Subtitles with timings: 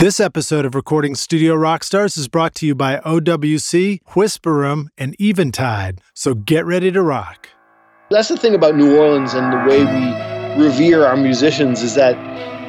[0.00, 5.14] This episode of Recording Studio Rockstars is brought to you by OWC, Whisper Room, and
[5.20, 6.00] Eventide.
[6.14, 7.50] So get ready to rock.
[8.08, 12.16] That's the thing about New Orleans and the way we revere our musicians is that,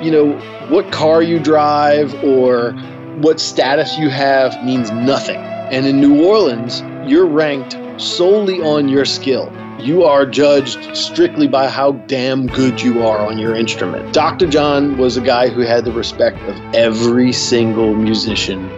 [0.03, 2.73] you know, what car you drive or
[3.21, 5.37] what status you have means nothing.
[5.37, 9.49] And in New Orleans, you're ranked solely on your skill
[9.81, 14.13] you are judged strictly by how damn good you are on your instrument.
[14.13, 14.45] Dr.
[14.47, 18.69] John was a guy who had the respect of every single musician.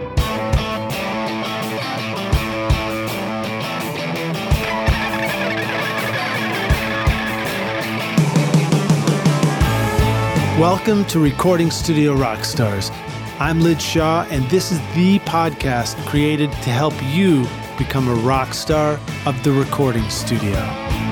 [10.58, 12.90] Welcome to Recording Studio Rockstars.
[13.38, 17.44] I'm Lij Shaw, and this is the podcast created to help you
[17.78, 21.03] become a rock star of the recording studio.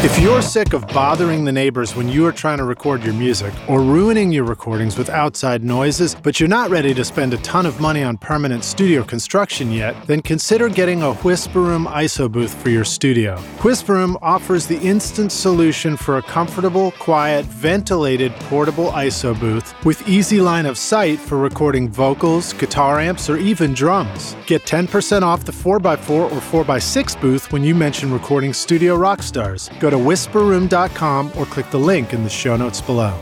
[0.00, 3.52] If you're sick of bothering the neighbors when you are trying to record your music
[3.68, 7.66] or ruining your recordings with outside noises, but you're not ready to spend a ton
[7.66, 12.54] of money on permanent studio construction yet, then consider getting a Whisper Room ISO booth
[12.62, 13.38] for your studio.
[13.64, 20.08] Whisper Room offers the instant solution for a comfortable, quiet, ventilated portable ISO booth with
[20.08, 24.36] easy line of sight for recording vocals, guitar amps, or even drums.
[24.46, 29.76] Get 10% off the 4x4 or 4x6 booth when you mention Recording Studio Rockstars.
[29.80, 33.12] Go to whisperroom.com or click the link in the show notes below.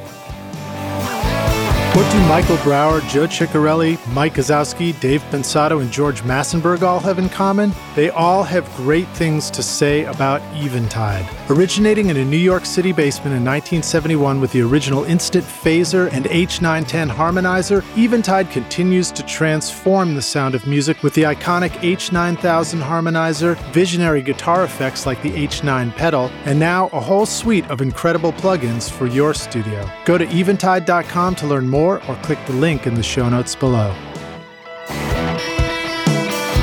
[1.94, 7.18] What do Michael Brauer, Joe Chiccarelli, Mike Guzauski, Dave Pensado, and George Massenburg all have
[7.18, 7.72] in common?
[7.96, 11.26] They all have great things to say about Eventide.
[11.48, 16.26] Originating in a New York City basement in 1971 with the original Instant Phaser and
[16.26, 23.56] H910 harmonizer, Eventide continues to transform the sound of music with the iconic H9000 harmonizer,
[23.72, 28.90] visionary guitar effects like the H9 pedal, and now a whole suite of incredible plugins
[28.90, 29.88] for your studio.
[30.04, 33.96] Go to eventide.com to learn more or click the link in the show notes below.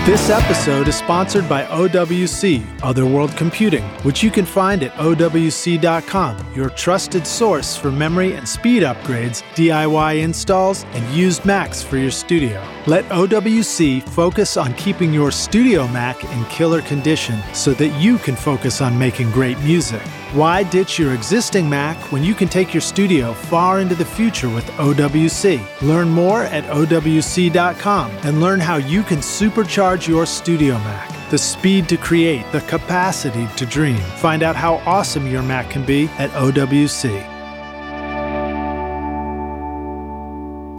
[0.05, 6.71] This episode is sponsored by OWC, Otherworld Computing, which you can find at OWC.com, your
[6.71, 12.61] trusted source for memory and speed upgrades, DIY installs, and used Macs for your studio.
[12.85, 18.35] Let OWC focus on keeping your studio Mac in killer condition so that you can
[18.35, 20.01] focus on making great music.
[20.33, 24.49] Why ditch your existing Mac when you can take your studio far into the future
[24.49, 25.61] with OWC?
[25.83, 31.29] Learn more at OWC.com and learn how you can supercharge your studio Mac.
[31.29, 33.99] The speed to create, the capacity to dream.
[34.17, 37.11] Find out how awesome your Mac can be at OWC.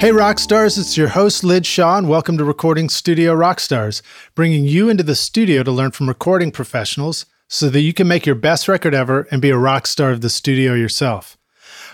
[0.00, 4.02] Hey, Rockstars, it's your host, Lij Shaw, and welcome to Recording Studio Rockstars,
[4.34, 8.26] bringing you into the studio to learn from recording professionals so that you can make
[8.26, 11.38] your best record ever and be a rock star of the studio yourself.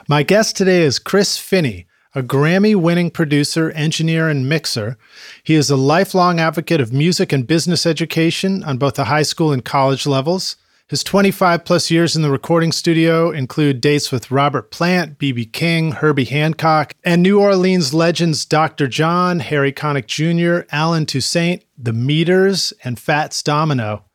[0.09, 4.97] My guest today is Chris Finney, a Grammy winning producer, engineer, and mixer.
[5.45, 9.53] He is a lifelong advocate of music and business education on both the high school
[9.53, 10.57] and college levels.
[10.89, 15.45] His 25 plus years in the recording studio include dates with Robert Plant, B.B.
[15.45, 18.89] King, Herbie Hancock, and New Orleans legends Dr.
[18.89, 24.07] John, Harry Connick Jr., Allen Toussaint, The Meters, and Fats Domino.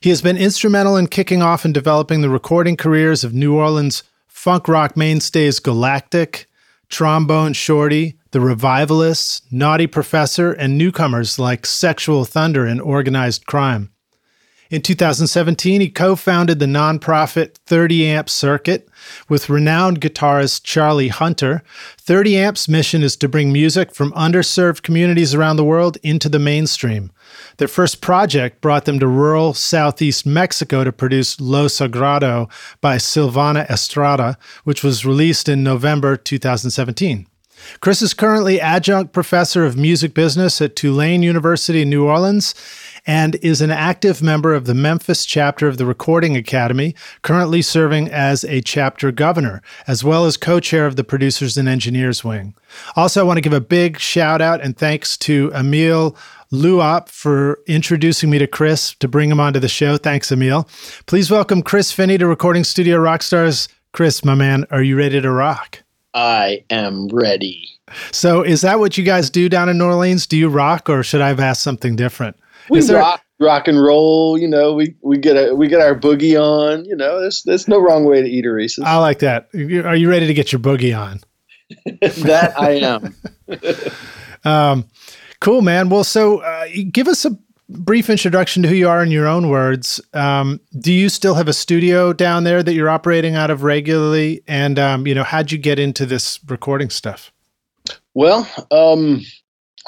[0.00, 4.04] He has been instrumental in kicking off and developing the recording careers of New Orleans
[4.28, 6.46] funk rock mainstays Galactic,
[6.88, 13.90] Trombone Shorty, The Revivalists, Naughty Professor, and newcomers like Sexual Thunder and Organized Crime.
[14.70, 18.88] In 2017, he co founded the nonprofit 30 Amp Circuit
[19.28, 21.62] with renowned guitarist Charlie Hunter.
[21.96, 26.38] 30 Amp's mission is to bring music from underserved communities around the world into the
[26.38, 27.10] mainstream.
[27.58, 32.48] Their first project brought them to rural southeast Mexico to produce Lo Sagrado
[32.80, 37.26] by Silvana Estrada, which was released in November 2017.
[37.80, 42.54] Chris is currently adjunct professor of music business at Tulane University in New Orleans
[43.06, 48.08] and is an active member of the Memphis chapter of the Recording Academy, currently serving
[48.08, 52.54] as a chapter governor, as well as co chair of the Producers and Engineers Wing.
[52.96, 56.14] Also, I want to give a big shout out and thanks to Emile
[56.52, 59.96] Louapre for introducing me to Chris to bring him onto the show.
[59.96, 60.68] Thanks, Emile.
[61.06, 63.68] Please welcome Chris Finney to Recording Studio Rockstars.
[63.92, 65.82] Chris, my man, are you ready to rock?
[66.14, 67.68] I am ready.
[68.12, 70.26] So, is that what you guys do down in New Orleans?
[70.26, 72.36] Do you rock, or should I have asked something different?
[72.70, 74.38] We there, rock, rock and roll.
[74.38, 76.84] You know, we we get a we get our boogie on.
[76.84, 78.84] You know, there's there's no wrong way to eat a Reese's.
[78.84, 79.48] I like that.
[79.54, 81.20] Are you ready to get your boogie on?
[82.00, 83.14] that I am.
[84.44, 84.84] um,
[85.40, 85.88] cool, man.
[85.88, 87.36] Well, so uh, give us a
[87.68, 90.00] brief introduction to who you are in your own words.
[90.14, 94.42] Um, do you still have a studio down there that you're operating out of regularly?
[94.46, 97.32] And um, you know, how'd you get into this recording stuff?
[98.14, 99.22] Well, um,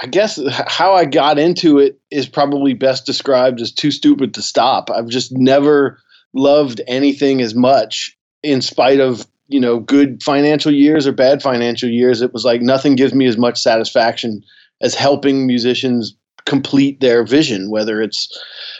[0.00, 4.42] I guess how I got into it is probably best described as too stupid to
[4.42, 4.90] stop.
[4.90, 5.98] I've just never
[6.32, 11.88] loved anything as much, in spite of you know good financial years or bad financial
[11.88, 12.22] years.
[12.22, 14.42] It was like nothing gives me as much satisfaction
[14.80, 16.14] as helping musicians
[16.46, 18.28] complete their vision, whether it's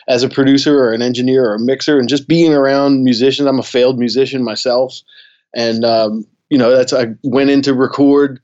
[0.09, 3.47] as a producer or an engineer or a mixer, and just being around musicians.
[3.47, 5.01] I'm a failed musician myself,
[5.55, 8.41] and um, you know that's I went into record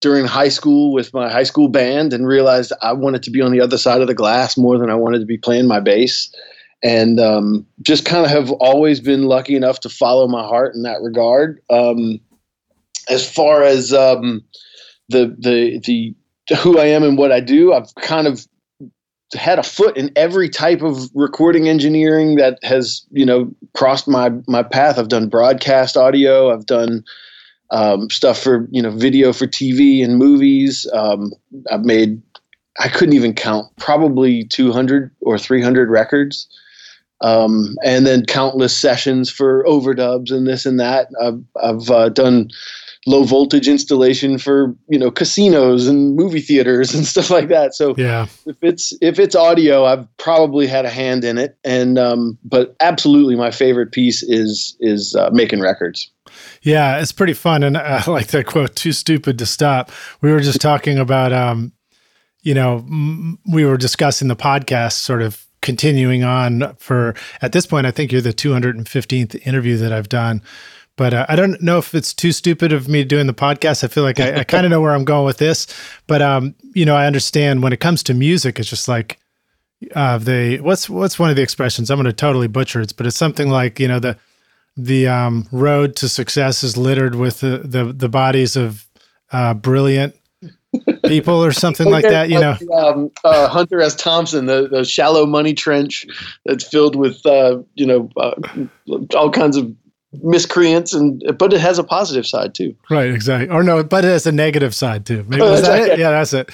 [0.00, 3.52] during high school with my high school band and realized I wanted to be on
[3.52, 6.34] the other side of the glass more than I wanted to be playing my bass.
[6.82, 10.82] And um, just kind of have always been lucky enough to follow my heart in
[10.84, 11.60] that regard.
[11.68, 12.18] Um,
[13.10, 14.42] as far as um,
[15.10, 16.14] the the the
[16.58, 18.46] who I am and what I do, I've kind of
[19.34, 24.30] had a foot in every type of recording engineering that has you know crossed my
[24.46, 24.98] my path.
[24.98, 26.52] I've done broadcast audio.
[26.52, 27.04] I've done
[27.70, 30.86] um, stuff for you know video for TV and movies.
[30.92, 31.32] Um,
[31.70, 32.20] I've made
[32.78, 36.48] I couldn't even count probably 200 or 300 records.
[37.22, 41.08] Um, and then countless sessions for overdubs and this and that.
[41.20, 42.48] I've, I've uh, done
[43.06, 47.74] low voltage installation for you know casinos and movie theaters and stuff like that.
[47.74, 51.56] So yeah, if it's if it's audio, I've probably had a hand in it.
[51.64, 56.10] And um, but absolutely, my favorite piece is is uh, making records.
[56.62, 58.76] Yeah, it's pretty fun, and I like that quote.
[58.76, 59.90] Too stupid to stop.
[60.20, 61.72] We were just talking about, um,
[62.42, 67.14] you know, m- we were discussing the podcast, sort of continuing on for.
[67.42, 70.42] At this point, I think you're the 215th interview that I've done
[71.00, 73.82] but uh, I don't know if it's too stupid of me doing the podcast.
[73.82, 75.66] I feel like I, I kind of know where I'm going with this,
[76.06, 79.18] but um, you know, I understand when it comes to music, it's just like
[79.94, 81.90] uh, they what's what's one of the expressions?
[81.90, 84.18] I'm going to totally butcher it, but it's something like you know the
[84.76, 88.86] the um, road to success is littered with the the, the bodies of
[89.32, 90.14] uh, brilliant
[91.06, 92.28] people or something like that.
[92.28, 93.94] You know, um, uh, Hunter S.
[93.94, 96.04] Thompson, the, the shallow money trench
[96.44, 98.34] that's filled with uh, you know uh,
[99.16, 99.74] all kinds of
[100.12, 102.74] miscreants and but it has a positive side too.
[102.90, 103.48] Right exactly.
[103.48, 105.24] Or no but it has a negative side too.
[105.28, 106.50] Maybe that yeah that's it.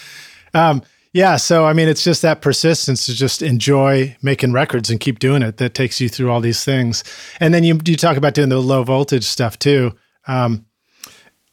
[0.55, 0.83] Um,
[1.13, 5.19] yeah so i mean it's just that persistence to just enjoy making records and keep
[5.19, 7.03] doing it that takes you through all these things.
[7.41, 9.93] And then you you talk about doing the low voltage stuff too.
[10.27, 10.67] Um,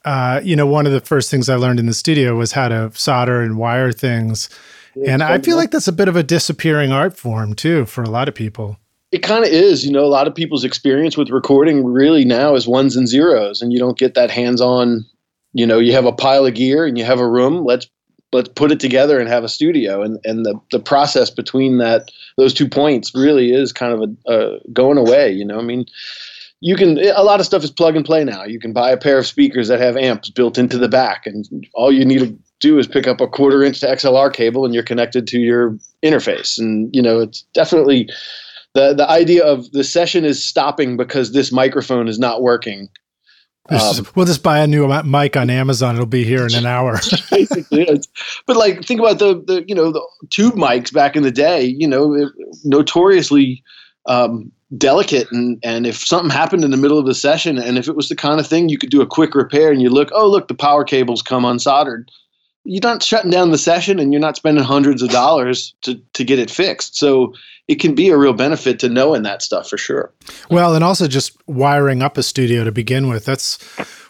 [0.03, 2.67] uh, you know one of the first things i learned in the studio was how
[2.67, 4.49] to solder and wire things.
[5.07, 8.09] And i feel like that's a bit of a disappearing art form too for a
[8.09, 8.77] lot of people
[9.13, 9.85] it kind of is.
[9.85, 13.61] You know, a lot of people's experience with recording really now is ones and zeros,
[13.61, 15.05] and you don't get that hands-on.
[15.53, 17.63] You know, you have a pile of gear and you have a room.
[17.63, 17.87] Let's
[18.31, 20.01] let's put it together and have a studio.
[20.01, 24.33] And and the the process between that those two points really is kind of a,
[24.33, 25.31] a going away.
[25.31, 25.85] You know, I mean.
[26.65, 28.45] You can a lot of stuff is plug and play now.
[28.45, 31.45] You can buy a pair of speakers that have amps built into the back, and
[31.73, 34.73] all you need to do is pick up a quarter inch to XLR cable, and
[34.73, 36.57] you're connected to your interface.
[36.57, 38.07] And you know, it's definitely
[38.73, 42.89] the the idea of the session is stopping because this microphone is not working.
[43.69, 45.95] Um, we'll just buy a new mic on Amazon.
[45.95, 46.99] It'll be here in an hour.
[47.31, 47.87] basically,
[48.45, 51.63] but like think about the the you know the tube mics back in the day.
[51.63, 52.29] You know,
[52.65, 53.63] notoriously
[54.05, 57.87] um, delicate, and and if something happened in the middle of the session, and if
[57.87, 60.09] it was the kind of thing you could do a quick repair, and you look,
[60.13, 62.05] oh look, the power cables come unsoldered.
[62.65, 66.23] You're not shutting down the session, and you're not spending hundreds of dollars to to
[66.23, 66.95] get it fixed.
[66.95, 67.33] So
[67.67, 70.13] it can be a real benefit to knowing that stuff for sure.
[70.49, 73.25] Well, and also just wiring up a studio to begin with.
[73.25, 73.61] That's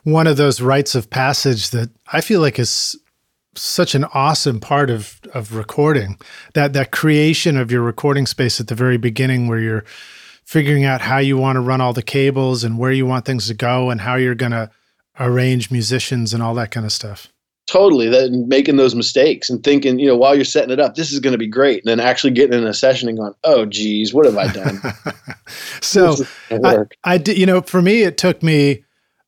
[0.03, 2.95] one of those rites of passage that I feel like is
[3.55, 6.19] such an awesome part of of recording.
[6.53, 9.85] That that creation of your recording space at the very beginning where you're
[10.45, 13.47] figuring out how you want to run all the cables and where you want things
[13.47, 14.69] to go and how you're going to
[15.19, 17.31] arrange musicians and all that kind of stuff
[17.65, 21.11] totally that making those mistakes and thinking you know while you're setting it up this
[21.11, 23.65] is going to be great and then actually getting in a session and going oh
[23.65, 24.79] geez what have i done?
[25.81, 26.15] So
[26.49, 28.83] I, I did you know for me it took me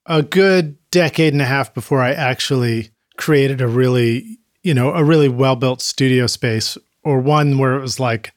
[0.05, 5.03] a good decade and a half before i actually created a really you know a
[5.03, 8.33] really well built studio space or one where it was like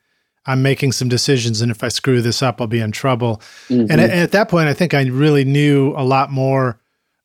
[0.47, 3.41] i'm making some decisions and if i screw this up i'll be in trouble.
[3.69, 3.91] Mm-hmm.
[3.91, 6.79] and at, at that point i think i really knew a lot more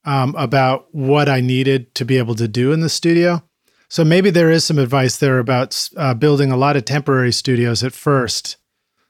[0.06, 3.44] um, about what I needed to be able to do in the studio.
[3.90, 7.84] So maybe there is some advice there about uh, building a lot of temporary studios
[7.84, 8.58] at first.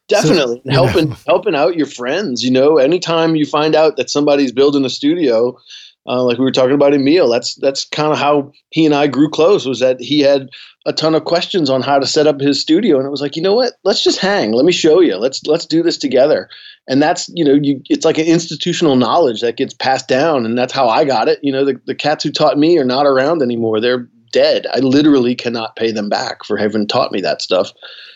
[0.09, 1.15] Definitely so, helping know.
[1.27, 2.43] helping out your friends.
[2.43, 5.57] You know, anytime you find out that somebody's building a studio,
[6.05, 9.07] Uh, like we were talking about Emile, that's that's kind of how he and I
[9.07, 9.65] grew close.
[9.65, 10.49] Was that he had
[10.85, 13.37] a ton of questions on how to set up his studio, and it was like,
[13.37, 13.75] you know what?
[13.85, 14.51] Let's just hang.
[14.51, 15.15] Let me show you.
[15.15, 16.49] Let's let's do this together.
[16.87, 20.57] And that's you know, you it's like an institutional knowledge that gets passed down, and
[20.57, 21.39] that's how I got it.
[21.41, 23.79] You know, the the cats who taught me are not around anymore.
[23.79, 24.67] They're dead.
[24.73, 27.71] I literally cannot pay them back for having taught me that stuff.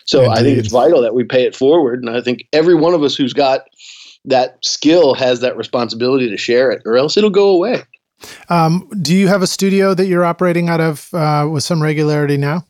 [0.06, 0.38] So Indeed.
[0.38, 3.04] I think it's vital that we pay it forward, and I think every one of
[3.04, 3.62] us who's got
[4.26, 7.84] that skill has that responsibility to share it, or else it'll go away.
[8.50, 12.36] Um, do you have a studio that you're operating out of uh, with some regularity
[12.36, 12.66] now?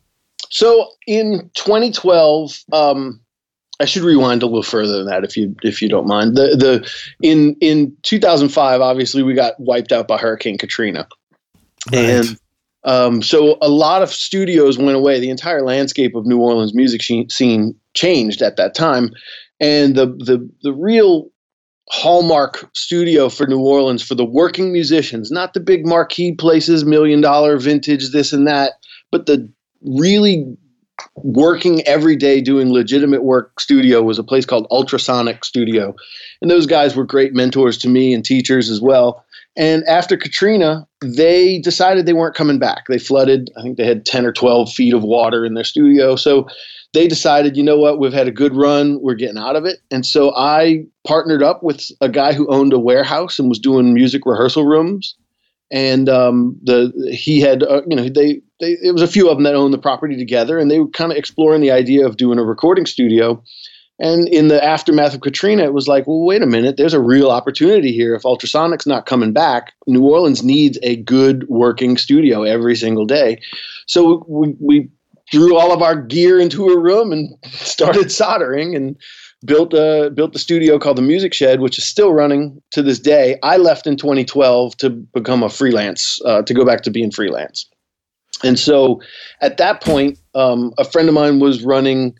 [0.50, 3.20] So in 2012, um,
[3.80, 6.36] I should rewind a little further than that, if you if you don't mind.
[6.36, 6.90] The the
[7.22, 11.06] in in 2005, obviously we got wiped out by Hurricane Katrina,
[11.92, 12.04] right.
[12.04, 12.38] and
[12.84, 15.20] um, so a lot of studios went away.
[15.20, 19.10] The entire landscape of New Orleans music scene changed at that time,
[19.60, 21.30] and the the the real
[21.90, 27.20] hallmark studio for New Orleans for the working musicians, not the big marquee places, million
[27.20, 28.72] dollar vintage, this and that,
[29.10, 29.50] but the
[29.82, 30.56] really
[31.16, 35.94] working every day doing legitimate work studio was a place called Ultrasonic Studio.
[36.40, 39.24] And those guys were great mentors to me and teachers as well.
[39.56, 42.84] And after Katrina, they decided they weren't coming back.
[42.88, 43.50] They flooded.
[43.58, 46.14] I think they had 10 or 12 feet of water in their studio.
[46.14, 46.46] So
[46.94, 49.80] they decided, you know what, we've had a good run, we're getting out of it.
[49.90, 53.92] And so I partnered up with a guy who owned a warehouse and was doing
[53.92, 55.16] music rehearsal rooms.
[55.70, 59.36] And um, the he had, uh, you know, they, they it was a few of
[59.36, 62.16] them that owned the property together, and they were kind of exploring the idea of
[62.16, 63.42] doing a recording studio.
[64.00, 67.00] And in the aftermath of Katrina, it was like, well, wait a minute, there's a
[67.00, 68.14] real opportunity here.
[68.14, 73.40] If ultrasonic's not coming back, New Orleans needs a good working studio every single day.
[73.86, 74.88] So we, we
[75.32, 78.96] threw all of our gear into a room and started soldering and
[79.44, 82.98] built a built the studio called the Music Shed, which is still running to this
[82.98, 83.36] day.
[83.42, 87.66] I left in 2012 to become a freelance, uh, to go back to being freelance.
[88.44, 89.00] And so,
[89.40, 92.16] at that point, um, a friend of mine was running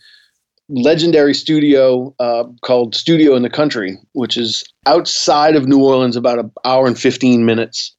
[0.68, 6.38] legendary studio uh, called Studio in the Country, which is outside of New Orleans, about
[6.38, 7.96] an hour and 15 minutes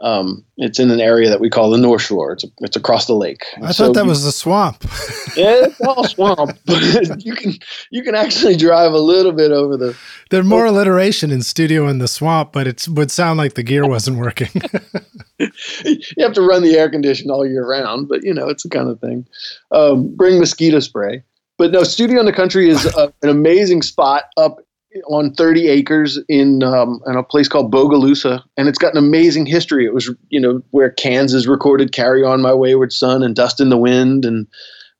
[0.00, 2.32] um, it's in an area that we call the North Shore.
[2.32, 3.44] It's it's across the lake.
[3.62, 4.84] I so thought that you, was the swamp.
[5.36, 7.54] yeah, it's all swamp, but you can
[7.90, 9.96] you can actually drive a little bit over the.
[10.30, 13.88] There's more alliteration in studio in the swamp, but it would sound like the gear
[13.88, 14.50] wasn't working.
[15.84, 18.68] you have to run the air condition all year round, but you know it's the
[18.68, 19.26] kind of thing.
[19.72, 21.24] Um, bring mosquito spray.
[21.56, 24.60] But no, Studio in the Country is a, an amazing spot up
[25.08, 29.46] on 30 acres in um, in a place called Bogalusa, and it's got an amazing
[29.46, 29.84] history.
[29.84, 33.68] It was you know where Kansas recorded "Carry On My Wayward Son" and "Dust in
[33.68, 34.46] the Wind," and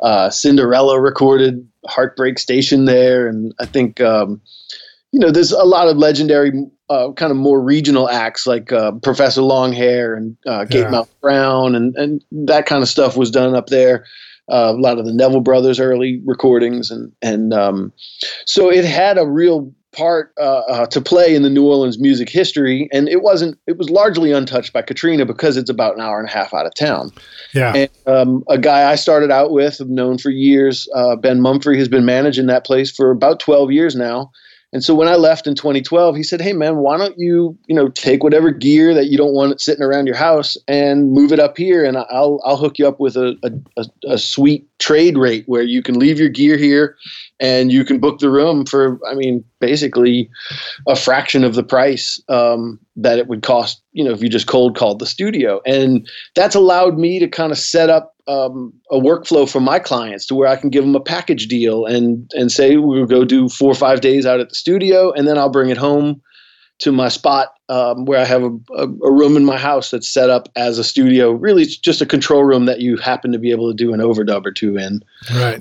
[0.00, 4.40] uh, Cinderella recorded "Heartbreak Station" there, and I think um,
[5.12, 6.52] you know there's a lot of legendary
[6.90, 11.95] uh, kind of more regional acts like uh, Professor Longhair and uh, Gatemouth Brown, and
[11.97, 14.05] and that kind of stuff was done up there.
[14.50, 17.93] Uh, a lot of the Neville Brothers early recordings, and and um,
[18.47, 22.28] so it had a real part uh, uh, to play in the New Orleans music
[22.28, 23.59] history, and it wasn't.
[23.66, 26.66] It was largely untouched by Katrina because it's about an hour and a half out
[26.66, 27.11] of town.
[27.54, 27.75] Yeah.
[27.75, 31.78] And um, a guy I started out with, I've known for years, uh, Ben Mumphrey,
[31.78, 34.30] has been managing that place for about twelve years now.
[34.73, 37.75] And so when I left in 2012, he said, "Hey man, why don't you, you
[37.75, 41.41] know, take whatever gear that you don't want sitting around your house and move it
[41.41, 43.37] up here, and I'll I'll hook you up with a
[43.77, 46.97] a, a sweet trade rate where you can leave your gear here,
[47.41, 50.29] and you can book the room for, I mean, basically
[50.87, 54.47] a fraction of the price um, that it would cost, you know, if you just
[54.47, 55.61] cold called the studio.
[55.65, 60.27] And that's allowed me to kind of set up um, a workflow for my clients
[60.27, 63.49] to where I can give them a package deal and and say we'll go do
[63.49, 66.21] four or five days out at the studio, and then I'll bring it home
[66.81, 70.09] to my spot um, where I have a, a, a, room in my house that's
[70.09, 71.33] set up as a studio.
[71.33, 74.01] Really, it's just a control room that you happen to be able to do an
[74.01, 75.03] overdub or two in.
[75.35, 75.61] Right.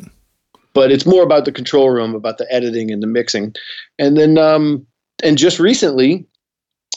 [0.73, 3.55] But it's more about the control room, about the editing and the mixing,
[3.97, 4.85] and then um,
[5.23, 6.25] and just recently,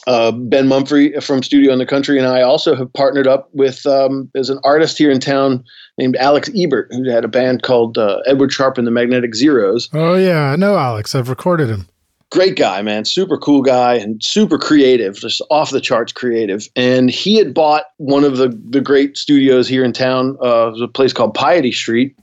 [0.07, 3.85] uh, Ben Mumphrey from Studio in the Country and I also have partnered up with
[3.85, 5.63] um, there's an artist here in town
[5.97, 9.89] named Alex Ebert who had a band called uh, Edward Sharpe and the Magnetic Zeros.
[9.93, 11.13] Oh yeah, I know Alex.
[11.13, 11.87] I've recorded him.
[12.31, 13.03] Great guy, man.
[13.03, 16.69] Super cool guy and super creative, just off the charts creative.
[16.77, 20.37] And he had bought one of the the great studios here in town.
[20.41, 22.15] Uh, a place called Piety Street.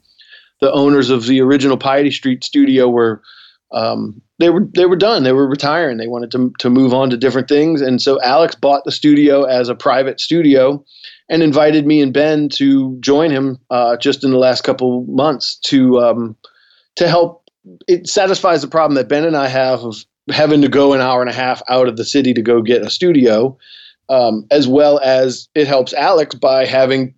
[0.61, 3.23] The owners of the original Piety Street studio were
[3.73, 5.25] um, they were they were done.
[5.25, 5.99] They were retiring.
[5.99, 9.45] They wanted to to move on to different things, and so Alex bought the studio
[9.45, 10.85] as a private studio,
[11.29, 15.57] and invited me and Ben to join him uh, just in the last couple months
[15.67, 16.37] to um,
[16.97, 17.45] to help.
[17.87, 21.21] It satisfies the problem that Ben and I have of having to go an hour
[21.21, 23.59] and a half out of the city to go get a studio.
[24.09, 27.15] um, as well as it helps Alex by having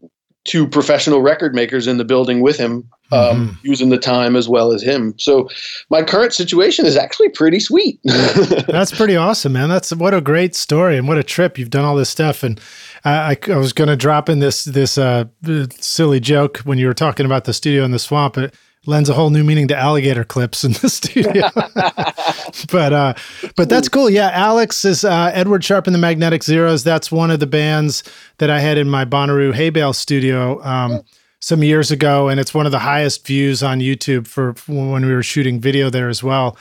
[0.50, 3.54] two professional record makers in the building with him, um, mm-hmm.
[3.62, 5.14] using the time as well as him.
[5.16, 5.48] So
[5.90, 8.00] my current situation is actually pretty sweet.
[8.04, 9.68] That's pretty awesome, man.
[9.68, 11.56] That's what a great story and what a trip.
[11.56, 12.60] You've done all this stuff, and
[13.04, 15.26] I, I was going to drop in this this uh,
[15.70, 18.36] silly joke when you were talking about the studio in the swamp.
[18.36, 18.52] It
[18.86, 21.48] lends a whole new meaning to alligator clips in the studio.
[22.72, 23.14] but uh,
[23.56, 24.08] but that's cool.
[24.10, 26.82] Yeah, Alex is uh, Edward Sharpe and the Magnetic Zeros.
[26.84, 28.02] That's one of the bands
[28.38, 30.62] that I had in my Bonnaroo hay bale studio.
[30.64, 31.02] Um,
[31.42, 35.06] some years ago, and it's one of the highest views on YouTube for, for when
[35.06, 36.56] we were shooting video there as well.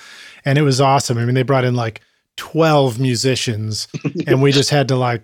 [0.46, 1.18] And it was awesome.
[1.18, 2.02] I mean, they brought in like
[2.38, 3.90] 12 musicians,
[4.28, 5.24] and we just had to like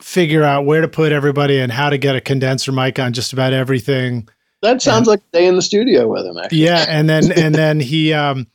[0.00, 3.32] figure out where to put everybody and how to get a condenser mic on just
[3.32, 4.28] about everything.
[4.64, 6.38] That sounds and, like a day in the studio with him.
[6.38, 6.58] Actually.
[6.58, 8.46] Yeah, and then and then he um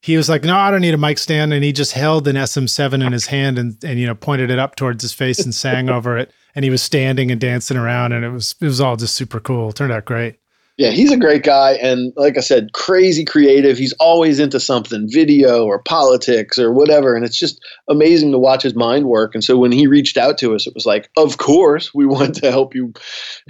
[0.00, 2.36] he was like, "No, I don't need a mic stand," and he just held an
[2.36, 5.54] SM7 in his hand and and you know pointed it up towards his face and
[5.54, 6.32] sang over it.
[6.54, 9.38] And he was standing and dancing around, and it was it was all just super
[9.38, 9.70] cool.
[9.70, 10.40] It turned out great
[10.80, 11.72] yeah, he's a great guy.
[11.72, 13.76] And like I said, crazy creative.
[13.76, 17.14] He's always into something video or politics or whatever.
[17.14, 17.60] And it's just
[17.90, 19.34] amazing to watch his mind work.
[19.34, 22.34] And so when he reached out to us, it was like, of course, we want
[22.36, 22.94] to help you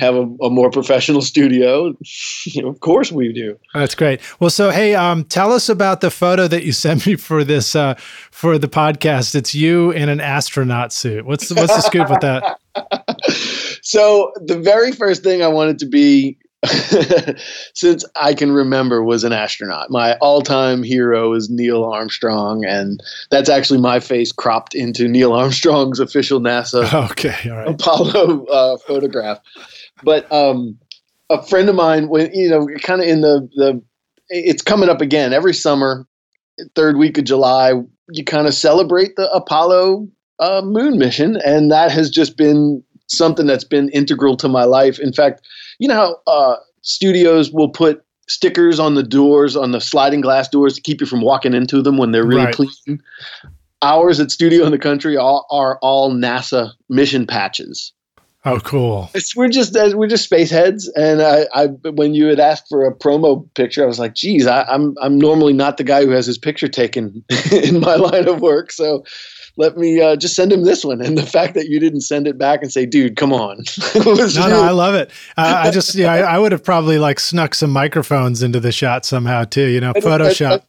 [0.01, 1.95] have a, a more professional studio.
[2.47, 3.57] you know, of course we do.
[3.75, 4.21] That's great.
[4.41, 7.77] Well, so, hey, um, tell us about the photo that you sent me for this,
[7.77, 7.95] uh,
[8.33, 9.37] for the podcast.
[9.37, 11.25] It's you in an astronaut suit.
[11.27, 12.59] What's the, what's the scoop with that?
[13.83, 16.37] so the very first thing I wanted to be
[17.75, 19.90] since I can remember was an astronaut.
[19.90, 26.00] My all-time hero is Neil Armstrong, and that's actually my face cropped into Neil Armstrong's
[26.00, 29.38] official NASA okay, Apollo uh, photograph.
[30.02, 30.79] But um,
[31.31, 33.83] a friend of mine, when you know, kind of in the the,
[34.29, 36.07] it's coming up again every summer,
[36.75, 37.73] third week of July.
[38.12, 40.09] You kind of celebrate the Apollo
[40.40, 44.99] uh, moon mission, and that has just been something that's been integral to my life.
[44.99, 45.40] In fact
[45.81, 50.49] you know how uh, studios will put stickers on the doors on the sliding glass
[50.49, 52.55] doors to keep you from walking into them when they're really right.
[52.55, 53.03] clean.
[53.83, 57.93] Ours at Studio in the Country are, are all NASA mission patches.
[58.45, 59.11] Oh, cool!
[59.15, 62.87] It's, we're just we're just space heads, and I, I when you had asked for
[62.87, 66.11] a promo picture, I was like, "Geez, I, I'm I'm normally not the guy who
[66.12, 69.05] has his picture taken in my line of work." So
[69.61, 71.03] let me uh, just send him this one.
[71.03, 73.62] And the fact that you didn't send it back and say, dude, come on.
[73.94, 75.11] no, no, I love it.
[75.37, 78.73] Uh, I just, yeah, I, I, would have probably like snuck some microphones into the
[78.73, 80.62] shot somehow too, you know, Photoshop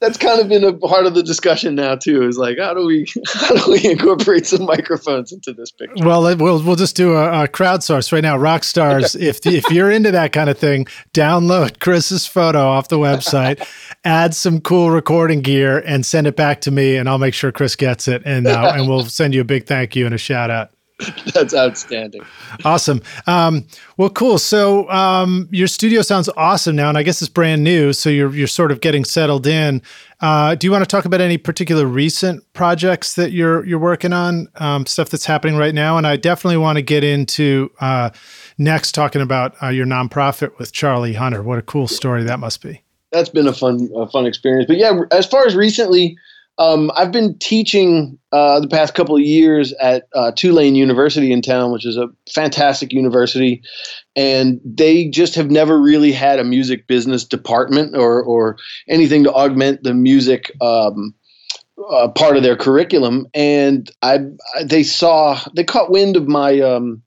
[0.00, 2.26] that's kind of been a part of the discussion now too.
[2.26, 6.04] Is like how do we how do we incorporate some microphones into this picture?
[6.04, 8.36] Well, we'll we'll just do a, a crowdsource right now.
[8.36, 12.98] Rock stars, if if you're into that kind of thing, download Chris's photo off the
[12.98, 13.66] website,
[14.04, 17.50] add some cool recording gear, and send it back to me, and I'll make sure
[17.50, 20.18] Chris gets it, and uh, and we'll send you a big thank you and a
[20.18, 20.70] shout out.
[21.34, 22.22] That's outstanding.
[22.64, 23.02] Awesome.
[23.26, 23.66] Um,
[23.98, 24.38] well, cool.
[24.38, 27.92] So um, your studio sounds awesome now, and I guess it's brand new.
[27.92, 29.82] So you're you're sort of getting settled in.
[30.20, 34.14] Uh, do you want to talk about any particular recent projects that you're you're working
[34.14, 34.48] on?
[34.54, 38.08] Um, stuff that's happening right now, and I definitely want to get into uh,
[38.56, 41.42] next talking about uh, your nonprofit with Charlie Hunter.
[41.42, 42.82] What a cool story that must be.
[43.12, 44.66] That's been a fun a fun experience.
[44.66, 46.16] But yeah, as far as recently
[46.58, 51.42] um, I've been teaching uh, the past couple of years at uh, Tulane University in
[51.42, 53.62] town, which is a fantastic university,
[54.14, 58.56] and they just have never really had a music business department or or
[58.88, 60.50] anything to augment the music.
[60.60, 61.14] Um,
[61.90, 64.20] uh, part of their curriculum, and I,
[64.64, 67.02] they saw they caught wind of my um,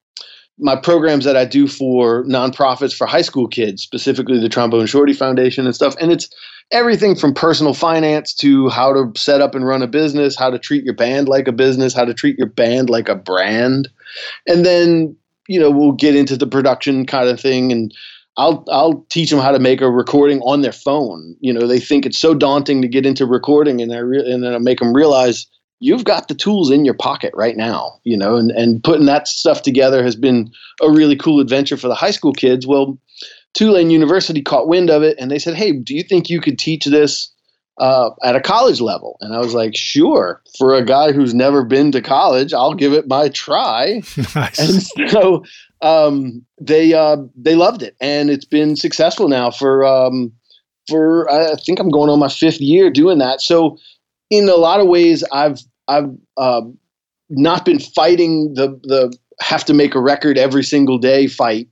[0.59, 5.13] my programs that I do for nonprofits for high school kids, specifically the Trombone Shorty
[5.13, 5.95] Foundation and stuff.
[5.99, 6.29] And it's
[6.71, 10.60] everything from personal finance to how to set up and run a business, how to
[10.60, 13.89] treat your band like a business, how to treat your band like a brand.
[14.47, 15.15] And then,
[15.47, 17.93] you know, we'll get into the production kind of thing and
[18.38, 21.36] I'll I'll teach them how to make a recording on their phone.
[21.41, 24.43] You know, they think it's so daunting to get into recording and I re- and
[24.43, 25.47] then I make them realize
[25.79, 29.27] you've got the tools in your pocket right now, you know, and, and putting that
[29.27, 30.51] stuff together has been
[30.82, 32.67] a really cool adventure for the high school kids.
[32.67, 32.97] Well,
[33.53, 36.59] Tulane University caught wind of it and they said, Hey, do you think you could
[36.59, 37.33] teach this
[37.79, 39.17] uh, at a college level?
[39.21, 40.41] And I was like, Sure.
[40.57, 44.01] For a guy who's never been to college, I'll give it my try.
[44.35, 44.59] nice.
[44.59, 45.43] And so
[45.81, 50.31] um, they uh, they loved it, and it's been successful now for um,
[50.88, 53.41] for I think I'm going on my fifth year doing that.
[53.41, 53.77] So
[54.29, 56.62] in a lot of ways, I've I've uh,
[57.29, 61.69] not been fighting the the have to make a record every single day fight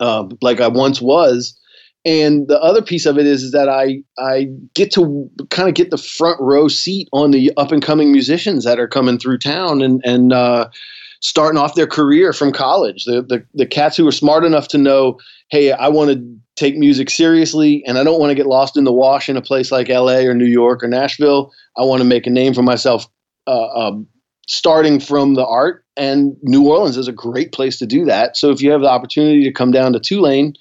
[0.00, 1.58] uh, like I once was.
[2.04, 5.74] And the other piece of it is, is that I I get to kind of
[5.74, 9.38] get the front row seat on the up and coming musicians that are coming through
[9.38, 10.68] town, and and uh,
[11.20, 13.04] starting off their career from college.
[13.04, 15.18] The, the, the cats who are smart enough to know,
[15.50, 18.84] hey, I want to take music seriously and I don't want to get lost in
[18.84, 21.52] the wash in a place like LA or New York or Nashville.
[21.76, 23.06] I want to make a name for myself
[23.46, 24.06] uh, um,
[24.46, 25.84] starting from the art.
[25.96, 28.36] And New Orleans is a great place to do that.
[28.36, 30.54] So if you have the opportunity to come down to Tulane,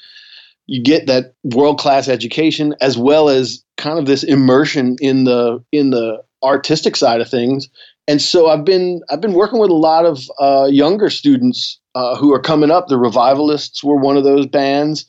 [0.67, 5.63] you get that world class education as well as kind of this immersion in the
[5.71, 7.69] in the artistic side of things.
[8.07, 12.15] And so I've been I've been working with a lot of uh, younger students uh,
[12.15, 12.87] who are coming up.
[12.87, 15.05] The Revivalists were one of those bands,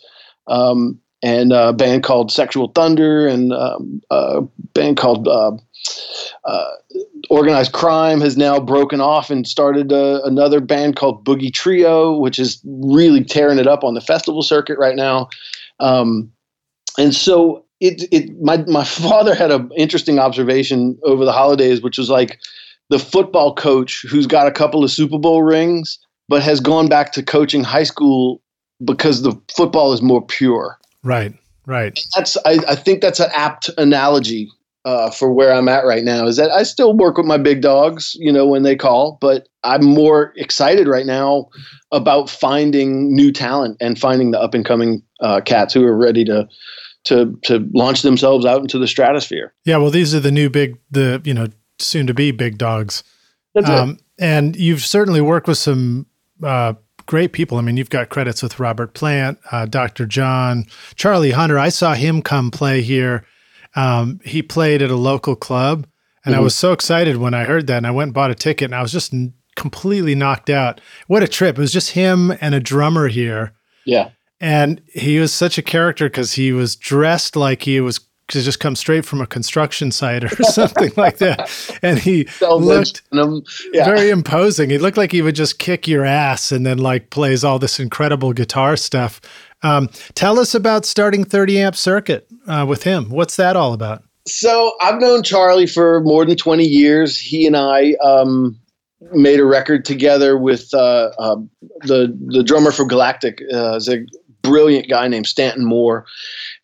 [0.46, 4.42] um, and a band called Sexual Thunder, and um, a
[4.74, 5.52] band called uh,
[6.44, 6.70] uh
[7.30, 12.38] Organized Crime has now broken off and started uh, another band called Boogie Trio, which
[12.38, 15.28] is really tearing it up on the festival circuit right now.
[15.80, 16.30] Um,
[16.98, 21.98] and so it it my my father had an interesting observation over the holidays, which
[21.98, 22.38] was like
[22.90, 25.98] the football coach who's got a couple of Super Bowl rings,
[26.28, 28.40] but has gone back to coaching high school
[28.84, 30.78] because the football is more pure.
[31.06, 31.34] Right.
[31.66, 31.98] Right.
[32.14, 34.48] That's I, I think that's an apt analogy
[34.84, 36.26] uh, for where I'm at right now.
[36.26, 39.48] Is that I still work with my big dogs, you know, when they call, but
[39.64, 41.48] I'm more excited right now
[41.90, 46.24] about finding new talent and finding the up and coming uh, cats who are ready
[46.26, 46.48] to
[47.04, 49.52] to to launch themselves out into the stratosphere.
[49.64, 53.02] Yeah, well, these are the new big, the you know, soon to be big dogs.
[53.64, 53.98] Um.
[54.18, 56.06] And you've certainly worked with some
[56.42, 56.74] uh,
[57.06, 57.58] great people.
[57.58, 60.06] I mean, you've got credits with Robert Plant, uh, Dr.
[60.06, 61.58] John, Charlie Hunter.
[61.58, 63.24] I saw him come play here.
[63.74, 65.86] Um, he played at a local club,
[66.24, 66.40] and mm-hmm.
[66.40, 67.78] I was so excited when I heard that.
[67.78, 69.14] And I went and bought a ticket, and I was just
[69.54, 70.80] completely knocked out.
[71.06, 71.56] What a trip!
[71.56, 73.52] It was just him and a drummer here.
[73.84, 74.10] Yeah.
[74.40, 78.76] And he was such a character because he was dressed like he was just come
[78.76, 81.50] straight from a construction site or something like that.
[81.82, 83.02] And he looked
[83.72, 83.84] yeah.
[83.84, 84.70] very imposing.
[84.70, 87.78] He looked like he would just kick your ass and then like plays all this
[87.78, 89.20] incredible guitar stuff.
[89.62, 93.10] Um, tell us about starting 30 amp circuit uh, with him.
[93.10, 94.02] What's that all about?
[94.26, 97.18] So I've known Charlie for more than 20 years.
[97.18, 98.58] He and I um,
[99.12, 101.36] made a record together with uh, uh,
[101.82, 103.40] the the drummer for Galactic.
[103.52, 104.04] Uh, a
[104.42, 106.06] brilliant guy named Stanton Moore,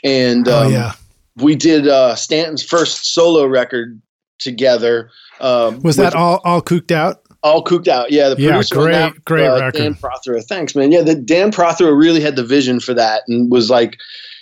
[0.02, 0.92] and oh, um, oh, yeah.
[1.36, 4.00] We did uh, Stanton's first solo record
[4.38, 5.10] together.
[5.40, 7.22] Um, Was that all all Kooked Out?
[7.42, 8.28] All Kooked Out, yeah.
[8.28, 9.78] The producer yeah, great, that, great uh, record.
[9.78, 10.92] Dan Prothero, thanks, man.
[10.92, 13.96] Yeah, the Dan Prothero really had the vision for that, and was like,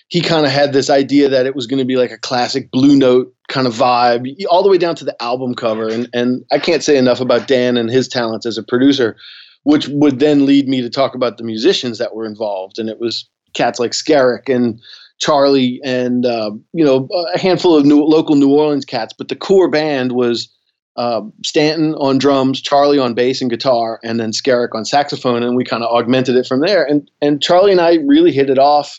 [0.09, 2.71] he kind of had this idea that it was going to be like a classic
[2.71, 5.89] Blue Note kind of vibe, all the way down to the album cover.
[5.89, 9.17] And and I can't say enough about Dan and his talents as a producer
[9.65, 12.79] which would then lead me to talk about the musicians that were involved.
[12.79, 14.81] And it was cats like Skerik and
[15.21, 19.15] Charlie and, uh, you know, a handful of new, local New Orleans cats.
[19.17, 20.49] But the core band was
[20.97, 25.43] uh, Stanton on drums, Charlie on bass and guitar, and then Skerik on saxophone.
[25.43, 26.85] And we kind of augmented it from there.
[26.85, 28.99] And, and Charlie and I really hit it off,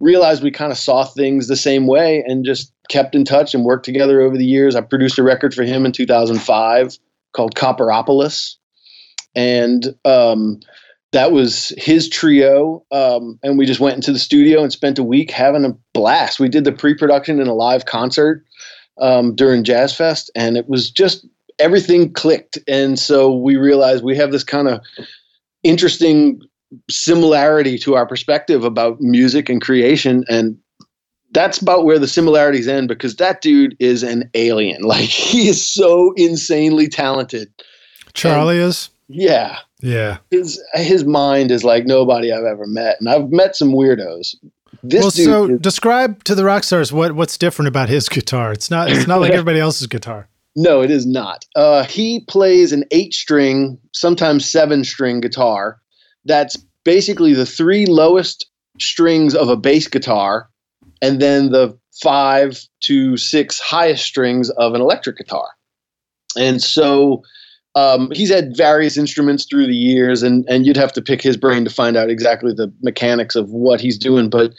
[0.00, 3.64] realized we kind of saw things the same way and just kept in touch and
[3.64, 4.76] worked together over the years.
[4.76, 6.98] I produced a record for him in 2005
[7.32, 8.56] called Copperopolis
[9.34, 10.60] and um,
[11.14, 12.84] that was his trio.
[12.90, 16.40] Um, and we just went into the studio and spent a week having a blast.
[16.40, 18.44] We did the pre-production in a live concert
[18.98, 21.24] um, during Jazz Fest, and it was just
[21.60, 22.58] everything clicked.
[22.66, 24.80] And so we realized we have this kind of
[25.62, 26.40] interesting
[26.90, 30.58] similarity to our perspective about music and creation and
[31.30, 35.64] that's about where the similarities end because that dude is an alien like he is
[35.64, 37.48] so insanely talented
[38.12, 39.58] charlie and, is yeah.
[39.84, 40.16] Yeah.
[40.30, 44.34] His his mind is like nobody I've ever met, and I've met some weirdos.
[44.82, 48.50] This well, so is, describe to the rock stars what what's different about his guitar.
[48.52, 50.26] It's not it's not like everybody else's guitar.
[50.56, 51.44] No, it is not.
[51.54, 55.80] Uh, he plays an eight string, sometimes seven string guitar.
[56.24, 58.46] That's basically the three lowest
[58.80, 60.48] strings of a bass guitar,
[61.02, 65.48] and then the five to six highest strings of an electric guitar.
[66.38, 67.22] And so
[67.76, 71.36] um, he's had various instruments through the years, and and you'd have to pick his
[71.36, 74.30] brain to find out exactly the mechanics of what he's doing.
[74.30, 74.52] But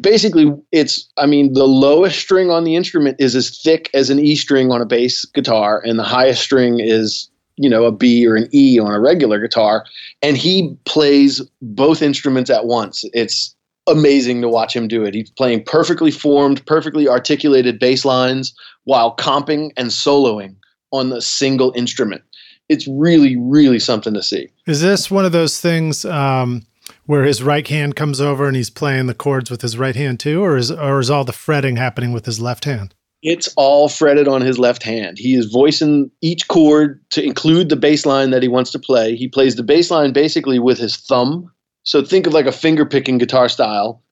[0.00, 4.20] basically, it's I mean the lowest string on the instrument is as thick as an
[4.20, 8.26] E string on a bass guitar, and the highest string is you know a B
[8.26, 9.84] or an E on a regular guitar,
[10.22, 13.04] and he plays both instruments at once.
[13.12, 13.56] It's
[13.88, 15.14] amazing to watch him do it.
[15.14, 18.54] He's playing perfectly formed, perfectly articulated bass lines
[18.84, 20.56] while comping and soloing
[20.92, 22.22] on a single instrument
[22.68, 24.48] it's really, really something to see.
[24.66, 26.62] Is this one of those things um,
[27.06, 30.20] where his right hand comes over and he's playing the chords with his right hand
[30.20, 32.94] too, or is or is all the fretting happening with his left hand?
[33.22, 35.18] It's all fretted on his left hand.
[35.18, 39.16] He is voicing each chord to include the bass line that he wants to play.
[39.16, 41.50] He plays the bass line basically with his thumb.
[41.82, 44.02] So think of like a finger picking guitar style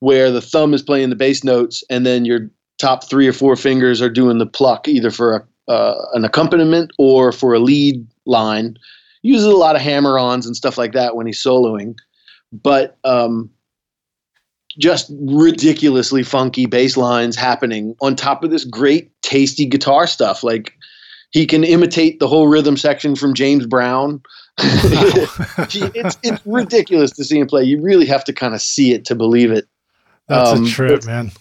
[0.00, 3.56] where the thumb is playing the bass notes and then your top three or four
[3.56, 8.06] fingers are doing the pluck either for a, uh, an accompaniment or for a lead
[8.26, 8.76] line.
[9.22, 11.96] Uses a lot of hammer ons and stuff like that when he's soloing.
[12.52, 13.50] But um,
[14.78, 20.74] just ridiculously funky bass lines happening on top of this great tasty guitar stuff like
[21.30, 24.22] he can imitate the whole rhythm section from James Brown.
[24.58, 27.64] it's it's ridiculous to see him play.
[27.64, 29.66] You really have to kind of see it to believe it.
[30.28, 31.32] That's um, a trip, man.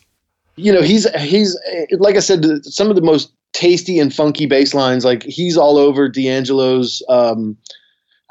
[0.55, 1.57] You know, he's he's
[1.91, 5.05] like I said, some of the most tasty and funky bass lines.
[5.05, 7.01] Like he's all over D'Angelo's.
[7.07, 7.57] Um,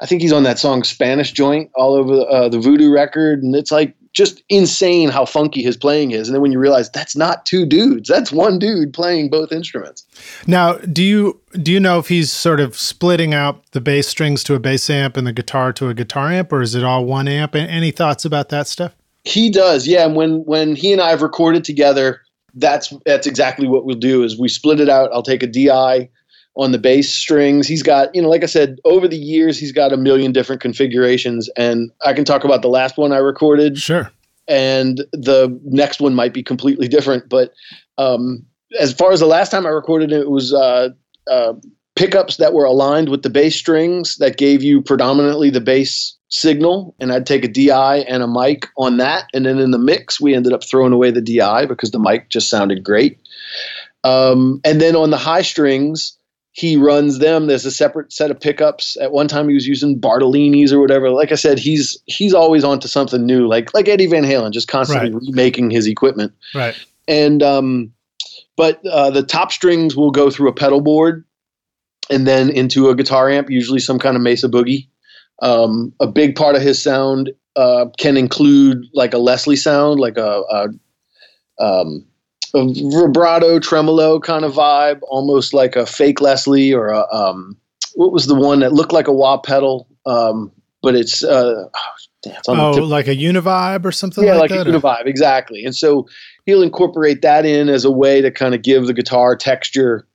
[0.01, 3.55] I think he's on that song Spanish Joint all over uh, the Voodoo record, and
[3.55, 6.27] it's like just insane how funky his playing is.
[6.27, 10.05] And then when you realize that's not two dudes, that's one dude playing both instruments.
[10.45, 14.43] Now, do you do you know if he's sort of splitting out the bass strings
[14.45, 17.05] to a bass amp and the guitar to a guitar amp, or is it all
[17.05, 17.55] one amp?
[17.55, 18.95] Any thoughts about that stuff?
[19.23, 20.05] He does, yeah.
[20.05, 22.21] And when when he and I have recorded together,
[22.55, 24.23] that's that's exactly what we'll do.
[24.23, 25.09] Is we split it out.
[25.13, 26.09] I'll take a DI
[26.55, 27.67] on the bass strings.
[27.67, 30.61] He's got, you know, like I said, over the years, he's got a million different
[30.61, 31.49] configurations.
[31.57, 33.77] And I can talk about the last one I recorded.
[33.79, 34.11] Sure.
[34.47, 37.27] And the next one might be completely different.
[37.27, 37.53] But
[37.97, 38.45] um,
[38.79, 40.89] as far as the last time I recorded it, it was uh,
[41.29, 41.53] uh,
[41.95, 46.95] pickups that were aligned with the bass strings that gave you predominantly the bass signal.
[46.99, 49.29] And I'd take a DI and a mic on that.
[49.33, 52.29] And then in the mix, we ended up throwing away the DI because the mic
[52.29, 53.19] just sounded great.
[54.03, 56.17] Um, and then on the high strings,
[56.51, 57.47] he runs them.
[57.47, 58.97] There's a separate set of pickups.
[58.99, 61.09] At one time, he was using Bartolini's or whatever.
[61.09, 64.51] Like I said, he's he's always on to something new, like like Eddie Van Halen,
[64.51, 65.21] just constantly right.
[65.27, 66.31] remaking his equipment.
[66.53, 66.75] Right.
[67.07, 67.91] And um,
[68.55, 71.25] but uh, the top strings will go through a pedal board,
[72.11, 74.87] and then into a guitar amp, usually some kind of Mesa Boogie.
[75.43, 80.17] Um, a big part of his sound uh, can include like a Leslie sound, like
[80.17, 82.05] a, a um,
[82.55, 87.57] a vibrato tremolo kind of vibe, almost like a fake Leslie or a um,
[87.95, 90.51] what was the one that looked like a wah pedal, um,
[90.81, 91.67] but it's uh,
[92.23, 94.23] damn, it's oh, like a univibe or something.
[94.23, 95.65] Yeah, like, like a univibe, exactly.
[95.65, 96.07] And so
[96.45, 100.07] he'll incorporate that in as a way to kind of give the guitar texture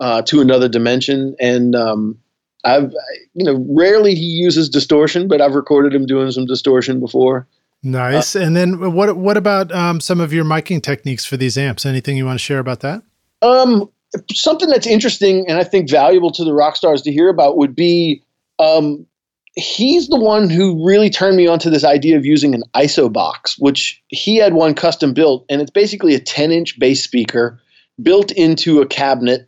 [0.00, 1.36] uh, to another dimension.
[1.40, 2.18] And um,
[2.64, 2.92] I've,
[3.34, 7.46] you know, rarely he uses distortion, but I've recorded him doing some distortion before.
[7.82, 8.34] Nice.
[8.34, 11.86] Uh, and then what what about um, some of your miking techniques for these amps?
[11.86, 13.02] Anything you want to share about that?
[13.40, 13.88] Um,
[14.32, 17.76] something that's interesting and I think valuable to the rock stars to hear about would
[17.76, 18.22] be
[18.58, 19.06] um,
[19.54, 23.58] he's the one who really turned me onto this idea of using an ISO box,
[23.58, 27.60] which he had one custom built, and it's basically a 10 inch bass speaker
[28.00, 29.47] built into a cabinet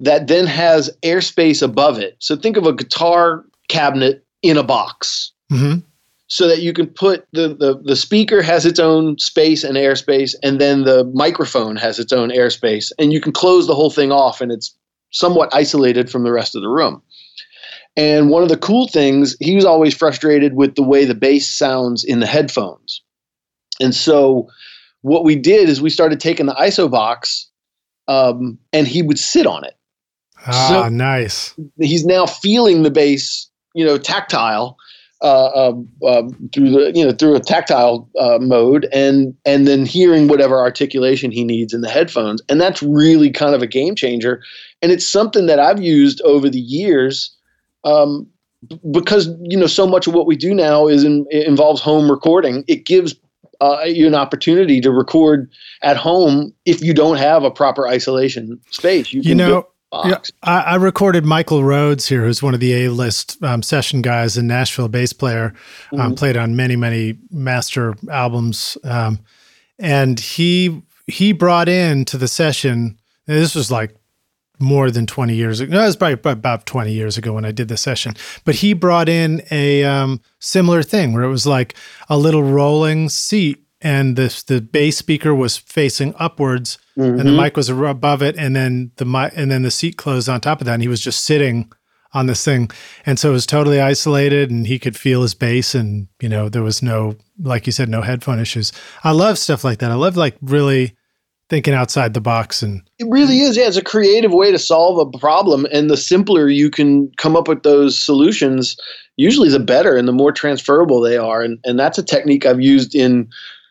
[0.00, 2.16] that then has airspace above it.
[2.18, 5.32] So think of a guitar cabinet in a box.
[5.50, 5.80] Mm-hmm
[6.28, 10.34] so that you can put the, the the speaker has its own space and airspace
[10.42, 14.12] and then the microphone has its own airspace and you can close the whole thing
[14.12, 14.76] off and it's
[15.10, 17.02] somewhat isolated from the rest of the room
[17.96, 21.50] and one of the cool things he was always frustrated with the way the bass
[21.50, 23.02] sounds in the headphones
[23.80, 24.46] and so
[25.00, 27.48] what we did is we started taking the iso box
[28.06, 29.77] um, and he would sit on it
[30.48, 31.54] ah so nice.
[31.78, 34.76] he's now feeling the bass you know tactile
[35.20, 39.84] uh, um, um, through the you know through a tactile uh, mode and and then
[39.84, 42.40] hearing whatever articulation he needs in the headphones.
[42.48, 44.42] And that's really kind of a game changer.
[44.80, 47.34] And it's something that I've used over the years
[47.84, 48.28] um,
[48.92, 52.62] because you know so much of what we do now is in, involves home recording.
[52.68, 53.16] It gives
[53.60, 55.50] uh, you an opportunity to record
[55.82, 59.12] at home if you don't have a proper isolation space.
[59.12, 63.42] You, you know yeah, I, I, recorded Michael Rhodes here, who's one of the A-list
[63.42, 65.54] um, session guys in Nashville, bass player,
[65.92, 66.14] um, mm-hmm.
[66.14, 69.20] played on many, many master albums, um,
[69.78, 72.98] and he he brought in to the session.
[73.26, 73.94] This was like
[74.58, 75.72] more than 20 years ago.
[75.72, 78.14] No, it was probably about 20 years ago when I did the session.
[78.44, 81.74] But he brought in a um, similar thing where it was like
[82.08, 87.18] a little rolling seat and the the bass speaker was facing upwards mm-hmm.
[87.18, 87.42] and the mm-hmm.
[87.42, 90.60] mic was above it and then the mic and then the seat closed on top
[90.60, 91.70] of that and he was just sitting
[92.12, 92.70] on this thing
[93.06, 96.48] and so it was totally isolated and he could feel his bass and you know
[96.48, 98.72] there was no like you said no headphone issues
[99.04, 100.96] i love stuff like that i love like really
[101.50, 104.98] thinking outside the box and it really is yeah it's a creative way to solve
[104.98, 108.76] a problem and the simpler you can come up with those solutions
[109.16, 112.60] usually the better and the more transferable they are and and that's a technique i've
[112.60, 113.28] used in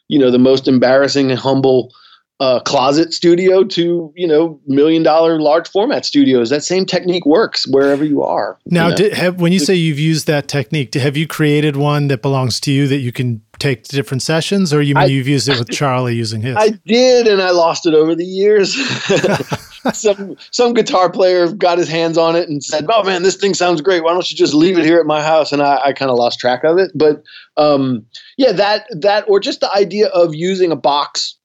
[0.07, 1.91] you know the most embarrassing and humble
[2.39, 6.49] uh, closet studio to you know million dollar large format studios.
[6.49, 8.59] That same technique works wherever you are.
[8.65, 8.97] Now, you know?
[8.97, 12.59] did, have, when you say you've used that technique, have you created one that belongs
[12.61, 15.49] to you that you can take to different sessions, or you mean I, you've used
[15.49, 16.55] it with Charlie using his?
[16.55, 18.75] I did, and I lost it over the years.
[19.93, 23.53] some some guitar player got his hands on it and said, "Oh man, this thing
[23.53, 24.03] sounds great.
[24.03, 26.17] Why don't you just leave it here at my house?" And I, I kind of
[26.17, 26.91] lost track of it.
[26.93, 27.23] But
[27.57, 28.05] um,
[28.37, 31.36] yeah, that that or just the idea of using a box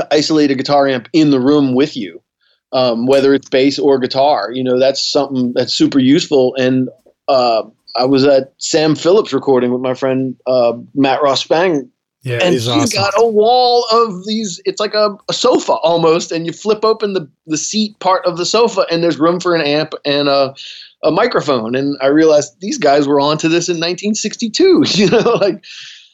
[0.00, 2.22] to isolate a guitar amp in the room with you,
[2.72, 4.50] um, whether it's bass or guitar.
[4.52, 6.54] You know, that's something that's super useful.
[6.56, 6.88] And
[7.28, 7.62] uh,
[7.96, 11.90] I was at Sam Phillips recording with my friend uh, Matt Ross Spang.
[12.22, 13.00] Yeah, and he's he's awesome.
[13.00, 14.60] got a wall of these.
[14.66, 18.36] It's like a, a sofa almost, and you flip open the the seat part of
[18.36, 20.54] the sofa, and there's room for an amp and a
[21.02, 21.74] a microphone.
[21.74, 24.84] And I realized these guys were onto this in 1962.
[24.96, 25.64] You know, like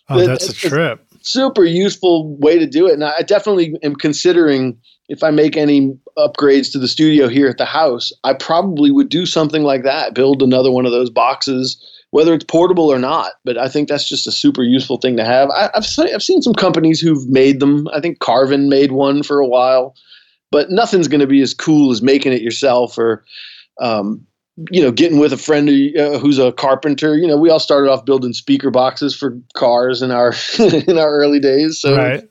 [0.09, 2.95] oh, that's a trip super useful way to do it.
[2.95, 7.59] And I definitely am considering if I make any upgrades to the studio here at
[7.59, 11.83] the house, I probably would do something like that, build another one of those boxes,
[12.11, 13.33] whether it's portable or not.
[13.45, 15.51] But I think that's just a super useful thing to have.
[15.51, 17.89] I, have I've seen some companies who've made them.
[17.93, 19.95] I think Carvin made one for a while,
[20.51, 23.25] but nothing's going to be as cool as making it yourself or
[23.81, 24.27] um,
[24.71, 27.16] you know, getting with a friend uh, who's a carpenter.
[27.16, 31.14] You know, we all started off building speaker boxes for cars in our in our
[31.14, 31.79] early days.
[31.79, 32.25] So right.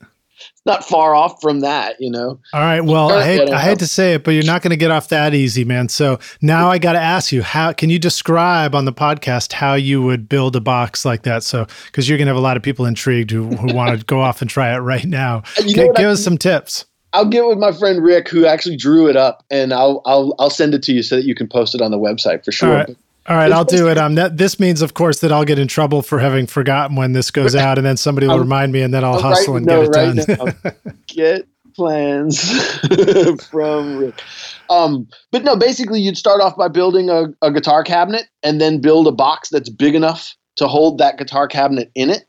[0.64, 1.96] not far off from that.
[2.00, 2.40] You know.
[2.52, 2.80] All right.
[2.80, 5.08] Well, I hate, I hate to say it, but you're not going to get off
[5.08, 5.88] that easy, man.
[5.88, 9.74] So now I got to ask you, how can you describe on the podcast how
[9.74, 11.44] you would build a box like that?
[11.44, 14.04] So because you're going to have a lot of people intrigued who, who want to
[14.06, 15.44] go off and try it right now.
[15.58, 16.86] You G- give I, us some tips.
[17.16, 20.50] I'll get with my friend Rick, who actually drew it up, and I'll I'll I'll
[20.50, 22.68] send it to you so that you can post it on the website for sure.
[22.68, 22.96] All right,
[23.28, 23.96] All right I'll do it.
[23.96, 27.14] Um, that, this means, of course, that I'll get in trouble for having forgotten when
[27.14, 29.56] this goes out, and then somebody will um, remind me, and then I'll, I'll hustle
[29.56, 30.26] and get it right
[30.62, 30.84] done.
[31.06, 32.38] get plans
[33.50, 34.22] from Rick.
[34.68, 38.78] Um, but no, basically, you'd start off by building a, a guitar cabinet, and then
[38.78, 42.26] build a box that's big enough to hold that guitar cabinet in it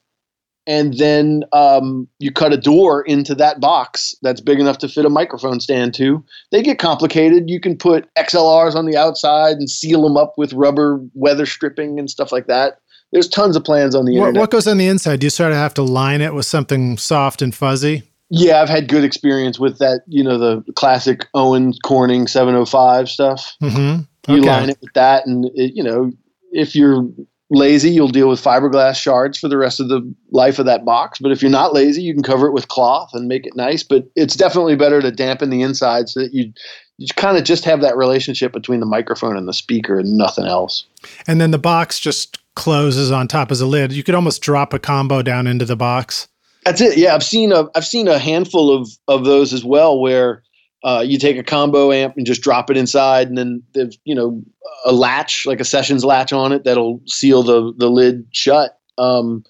[0.67, 5.05] and then um, you cut a door into that box that's big enough to fit
[5.05, 6.23] a microphone stand to.
[6.51, 7.49] They get complicated.
[7.49, 11.97] You can put XLRs on the outside and seal them up with rubber weather stripping
[11.97, 12.81] and stuff like that.
[13.13, 14.41] There's tons of plans on the what, internet.
[14.41, 15.21] What goes on the inside?
[15.21, 18.03] Do you sort of have to line it with something soft and fuzzy?
[18.29, 20.01] Yeah, I've had good experience with that.
[20.07, 23.55] You know, the classic Owens Corning 705 stuff.
[23.63, 24.01] Mm-hmm.
[24.29, 24.35] Okay.
[24.35, 26.11] You line it with that, and it, you know,
[26.51, 27.07] if you're
[27.49, 31.19] lazy, you'll deal with fiberglass shards for the rest of the life of that box.
[31.19, 33.83] But if you're not lazy, you can cover it with cloth and make it nice.
[33.83, 36.51] But it's definitely better to dampen the inside so that you
[36.97, 40.45] you kind of just have that relationship between the microphone and the speaker and nothing
[40.45, 40.85] else.
[41.27, 43.93] And then the box just closes on top as a lid.
[43.93, 46.27] You could almost drop a combo down into the box.
[46.65, 46.97] That's it.
[46.97, 50.43] Yeah, I've seen a I've seen a handful of of those as well where
[50.83, 54.15] uh, you take a combo amp and just drop it inside, and then there's you
[54.15, 54.41] know
[54.85, 58.79] a latch like a sessions latch on it that'll seal the the lid shut.
[58.97, 59.43] Um,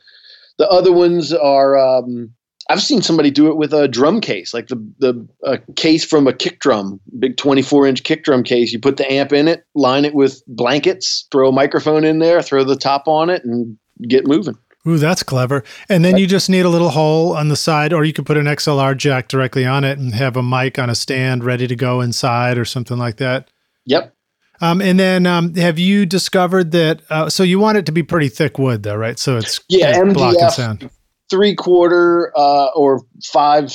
[0.58, 2.32] the other ones are um,
[2.70, 6.34] I've seen somebody do it with a drum case, like the the case from a
[6.34, 8.72] kick drum, big 24 inch kick drum case.
[8.74, 12.42] You put the amp in it, line it with blankets, throw a microphone in there,
[12.42, 14.58] throw the top on it, and get moving.
[14.88, 15.64] Ooh, that's clever.
[15.90, 18.38] And then you just need a little hole on the side, or you could put
[18.38, 21.76] an XLR jack directly on it and have a mic on a stand ready to
[21.76, 23.50] go inside or something like that.
[23.86, 24.14] Yep.
[24.62, 27.02] Um, and then um, have you discovered that?
[27.10, 29.20] Uh, so you want it to be pretty thick wood, though, right?
[29.20, 30.90] So it's yeah, MDF,
[31.30, 33.72] three quarter uh, or five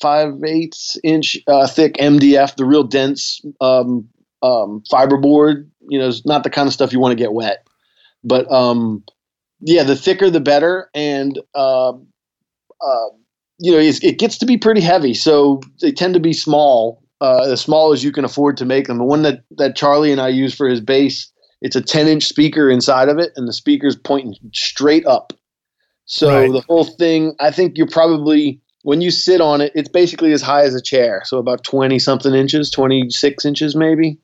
[0.00, 4.08] five eighths inch uh, thick MDF, the real dense um,
[4.42, 5.68] um, fiberboard.
[5.88, 7.66] You know, it's not the kind of stuff you want to get wet,
[8.24, 9.04] but um,
[9.62, 13.08] yeah, the thicker the better, and uh, uh,
[13.58, 15.14] you know it gets to be pretty heavy.
[15.14, 18.88] So they tend to be small, uh, as small as you can afford to make
[18.88, 18.98] them.
[18.98, 22.24] The one that that Charlie and I use for his bass, it's a 10 inch
[22.24, 25.32] speaker inside of it, and the speaker's pointing straight up.
[26.04, 26.52] So right.
[26.52, 30.42] the whole thing, I think you're probably when you sit on it, it's basically as
[30.42, 34.18] high as a chair, so about 20 something inches, 26 inches maybe.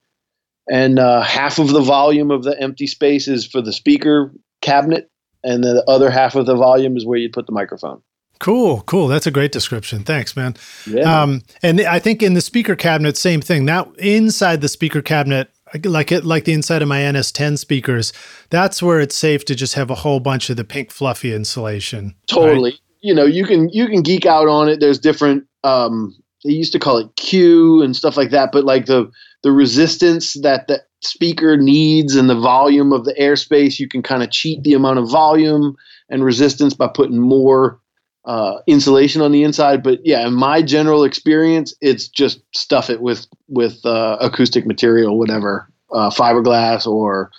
[0.71, 5.11] And uh, half of the volume of the empty space is for the speaker cabinet,
[5.45, 8.03] and the other half of the volume is where you put the microphone.
[8.41, 9.09] Cool, cool.
[9.09, 10.05] That's a great description.
[10.05, 10.55] Thanks, man.
[10.87, 11.23] Yeah.
[11.23, 13.65] Um, and I think in the speaker cabinet, same thing.
[13.65, 15.51] Now, inside the speaker cabinet,
[15.85, 18.13] like it, like the inside of my NS10 speakers,
[18.51, 22.15] that's where it's safe to just have a whole bunch of the pink fluffy insulation.
[22.27, 22.71] Totally.
[22.71, 22.81] Right?
[23.01, 24.81] You know, you can you can geek out on it.
[24.81, 25.45] There's different.
[25.65, 29.11] Um, they used to call it Q and stuff like that, but like the
[29.43, 33.79] the resistance that the speaker needs and the volume of the airspace.
[33.79, 35.77] You can kind of cheat the amount of volume
[36.09, 37.81] and resistance by putting more
[38.25, 39.83] uh, insulation on the inside.
[39.83, 45.19] But yeah, in my general experience, it's just stuff it with with uh, acoustic material,
[45.19, 47.31] whatever, uh, fiberglass, or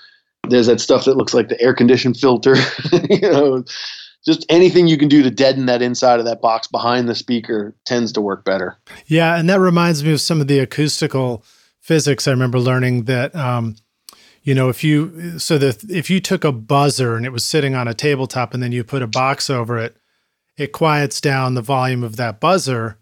[0.47, 2.55] there's that stuff that looks like the air conditioned filter.
[3.09, 3.63] you know,
[4.25, 7.75] just anything you can do to deaden that inside of that box behind the speaker
[7.85, 8.77] tends to work better.
[9.05, 11.43] Yeah, and that reminds me of some of the acoustical
[11.89, 13.35] physics I remember learning that.
[13.35, 13.75] Um,
[14.43, 17.73] you know, if you so that if you took a buzzer and it was sitting
[17.73, 19.97] on a tabletop and then you put a box over it,
[20.55, 22.99] it quiets down the volume of that buzzer.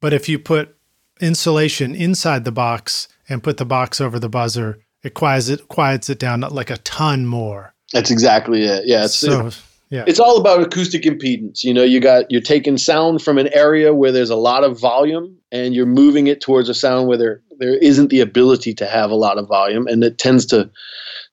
[0.00, 0.76] But if you put
[1.20, 6.08] insulation inside the box and put the box over the buzzer, it quiets it quiets
[6.08, 7.74] it down like a ton more.
[7.92, 8.86] That's exactly it.
[8.86, 9.50] Yeah, it's so,
[9.90, 10.04] yeah.
[10.06, 11.64] It's all about acoustic impedance.
[11.64, 14.78] You know, you got you're taking sound from an area where there's a lot of
[14.78, 18.86] volume and you're moving it towards a sound where there there isn't the ability to
[18.86, 20.70] have a lot of volume and it tends to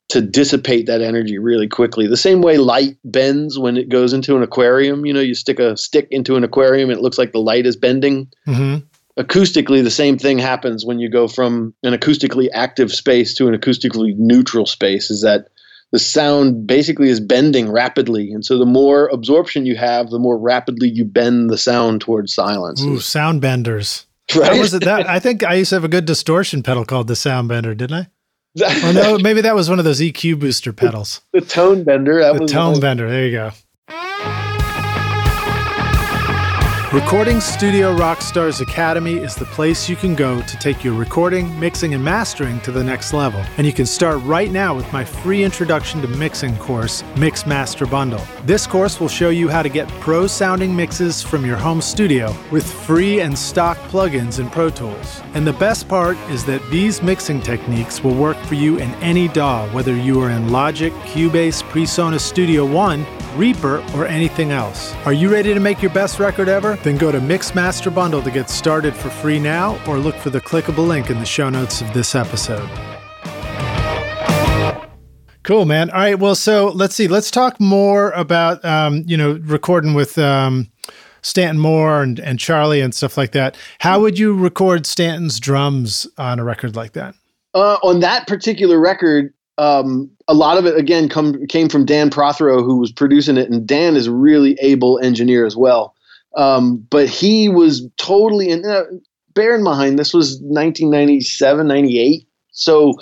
[0.07, 2.05] to dissipate that energy really quickly.
[2.05, 5.05] The same way light bends when it goes into an aquarium.
[5.05, 7.75] You know, you stick a stick into an aquarium it looks like the light is
[7.75, 8.27] bending.
[8.47, 8.85] Mm-hmm.
[9.19, 13.57] Acoustically, the same thing happens when you go from an acoustically active space to an
[13.57, 15.09] acoustically neutral space.
[15.09, 15.47] Is that
[15.91, 20.37] the sound basically is bending rapidly, and so the more absorption you have, the more
[20.37, 22.83] rapidly you bend the sound towards silence.
[22.83, 24.04] Ooh, sound benders.
[24.33, 24.51] Right?
[24.51, 24.83] That was it.
[24.83, 27.75] That I think I used to have a good distortion pedal called the sound bender,
[27.75, 28.07] didn't I?
[28.63, 31.21] oh no, maybe that was one of those EQ booster pedals.
[31.33, 32.21] The tone bender.
[32.21, 33.09] That the was tone bender.
[33.09, 33.51] There you go.
[36.95, 41.93] Recording Studio Rockstars Academy is the place you can go to take your recording, mixing,
[41.93, 43.43] and mastering to the next level.
[43.57, 47.85] And you can start right now with my free introduction to mixing course, Mix Master
[47.85, 48.25] Bundle.
[48.45, 52.33] This course will show you how to get pro sounding mixes from your home studio
[52.49, 55.21] with free and stock plugins in Pro Tools.
[55.33, 59.27] And the best part is that these mixing techniques will work for you in any
[59.27, 64.93] DAW, whether you are in Logic, Cubase, PreSonus Studio One, Reaper, or anything else.
[65.05, 66.77] Are you ready to make your best record ever?
[66.85, 70.39] Then go to Mixmaster Bundle to get started for free now, or look for the
[70.39, 72.69] clickable link in the show notes of this episode.
[75.41, 75.89] Cool, man.
[75.89, 76.19] All right.
[76.19, 77.07] Well, so let's see.
[77.07, 80.71] Let's talk more about, um, you know, recording with um,
[81.23, 83.57] Stanton Moore and, and Charlie and stuff like that.
[83.79, 87.15] How would you record Stanton's drums on a record like that?
[87.55, 92.11] Uh, on that particular record, um, a lot of it again come came from Dan
[92.11, 95.94] Prothero, who was producing it, and Dan is a really able engineer as well.
[96.35, 98.65] Um, but he was totally in.
[98.65, 98.83] Uh,
[99.33, 102.93] bear in mind, this was 1997, 98, so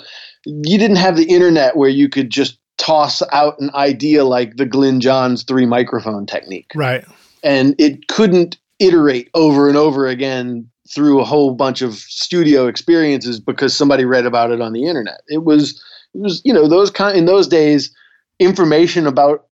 [0.44, 4.66] you didn't have the internet where you could just toss out an idea like the
[4.66, 7.04] Glyn Johns three microphone technique, right?
[7.42, 13.40] And it couldn't iterate over and over again through a whole bunch of studio experiences
[13.40, 15.22] because somebody read about it on the internet.
[15.28, 15.82] It was
[16.14, 17.94] it was you know those kind in those days
[18.38, 19.46] information about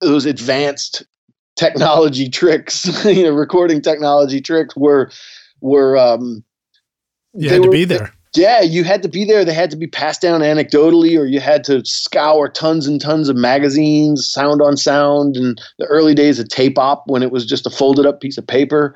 [0.00, 1.04] those advanced
[1.56, 5.10] technology tricks you know recording technology tricks were
[5.60, 6.44] were um
[7.34, 8.12] you had to were, be there.
[8.34, 9.44] Yeah you had to be there.
[9.44, 13.28] They had to be passed down anecdotally or you had to scour tons and tons
[13.28, 17.46] of magazines sound on sound and the early days of tape op when it was
[17.46, 18.94] just a folded up piece of paper.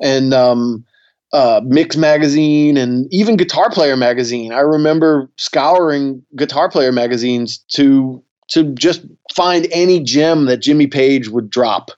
[0.00, 0.84] And um
[1.32, 4.52] uh, Mix magazine and even Guitar Player magazine.
[4.52, 11.28] I remember scouring Guitar Player magazines to to just find any gem that Jimmy Page
[11.28, 11.90] would drop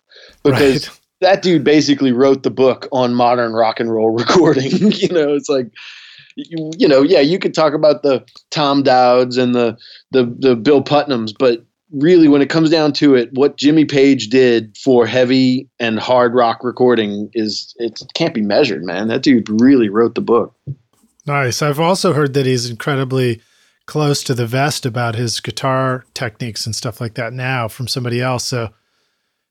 [0.42, 1.00] because right.
[1.20, 4.70] that dude basically wrote the book on modern rock and roll recording.
[4.92, 5.70] you know, it's like
[6.36, 9.76] you, you know, yeah, you could talk about the Tom Dowds and the
[10.10, 14.28] the the Bill Putnams, but really when it comes down to it what jimmy page
[14.28, 19.48] did for heavy and hard rock recording is it can't be measured man that dude
[19.60, 20.54] really wrote the book
[21.26, 23.40] nice i've also heard that he's incredibly
[23.86, 28.20] close to the vest about his guitar techniques and stuff like that now from somebody
[28.20, 28.44] else.
[28.44, 28.70] So,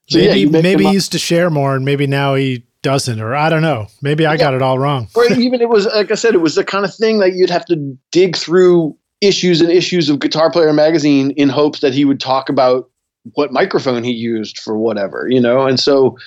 [0.07, 3.33] so maybe yeah, maybe he used to share more and maybe now he doesn't or
[3.33, 3.87] i don't know.
[4.01, 4.37] Maybe i yeah.
[4.37, 5.07] got it all wrong.
[5.15, 7.49] Or even it was like i said it was the kind of thing that you'd
[7.49, 12.05] have to dig through issues and issues of Guitar Player magazine in hopes that he
[12.05, 12.89] would talk about
[13.33, 15.65] what microphone he used for whatever, you know.
[15.65, 16.17] And so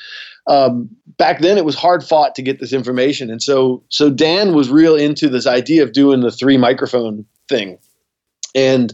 [0.46, 4.54] um, back then it was hard fought to get this information, and so so Dan
[4.54, 7.78] was real into this idea of doing the three microphone thing,
[8.54, 8.92] and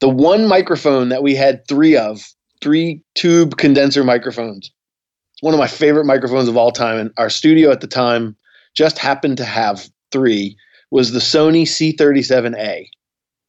[0.00, 2.26] the one microphone that we had three of,
[2.60, 4.70] three tube condenser microphones.
[5.40, 8.36] One of my favorite microphones of all time, and our studio at the time
[8.74, 10.56] just happened to have three.
[10.90, 12.88] Was the Sony C37A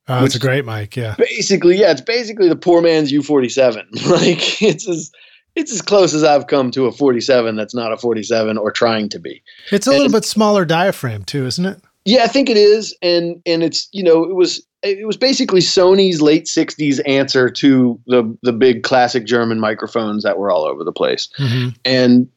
[0.09, 1.13] Oh, it's a great mic, yeah.
[1.19, 4.09] Basically, yeah, it's basically the poor man's U47.
[4.09, 5.11] like it's as
[5.55, 9.09] it's as close as I've come to a 47 that's not a 47 or trying
[9.09, 9.43] to be.
[9.71, 11.79] It's a and, little bit smaller diaphragm too, isn't it?
[12.05, 15.59] Yeah, I think it is, and and it's you know it was it was basically
[15.59, 20.83] Sony's late 60s answer to the the big classic German microphones that were all over
[20.83, 21.69] the place, mm-hmm.
[21.85, 22.27] and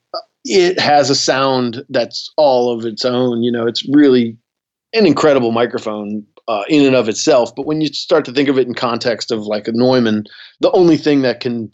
[0.45, 3.43] it has a sound that's all of its own.
[3.43, 4.37] You know, it's really
[4.93, 7.55] an incredible microphone uh, in and of itself.
[7.55, 10.25] But when you start to think of it in context of like a Neumann,
[10.61, 11.71] the only thing that can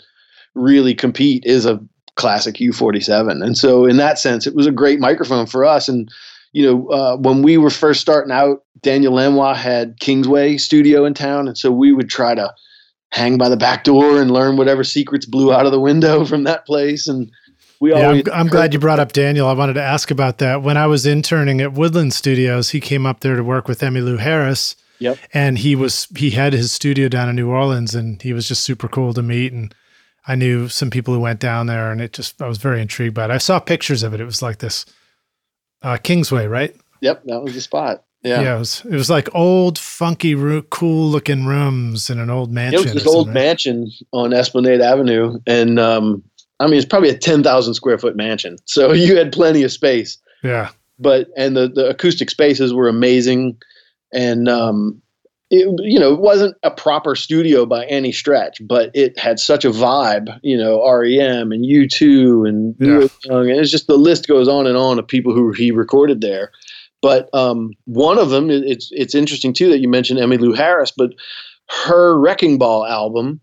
[0.55, 1.81] really compete is a
[2.17, 3.43] classic U47.
[3.45, 5.89] And so, in that sense, it was a great microphone for us.
[5.89, 6.11] And
[6.53, 11.15] you know, uh, when we were first starting out, Daniel Lanois had Kingsway Studio in
[11.15, 12.53] town, and so we would try to
[13.11, 16.45] hang by the back door and learn whatever secrets blew out of the window from
[16.45, 17.09] that place.
[17.09, 17.31] And
[17.81, 18.11] we yeah.
[18.11, 19.47] I'm, I'm glad you brought up Daniel.
[19.47, 20.63] I wanted to ask about that.
[20.63, 24.19] When I was interning at Woodland Studios, he came up there to work with Emmylou
[24.19, 24.77] Harris.
[25.01, 25.17] Yep.
[25.33, 28.65] And he was he had his studio down in New Orleans, and he was just
[28.65, 29.53] super cool to meet.
[29.53, 29.73] And
[30.27, 33.15] I knew some people who went down there, and it just I was very intrigued
[33.15, 33.31] by it.
[33.31, 34.21] I saw pictures of it.
[34.21, 34.85] It was like this
[35.83, 36.75] uh, Kingsway, right?
[37.01, 38.05] Yep, that was the spot.
[38.23, 38.57] Yeah, yeah.
[38.57, 40.35] It was it was like old, funky,
[40.71, 42.81] cool looking rooms in an old mansion.
[42.81, 46.25] It was this old mansion on Esplanade Avenue, and um,
[46.61, 48.57] I mean, it's probably a 10,000 square foot mansion.
[48.65, 50.19] So you had plenty of space.
[50.43, 50.71] Yeah.
[50.99, 53.59] But, and the, the acoustic spaces were amazing.
[54.13, 55.01] And, um,
[55.51, 59.65] it, you know, it wasn't a proper studio by any stretch, but it had such
[59.65, 63.09] a vibe, you know, REM and U2 and yeah.
[63.25, 66.21] Young, and it's just the list goes on and on of people who he recorded
[66.21, 66.51] there.
[67.01, 71.13] But um, one of them, it's it's interesting too that you mentioned Emmylou Harris, but
[71.87, 73.41] her Wrecking Ball album,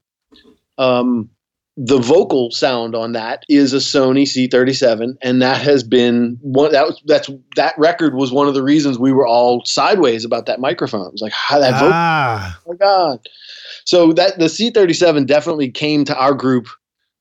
[0.77, 1.29] um,
[1.77, 6.85] the vocal sound on that is a Sony C37, and that has been one that
[6.85, 10.59] was that's that record was one of the reasons we were all sideways about that
[10.59, 11.07] microphone.
[11.07, 12.57] It was like how that ah.
[12.63, 13.19] vocal, oh my god!
[13.83, 16.67] So that the C37 definitely came to our group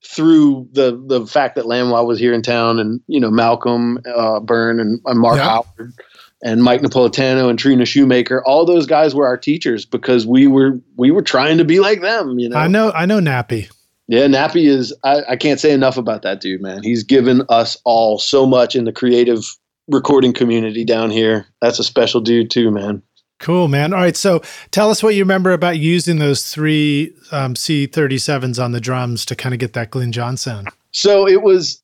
[0.05, 4.39] through the the fact that Lanois was here in town, and you know Malcolm uh,
[4.39, 5.49] Burn and, and Mark yeah.
[5.49, 5.95] Howard
[6.43, 10.79] and Mike Napolitano and Trina Shoemaker, all those guys were our teachers because we were
[10.97, 12.39] we were trying to be like them.
[12.39, 13.69] You know, I know I know Nappy.
[14.07, 14.95] Yeah, Nappy is.
[15.03, 16.83] I, I can't say enough about that dude, man.
[16.83, 19.45] He's given us all so much in the creative
[19.89, 21.47] recording community down here.
[21.61, 23.03] That's a special dude too, man.
[23.41, 23.93] Cool, man.
[23.93, 24.41] All right, so
[24.71, 29.37] tell us what you remember about using those three um, C37s on the drums to
[29.37, 30.69] kind of get that Glyn John sound.
[30.93, 31.83] So it was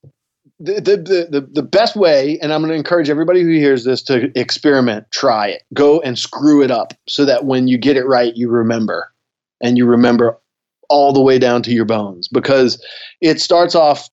[0.61, 4.03] the, the, the, the best way, and I'm going to encourage everybody who hears this
[4.05, 8.07] to experiment, try it, go and screw it up so that when you get it
[8.07, 9.12] right, you remember
[9.61, 10.39] and you remember
[10.91, 12.84] all the way down to your bones because
[13.22, 14.09] it starts off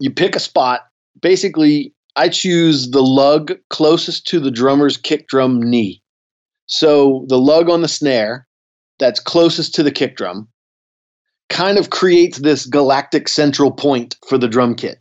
[0.00, 0.82] you pick a spot.
[1.22, 6.02] Basically i choose the lug closest to the drummer's kick drum knee.
[6.66, 8.46] So the lug on the snare
[8.98, 10.48] that's closest to the kick drum
[11.48, 15.00] kind of creates this galactic central point for the drum kit.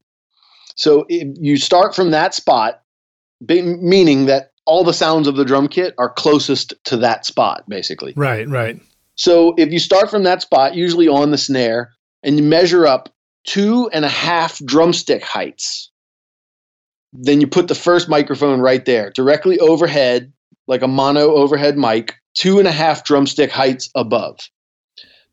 [0.76, 2.82] So you start from that spot
[3.42, 8.14] meaning that all the sounds of the drum kit are closest to that spot basically.
[8.16, 8.80] Right right
[9.20, 11.92] so if you start from that spot, usually on the snare,
[12.24, 13.10] and you measure up
[13.46, 15.92] two and a half drumstick heights,
[17.12, 20.32] then you put the first microphone right there, directly overhead,
[20.68, 24.40] like a mono overhead mic, two and a half drumstick heights above.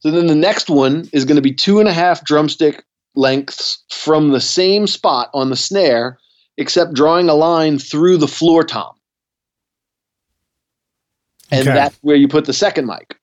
[0.01, 2.83] So then the next one is going to be two and a half drumstick
[3.15, 6.19] lengths from the same spot on the snare,
[6.57, 8.95] except drawing a line through the floor tom.
[11.53, 11.73] And okay.
[11.73, 13.17] that's where you put the second mic.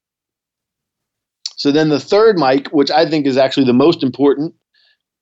[1.55, 4.53] So then the third mic, which I think is actually the most important,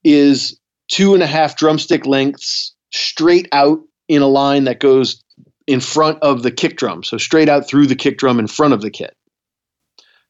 [0.03, 5.23] is two and a half drumstick lengths straight out in a line that goes
[5.67, 7.03] in front of the kick drum.
[7.03, 9.15] So straight out through the kick drum in front of the kit.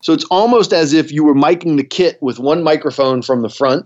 [0.03, 3.49] So it's almost as if you were miking the kit with one microphone from the
[3.49, 3.85] front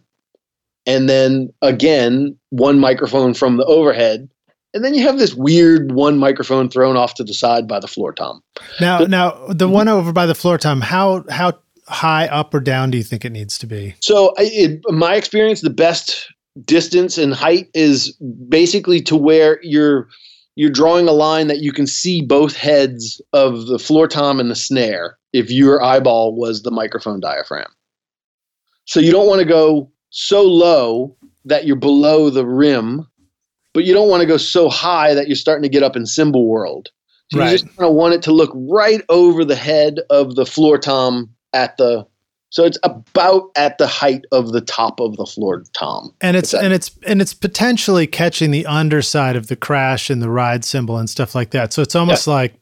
[0.86, 4.30] and then again one microphone from the overhead
[4.76, 7.88] and then you have this weird one microphone thrown off to the side by the
[7.88, 8.43] floor tom.
[8.82, 11.53] Now, now the one over by the floor tom, how how
[11.88, 13.96] high up or down do you think it needs to be?
[14.00, 16.32] So, in my experience, the best
[16.64, 18.12] distance and height is
[18.50, 20.08] basically to where you're
[20.56, 24.50] you're drawing a line that you can see both heads of the floor tom and
[24.50, 27.68] the snare if your eyeball was the microphone diaphragm.
[28.86, 33.06] So you don't want to go so low that you're below the rim,
[33.74, 36.06] but you don't want to go so high that you're starting to get up in
[36.06, 36.90] cymbal world.
[37.32, 37.52] So right.
[37.52, 40.78] you just kind of want it to look right over the head of the floor
[40.78, 42.06] tom at the
[42.56, 46.16] so it's about at the height of the top of the floor tom.
[46.22, 50.30] And it's and it's and it's potentially catching the underside of the crash and the
[50.30, 51.74] ride cymbal and stuff like that.
[51.74, 52.34] So it's almost yeah.
[52.34, 52.53] like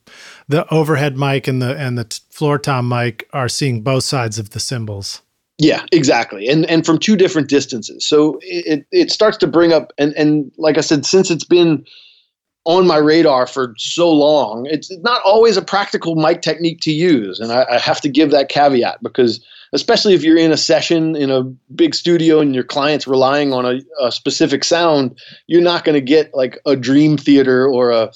[0.47, 4.39] the overhead mic and the and the t- floor tom mic are seeing both sides
[4.39, 5.21] of the cymbals.
[5.59, 6.47] Yeah, exactly.
[6.47, 8.03] And and from two different distances.
[8.03, 11.85] So it it starts to bring up and and like I said since it's been
[12.65, 14.65] on my radar for so long.
[14.69, 18.31] It's not always a practical mic technique to use, and I, I have to give
[18.31, 19.43] that caveat because
[19.73, 21.43] especially if you're in a session in a
[21.75, 26.01] big studio and your client's relying on a, a specific sound, you're not going to
[26.01, 28.11] get like a Dream Theater or a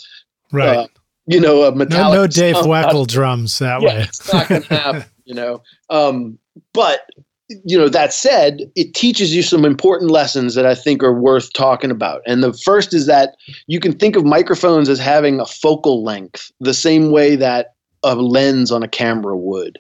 [0.52, 0.78] right.
[0.78, 0.88] Uh,
[1.30, 2.16] you know, a metallic.
[2.16, 4.02] No, no Dave Weckl drums that yeah, way.
[4.04, 5.04] it's not going to happen.
[5.26, 6.40] You know, um,
[6.74, 7.02] but
[7.50, 11.54] you know that said, it teaches you some important lessons that I think are worth
[11.54, 12.22] talking about.
[12.26, 13.38] And the first is that
[13.68, 17.74] you can think of microphones as having a focal length, the same way that
[18.04, 19.80] a lens on a camera would.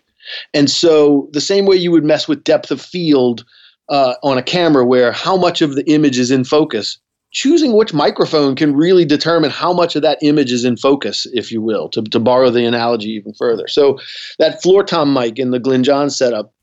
[0.53, 3.45] And so, the same way you would mess with depth of field
[3.89, 6.99] uh, on a camera, where how much of the image is in focus,
[7.31, 11.51] choosing which microphone can really determine how much of that image is in focus, if
[11.51, 13.67] you will, to, to borrow the analogy even further.
[13.67, 13.97] So,
[14.39, 16.53] that floor tom mic in the Glyn John setup,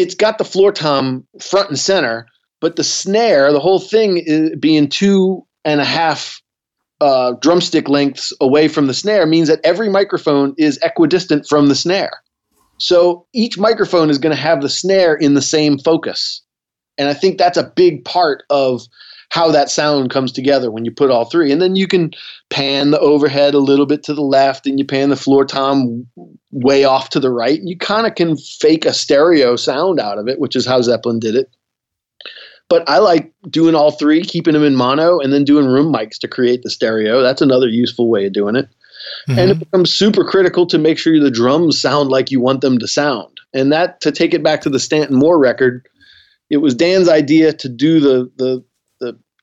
[0.00, 2.26] it's got the floor tom front and center,
[2.60, 6.40] but the snare, the whole thing is being two and a half
[7.00, 11.74] uh, drumstick lengths away from the snare means that every microphone is equidistant from the
[11.74, 12.12] snare.
[12.78, 16.42] So each microphone is going to have the snare in the same focus.
[16.98, 18.82] And I think that's a big part of
[19.30, 21.50] how that sound comes together when you put all three.
[21.50, 22.12] And then you can
[22.50, 26.06] pan the overhead a little bit to the left and you pan the floor tom
[26.50, 27.58] way off to the right.
[27.58, 30.82] And you kind of can fake a stereo sound out of it, which is how
[30.82, 31.48] Zeppelin did it.
[32.68, 36.18] But I like doing all three, keeping them in mono, and then doing room mics
[36.18, 37.20] to create the stereo.
[37.20, 38.68] That's another useful way of doing it.
[39.28, 39.38] Mm-hmm.
[39.38, 42.78] And it becomes super critical to make sure the drums sound like you want them
[42.78, 43.40] to sound.
[43.52, 45.88] And that, to take it back to the Stanton Moore record,
[46.48, 48.64] it was Dan's idea to do the the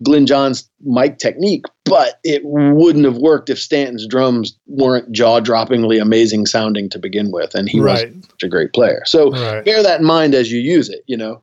[0.04, 6.02] Glyn Johns mic technique, but it wouldn't have worked if Stanton's drums weren't jaw droppingly
[6.02, 8.14] amazing sounding to begin with, and he right.
[8.14, 9.02] was such a great player.
[9.06, 9.66] So right.
[9.66, 11.04] bear that in mind as you use it.
[11.08, 11.42] You know.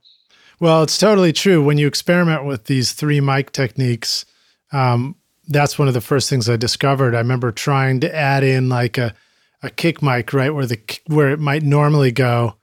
[0.61, 1.63] Well, it's totally true.
[1.63, 4.25] When you experiment with these three mic techniques,
[4.73, 5.17] um,
[5.49, 7.15] that's one of the first things I discovered.
[7.15, 9.15] I remember trying to add in like a,
[9.63, 12.55] a kick mic, right, where the where it might normally go,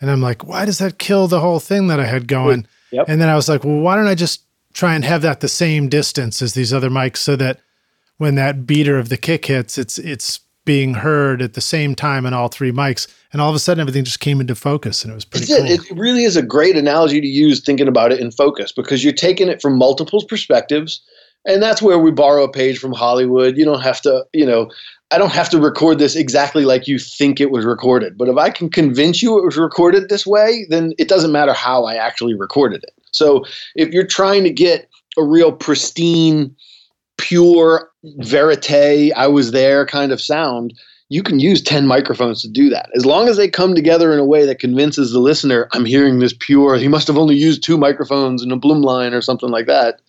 [0.00, 2.66] and I'm like, why does that kill the whole thing that I had going?
[2.92, 3.06] Yep.
[3.08, 4.42] And then I was like, well, why don't I just
[4.72, 7.60] try and have that the same distance as these other mics, so that
[8.18, 12.26] when that beater of the kick hits, it's it's being heard at the same time
[12.26, 15.10] in all three mics and all of a sudden everything just came into focus and
[15.10, 15.64] it was pretty cool.
[15.64, 15.80] It.
[15.90, 19.14] it really is a great analogy to use thinking about it in focus because you're
[19.14, 21.00] taking it from multiple perspectives
[21.46, 23.56] and that's where we borrow a page from Hollywood.
[23.56, 24.70] You don't have to, you know,
[25.10, 28.18] I don't have to record this exactly like you think it was recorded.
[28.18, 31.54] But if I can convince you it was recorded this way, then it doesn't matter
[31.54, 32.97] how I actually recorded it.
[33.12, 33.44] So
[33.74, 36.54] if you're trying to get a real pristine,
[37.16, 40.74] pure verite, I was there kind of sound,
[41.10, 42.90] you can use 10 microphones to do that.
[42.94, 46.18] As long as they come together in a way that convinces the listener, I'm hearing
[46.18, 49.66] this pure, he must have only used two microphones and a Blumlein or something like
[49.66, 50.00] that.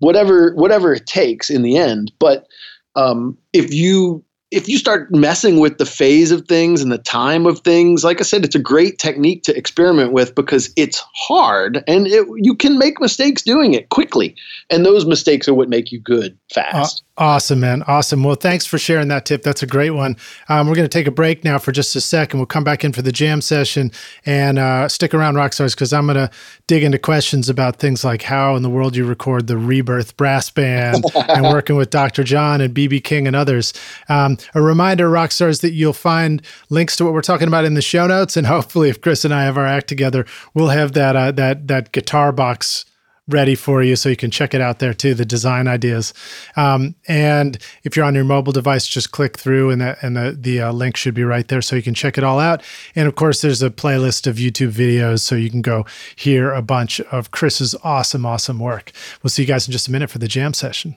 [0.00, 2.12] Whatever, whatever it takes in the end.
[2.18, 2.48] But
[2.96, 7.46] um, if you if you start messing with the phase of things and the time
[7.46, 11.82] of things, like I said, it's a great technique to experiment with because it's hard
[11.88, 14.36] and it, you can make mistakes doing it quickly.
[14.70, 17.02] And those mistakes are what make you good fast.
[17.02, 17.84] Uh, Awesome, man.
[17.86, 18.24] Awesome.
[18.24, 19.44] Well, thanks for sharing that tip.
[19.44, 20.16] That's a great one.
[20.48, 22.40] Um, we're going to take a break now for just a second.
[22.40, 23.92] We'll come back in for the jam session
[24.26, 26.28] and uh, stick around, Rockstars, because I'm going to
[26.66, 30.50] dig into questions about things like how in the world you record the Rebirth Brass
[30.50, 32.24] Band and working with Dr.
[32.24, 33.72] John and BB King and others.
[34.08, 37.74] Um, a reminder, rock stars, that you'll find links to what we're talking about in
[37.74, 40.94] the show notes, and hopefully, if Chris and I have our act together, we'll have
[40.94, 42.84] that uh, that that guitar box
[43.28, 46.12] ready for you so you can check it out there too the design ideas.
[46.56, 50.36] Um, and if you're on your mobile device just click through and the, and the,
[50.38, 52.62] the uh, link should be right there so you can check it all out.
[52.94, 56.62] And of course there's a playlist of youtube videos so you can go hear a
[56.62, 58.92] bunch of chris's awesome awesome work.
[59.22, 60.96] We'll see you guys in just a minute for the jam session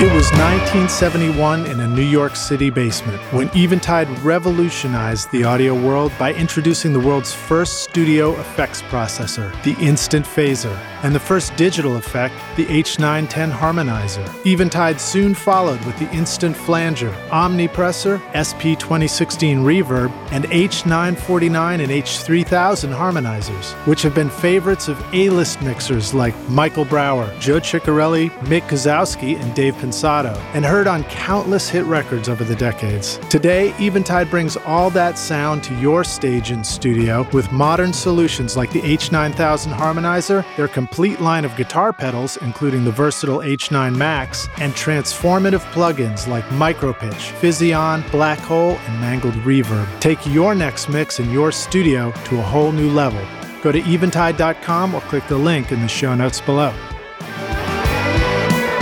[0.00, 6.12] It was 1971 in a New York City basement when Eventide revolutionized the audio world
[6.20, 11.96] by introducing the world's first studio effects processor, the Instant Phaser, and the first digital
[11.96, 14.46] effect, the H910 Harmonizer.
[14.46, 23.72] Eventide soon followed with the Instant Flanger, Omnipressor, SP2016 Reverb, and H949 and H3000 harmonizers,
[23.86, 29.54] which have been favorites of A-list mixers like Michael Brauer, Joe Chiccarelli, Mick Guzauski, and
[29.54, 33.18] Dave Pensado, and heard on countless hit records over the decades.
[33.30, 38.72] Today, Eventide brings all that sound to your stage and studio with modern solutions like
[38.72, 44.72] the H9000 Harmonizer, their complete line of guitar pedals, including the versatile H9 Max, and
[44.72, 49.86] transformative plugins like Micropitch, Physion, Black Hole, and Mangled Reverb.
[50.00, 53.22] Take your next mix in your studio to a whole new level.
[53.62, 56.72] Go to eventide.com or click the link in the show notes below.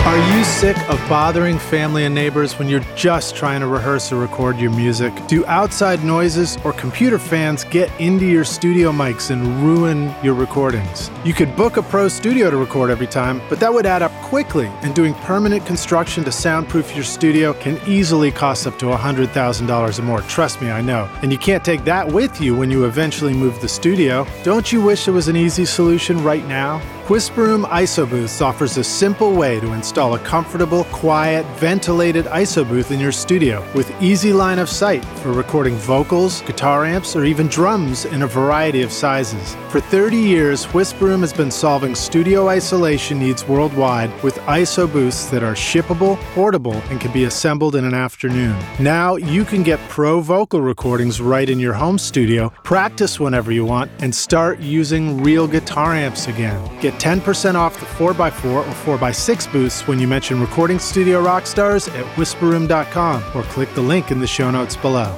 [0.07, 4.15] Are you sick of bothering family and neighbors when you're just trying to rehearse or
[4.15, 5.13] record your music?
[5.27, 11.11] Do outside noises or computer fans get into your studio mics and ruin your recordings?
[11.25, 14.13] You could book a pro studio to record every time, but that would add up
[14.21, 19.99] quickly, and doing permanent construction to soundproof your studio can easily cost up to $100,000
[19.99, 20.21] or more.
[20.21, 21.09] Trust me, I know.
[21.21, 24.25] And you can't take that with you when you eventually move the studio.
[24.43, 26.81] Don't you wish there was an easy solution right now?
[27.09, 32.91] Whisper ISO Booths offers a simple way to install a comfortable, quiet, ventilated ISO booth
[32.91, 37.47] in your studio with easy line of sight for recording vocals, guitar amps, or even
[37.47, 39.55] drums in a variety of sizes.
[39.69, 45.43] For 30 years, Whisper has been solving studio isolation needs worldwide with ISO booths that
[45.43, 48.57] are shippable, portable, and can be assembled in an afternoon.
[48.81, 53.63] Now you can get pro vocal recordings right in your home studio, practice whenever you
[53.63, 56.61] want, and start using real guitar amps again.
[56.81, 62.05] Get 10% off the 4x4 or 4x6 booths when you mention Recording Studio Rockstars at
[62.15, 65.15] whisperroom.com or click the link in the show notes below.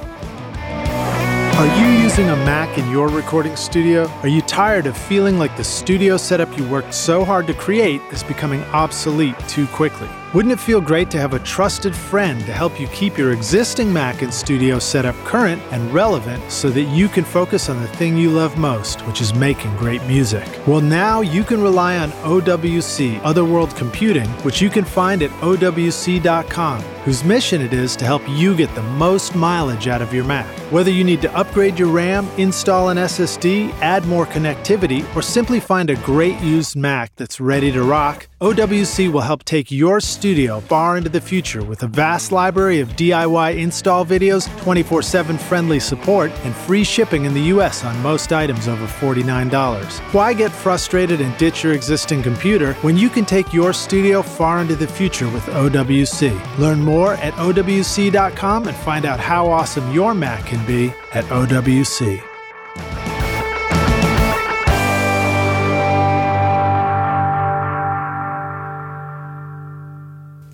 [1.60, 4.08] Are you using a Mac in your recording studio?
[4.22, 8.00] Are you tired of feeling like the studio setup you worked so hard to create
[8.12, 10.08] is becoming obsolete too quickly?
[10.32, 13.92] Wouldn't it feel great to have a trusted friend to help you keep your existing
[13.92, 18.16] Mac and studio setup current and relevant so that you can focus on the thing
[18.16, 20.46] you love most, which is making great music?
[20.68, 26.80] Well, now you can rely on OWC, Otherworld Computing, which you can find at OWC.com,
[26.80, 30.46] whose mission it is to help you get the most mileage out of your Mac.
[30.70, 35.58] Whether you need to upgrade your RAM, install an SSD, add more connectivity, or simply
[35.58, 40.60] find a great used Mac that's ready to rock, OWC will help take your studio
[40.60, 45.78] far into the future with a vast library of DIY install videos, 24 7 friendly
[45.78, 50.00] support, and free shipping in the US on most items over $49.
[50.14, 54.62] Why get frustrated and ditch your existing computer when you can take your studio far
[54.62, 56.58] into the future with OWC?
[56.58, 62.29] Learn more at OWC.com and find out how awesome your Mac can be at OWC.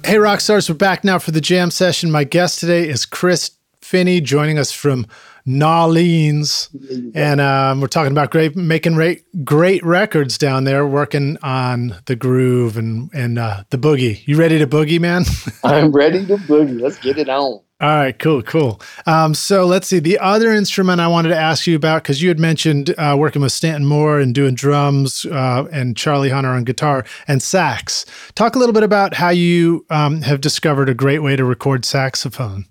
[0.07, 2.13] Hey, rock stars, we're back now for the jam session.
[2.13, 3.51] My guest today is Chris
[3.81, 5.05] Finney, joining us from
[5.45, 6.69] Nolens,
[7.13, 12.15] and um, we're talking about great making great, great records down there, working on the
[12.15, 14.25] groove and and uh, the boogie.
[14.29, 15.25] You ready to boogie, man?
[15.65, 16.81] I'm ready to boogie.
[16.81, 17.63] Let's get it on.
[17.79, 18.81] All right, cool, cool.
[19.05, 19.99] Um, so let's see.
[19.99, 23.43] The other instrument I wanted to ask you about, because you had mentioned uh, working
[23.43, 28.07] with Stanton Moore and doing drums uh, and Charlie Hunter on guitar and sax.
[28.35, 31.85] Talk a little bit about how you um, have discovered a great way to record
[31.85, 32.65] saxophone.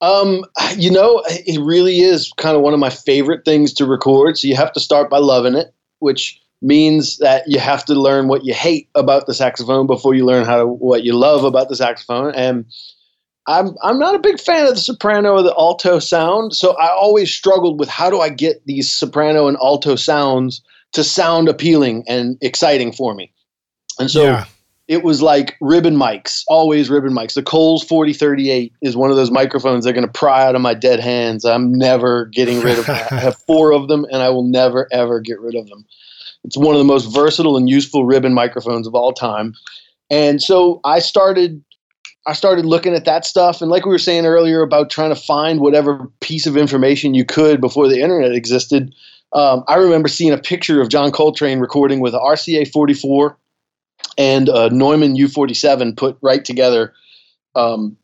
[0.00, 0.44] Um,
[0.76, 4.38] you know, it really is kind of one of my favorite things to record.
[4.38, 8.28] So you have to start by loving it, which means that you have to learn
[8.28, 11.68] what you hate about the saxophone before you learn how to, what you love about
[11.68, 12.32] the saxophone.
[12.36, 12.66] And
[13.46, 16.88] I'm I'm not a big fan of the soprano or the alto sound, so I
[16.88, 22.04] always struggled with how do I get these soprano and alto sounds to sound appealing
[22.08, 23.32] and exciting for me.
[23.98, 24.44] And so yeah.
[24.88, 27.34] it was like ribbon mics, always ribbon mics.
[27.34, 30.74] The Coles 4038 is one of those microphones they're going to pry out of my
[30.74, 31.44] dead hands.
[31.44, 32.96] I'm never getting rid of them.
[33.10, 35.84] I have four of them and I will never ever get rid of them.
[36.44, 39.54] It's one of the most versatile and useful ribbon microphones of all time.
[40.10, 41.62] And so I started
[42.26, 43.60] I started looking at that stuff.
[43.60, 47.24] And like we were saying earlier about trying to find whatever piece of information you
[47.24, 48.94] could before the internet existed,
[49.32, 53.36] um, I remember seeing a picture of John Coltrane recording with a RCA 44
[54.16, 56.94] and a Neumann U47 put right together
[57.54, 57.96] um,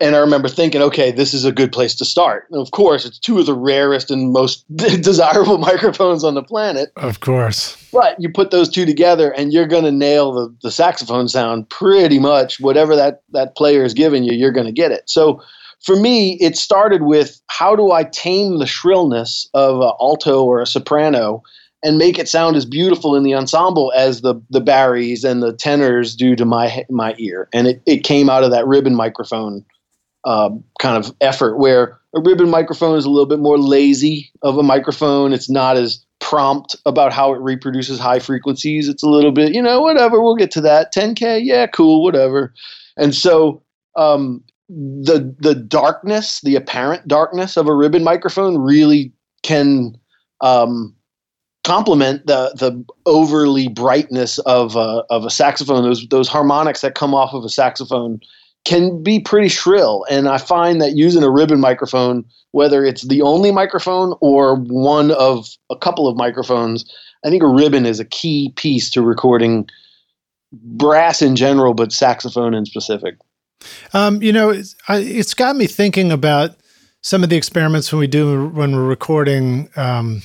[0.00, 2.46] and I remember thinking, okay, this is a good place to start.
[2.50, 6.92] And of course, it's two of the rarest and most desirable microphones on the planet.
[6.96, 7.76] Of course.
[7.92, 11.68] But you put those two together and you're going to nail the, the saxophone sound
[11.68, 12.60] pretty much.
[12.60, 15.08] Whatever that, that player is giving you, you're going to get it.
[15.08, 15.42] So
[15.84, 20.60] for me, it started with how do I tame the shrillness of an alto or
[20.60, 21.42] a soprano
[21.82, 25.52] and make it sound as beautiful in the ensemble as the the baries and the
[25.52, 27.48] tenors do to my my ear.
[27.52, 29.64] And it, it came out of that ribbon microphone
[30.26, 34.58] um, kind of effort where a ribbon microphone is a little bit more lazy of
[34.58, 35.32] a microphone.
[35.32, 38.88] It's not as prompt about how it reproduces high frequencies.
[38.88, 40.92] It's a little bit, you know, whatever, we'll get to that.
[40.92, 42.52] 10K, yeah, cool, whatever.
[42.96, 43.62] And so
[43.94, 49.12] um, the the darkness, the apparent darkness of a ribbon microphone really
[49.42, 49.96] can
[50.40, 50.94] um,
[51.62, 55.84] complement the the overly brightness of a, of a saxophone.
[55.84, 58.20] Those those harmonics that come off of a saxophone
[58.66, 60.04] can be pretty shrill.
[60.10, 65.12] And I find that using a ribbon microphone, whether it's the only microphone or one
[65.12, 66.84] of a couple of microphones,
[67.24, 69.68] I think a ribbon is a key piece to recording
[70.52, 73.14] brass in general, but saxophone in specific.
[73.94, 76.56] Um, you know, it's, I, it's got me thinking about
[77.02, 80.22] some of the experiments when we do when we're recording um,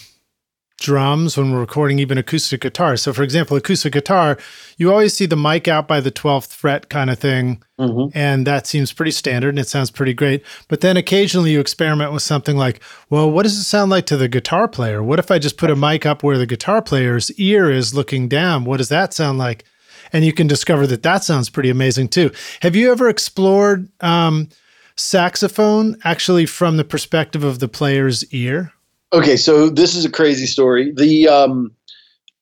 [0.81, 2.97] drums, when we're recording even acoustic guitar.
[2.97, 4.37] So, for example, acoustic guitar,
[4.77, 7.63] you always see the mic out by the 12th fret kind of thing.
[7.79, 8.17] Mm-hmm.
[8.17, 10.43] And that seems pretty standard and it sounds pretty great.
[10.67, 14.17] But then occasionally you experiment with something like, well, what does it sound like to
[14.17, 15.01] the guitar player?
[15.01, 18.27] What if I just put a mic up where the guitar player's ear is looking
[18.27, 18.65] down?
[18.65, 19.63] What does that sound like?
[20.11, 22.31] And you can discover that that sounds pretty amazing too.
[22.61, 24.49] Have you ever explored um,
[24.95, 28.73] saxophone actually from the perspective of the player's ear?
[29.13, 30.93] Okay, so this is a crazy story.
[30.95, 31.71] The um,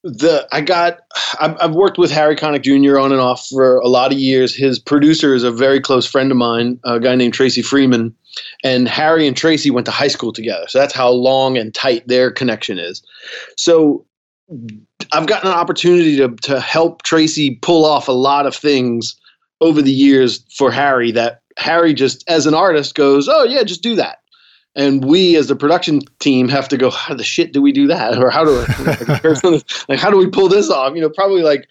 [0.04, 1.00] the I got
[1.40, 3.00] I've, I've, worked with Harry Connick Jr.
[3.00, 4.56] on and off for a lot of years.
[4.56, 8.16] His producer is a very close friend of mine, a guy named Tracy Freeman,
[8.64, 10.66] and Harry and Tracy went to high school together.
[10.68, 13.02] So that's how long and tight their connection is.
[13.58, 14.06] So
[15.12, 19.16] I've gotten an opportunity to to help Tracy pull off a lot of things
[19.60, 23.82] over the years for Harry that Harry just as an artist goes, "Oh yeah, just
[23.82, 24.20] do that."
[24.76, 27.88] And we as the production team have to go how the shit do we do
[27.88, 28.18] that?
[28.18, 30.96] Or how do like how do we pull this off?
[30.96, 31.68] You know probably like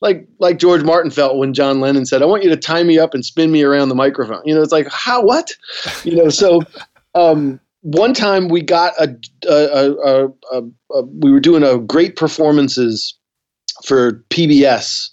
[0.00, 2.98] like like george martin felt when john lennon said i want you to tie me
[2.98, 4.42] up and spin me around the microphone.
[4.44, 5.52] You know it's like how what?
[6.04, 6.62] You know so
[7.14, 9.14] um, one time we got a,
[9.48, 13.14] a, a, a, we were doing a great performances
[13.84, 15.10] for pbs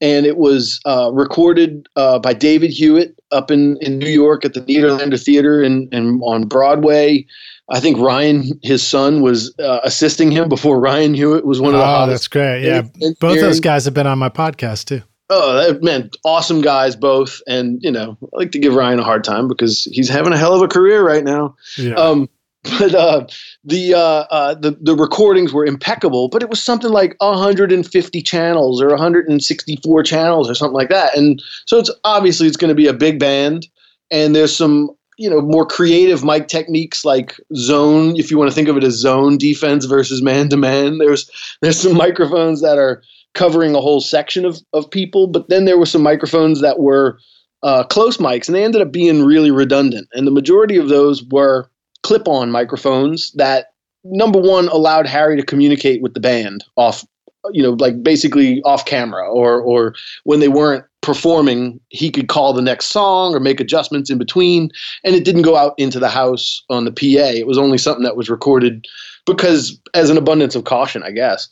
[0.00, 4.54] and it was uh, recorded uh, by David Hewitt up in, in New York at
[4.54, 7.26] the Nederlander Theater and, and on Broadway.
[7.70, 11.80] I think Ryan, his son, was uh, assisting him before Ryan Hewitt was one of
[11.80, 11.86] the.
[11.86, 12.64] Oh, that's great!
[12.64, 12.82] Yeah,
[13.20, 15.02] both those guys have been on my podcast too.
[15.32, 19.22] Oh, man, awesome guys both, and you know, I like to give Ryan a hard
[19.22, 21.54] time because he's having a hell of a career right now.
[21.78, 21.94] Yeah.
[21.94, 22.28] Um,
[22.62, 23.26] but uh,
[23.64, 26.28] the, uh, uh, the the recordings were impeccable.
[26.28, 31.16] But it was something like 150 channels or 164 channels or something like that.
[31.16, 33.66] And so it's obviously it's going to be a big band,
[34.10, 38.54] and there's some you know more creative mic techniques like zone, if you want to
[38.54, 40.98] think of it as zone defense versus man to man.
[40.98, 41.30] There's
[41.62, 43.02] there's some microphones that are
[43.34, 47.18] covering a whole section of of people, but then there were some microphones that were
[47.62, 50.08] uh, close mics, and they ended up being really redundant.
[50.12, 51.69] And the majority of those were
[52.02, 53.72] clip on microphones that
[54.04, 57.04] number one allowed Harry to communicate with the band off
[57.52, 59.94] you know like basically off camera or or
[60.24, 64.70] when they weren't performing he could call the next song or make adjustments in between
[65.04, 68.04] and it didn't go out into the house on the PA it was only something
[68.04, 68.86] that was recorded
[69.26, 71.48] because as an abundance of caution I guess.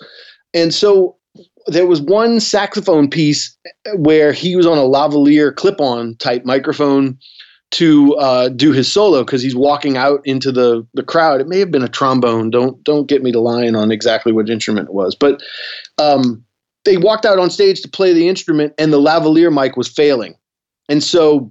[0.54, 1.16] And so
[1.66, 3.56] there was one saxophone piece
[3.96, 7.18] where he was on a lavalier clip-on type microphone
[7.70, 11.40] to uh, do his solo because he's walking out into the the crowd.
[11.40, 12.50] It may have been a trombone.
[12.50, 15.42] Don't don't get me to lying on exactly what instrument it was, but
[15.98, 16.44] um,
[16.84, 20.34] they walked out on stage to play the instrument, and the lavalier mic was failing,
[20.88, 21.50] and so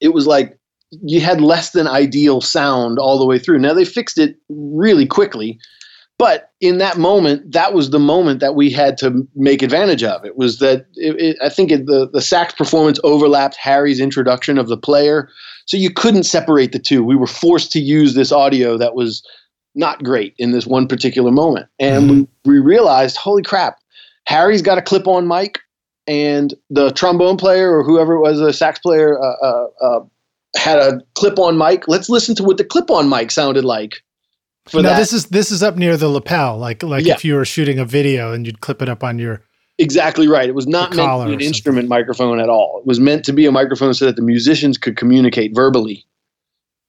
[0.00, 0.58] it was like
[1.02, 3.58] you had less than ideal sound all the way through.
[3.58, 5.58] Now they fixed it really quickly,
[6.18, 10.24] but in that moment, that was the moment that we had to make advantage of.
[10.24, 14.56] It was that it, it, I think it, the the sax performance overlapped Harry's introduction
[14.56, 15.28] of the player,
[15.66, 17.02] so you couldn't separate the two.
[17.02, 19.26] We were forced to use this audio that was
[19.74, 22.50] not great in this one particular moment, and mm-hmm.
[22.50, 23.80] we, we realized, holy crap,
[24.26, 25.58] Harry's got a clip-on mic,
[26.06, 30.00] and the trombone player or whoever it was, a sax player, uh, uh, uh,
[30.56, 31.88] had a clip-on mic.
[31.88, 34.03] Let's listen to what the clip-on mic sounded like
[34.66, 34.98] for now, that.
[34.98, 37.14] this is this is up near the lapel, like like yeah.
[37.14, 39.42] if you were shooting a video and you'd clip it up on your.
[39.78, 40.48] Exactly right.
[40.48, 42.78] It was not meant to be an instrument microphone at all.
[42.78, 46.06] It was meant to be a microphone so that the musicians could communicate verbally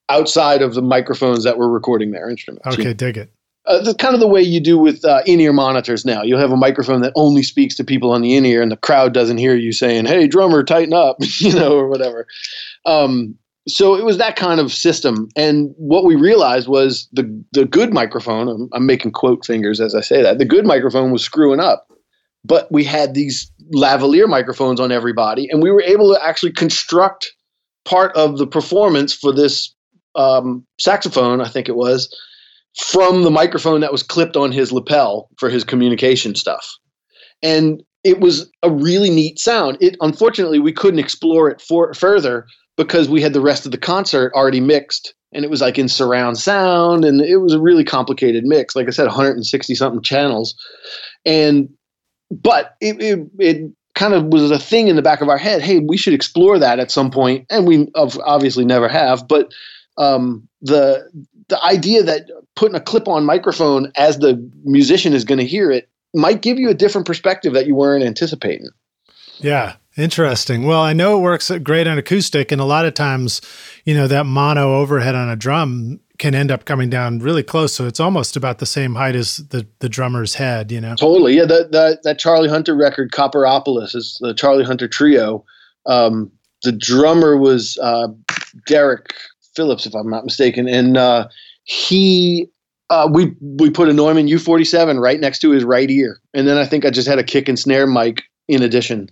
[0.10, 2.68] outside of the microphones that were recording their instruments.
[2.68, 3.32] Okay, dig it.
[3.66, 6.22] Uh, the kind of the way you do with uh, in-ear monitors now.
[6.22, 9.12] You'll have a microphone that only speaks to people on the in-ear, and the crowd
[9.12, 12.28] doesn't hear you saying, "Hey, drummer, tighten up," you know, or whatever.
[12.86, 13.36] Um,
[13.68, 15.28] so it was that kind of system.
[15.36, 19.95] And what we realized was the the good microphone I'm, I'm, making quote fingers as
[19.95, 21.88] i say that the good microphone was screwing up.
[22.43, 27.34] But we had these lavalier microphones on everybody and we were able to actually construct
[27.86, 29.74] part of the performance for this
[30.16, 32.09] um, saxophone i think it was
[32.78, 36.76] from the microphone that was clipped on his lapel for his communication stuff.
[37.41, 39.78] And it was a really neat sound.
[39.82, 42.45] It unfortunately we couldn't explore it for, further
[42.78, 45.90] because we had the rest of the concert already mixed and it was like in
[45.90, 48.76] surround sound and it was a really complicated mix.
[48.76, 50.56] Like i said 160 something channels.
[51.26, 51.70] And
[52.32, 55.62] but it, it, it kind of was a thing in the back of our head
[55.62, 59.54] hey we should explore that at some point and we obviously never have but
[59.98, 61.10] um, the
[61.48, 65.72] the idea that putting a clip on microphone as the musician is going to hear
[65.72, 68.70] it might give you a different perspective that you weren't anticipating.
[69.40, 70.64] Yeah, interesting.
[70.64, 73.41] Well, I know it works great on acoustic, and a lot of times,
[73.86, 77.74] you know, that mono overhead on a drum can end up coming down really close.
[77.74, 80.96] So it's almost about the same height as the, the drummer's head, you know?
[80.96, 81.36] Totally.
[81.36, 81.46] Yeah.
[81.46, 85.43] That, that, that Charlie Hunter record, Copperopolis, is the Charlie Hunter trio.
[85.86, 86.32] Um,
[86.64, 88.08] the drummer was uh,
[88.66, 89.14] Derek
[89.56, 90.68] Phillips, if I'm not mistaken.
[90.68, 91.28] And uh,
[91.64, 92.50] he,
[92.89, 96.22] uh, we, we put a Neumann U47 right next to his right ear.
[96.34, 99.10] And then I think I just had a kick and snare mic in addition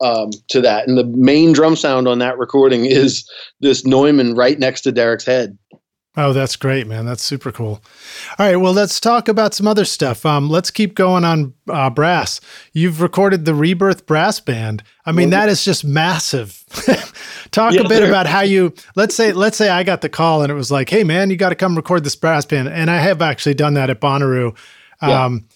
[0.00, 0.86] um, to that.
[0.88, 3.28] And the main drum sound on that recording is
[3.60, 5.58] this Neumann right next to Derek's head.
[6.16, 7.06] Oh, that's great, man.
[7.06, 7.82] That's super cool.
[8.38, 10.24] All right, well, let's talk about some other stuff.
[10.24, 12.40] Um, let's keep going on uh, brass.
[12.72, 14.84] You've recorded the Rebirth Brass Band.
[15.04, 16.62] I mean, that is just massive.
[17.50, 18.74] talk yeah, a bit about how you.
[18.94, 21.36] Let's say, let's say I got the call and it was like, "Hey, man, you
[21.36, 24.56] got to come record this brass band," and I have actually done that at Bonnaroo.
[25.00, 25.53] Um, yeah.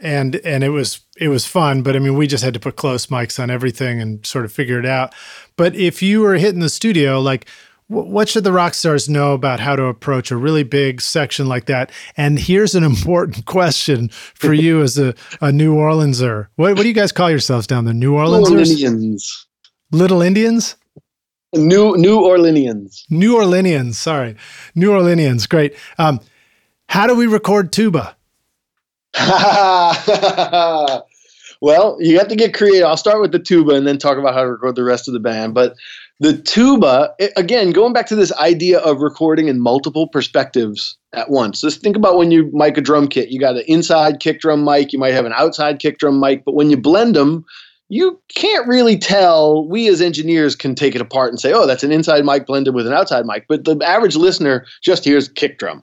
[0.00, 2.76] And and it was it was fun, but I mean, we just had to put
[2.76, 5.12] close mics on everything and sort of figure it out.
[5.56, 7.46] But if you were hitting the studio, like
[7.88, 11.64] what should the rock stars know about how to approach a really big section like
[11.66, 11.90] that?
[12.16, 16.48] And here's an important question for you as a, a New Orleanser.
[16.56, 17.94] What, what do you guys call yourselves down there?
[17.94, 18.50] New Orleansers?
[18.50, 19.46] Little Indians.
[19.90, 20.76] Little Indians?
[21.54, 23.04] New New Orleanians.
[23.08, 23.94] New Orleanians.
[23.94, 24.36] Sorry,
[24.74, 25.48] New Orleanians.
[25.48, 25.74] Great.
[25.96, 26.20] Um,
[26.90, 28.17] how do we record tuba?
[31.60, 32.84] well, you have to get creative.
[32.84, 35.14] I'll start with the tuba and then talk about how to record the rest of
[35.14, 35.54] the band.
[35.54, 35.74] But
[36.20, 41.60] the tuba, again, going back to this idea of recording in multiple perspectives at once.
[41.60, 43.30] Just think about when you mic a drum kit.
[43.30, 46.44] You got an inside kick drum mic, you might have an outside kick drum mic,
[46.44, 47.44] but when you blend them,
[47.88, 49.66] you can't really tell.
[49.66, 52.74] We as engineers can take it apart and say, oh, that's an inside mic blended
[52.74, 53.46] with an outside mic.
[53.48, 55.82] But the average listener just hears kick drum.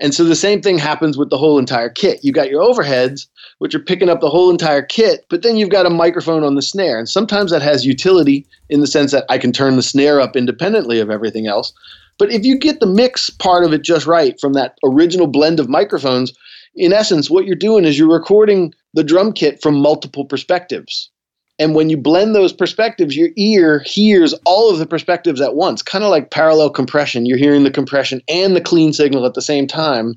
[0.00, 2.20] And so the same thing happens with the whole entire kit.
[2.22, 3.26] You got your overheads,
[3.58, 6.54] which are picking up the whole entire kit, but then you've got a microphone on
[6.54, 6.98] the snare.
[6.98, 10.36] And sometimes that has utility in the sense that I can turn the snare up
[10.36, 11.72] independently of everything else.
[12.18, 15.60] But if you get the mix part of it just right from that original blend
[15.60, 16.32] of microphones,
[16.74, 21.10] in essence, what you're doing is you're recording the drum kit from multiple perspectives.
[21.58, 25.82] And when you blend those perspectives, your ear hears all of the perspectives at once,
[25.82, 27.26] kind of like parallel compression.
[27.26, 30.14] You're hearing the compression and the clean signal at the same time.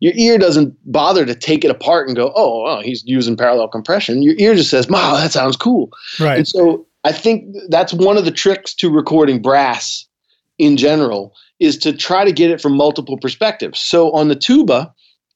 [0.00, 3.68] Your ear doesn't bother to take it apart and go, oh, oh he's using parallel
[3.68, 4.22] compression.
[4.22, 5.90] Your ear just says, wow, that sounds cool.
[6.18, 6.38] Right.
[6.38, 10.06] And so I think that's one of the tricks to recording brass
[10.58, 13.78] in general is to try to get it from multiple perspectives.
[13.80, 14.92] So on the tuba,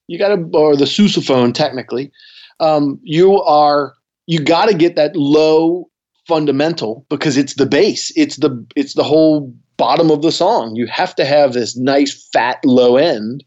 [0.07, 2.11] you got to, or the sousaphone technically,
[2.59, 3.93] um, you are
[4.27, 5.89] you got to get that low
[6.27, 8.11] fundamental because it's the bass.
[8.15, 10.75] It's the it's the whole bottom of the song.
[10.75, 13.43] You have to have this nice fat low end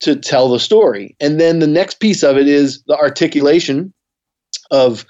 [0.00, 1.16] to tell the story.
[1.20, 3.92] And then the next piece of it is the articulation
[4.70, 5.04] of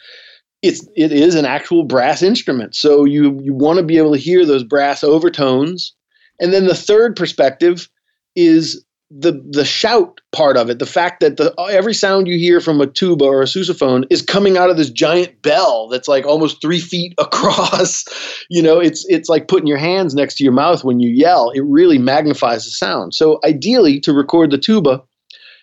[0.62, 2.74] it's it is an actual brass instrument.
[2.74, 5.94] So you you want to be able to hear those brass overtones.
[6.38, 7.88] And then the third perspective
[8.36, 12.60] is the the shout part of it, the fact that the every sound you hear
[12.60, 16.24] from a tuba or a sousaphone is coming out of this giant bell that's like
[16.24, 18.04] almost three feet across.
[18.48, 21.50] you know, it's it's like putting your hands next to your mouth when you yell.
[21.50, 23.14] It really magnifies the sound.
[23.14, 25.02] So ideally, to record the tuba,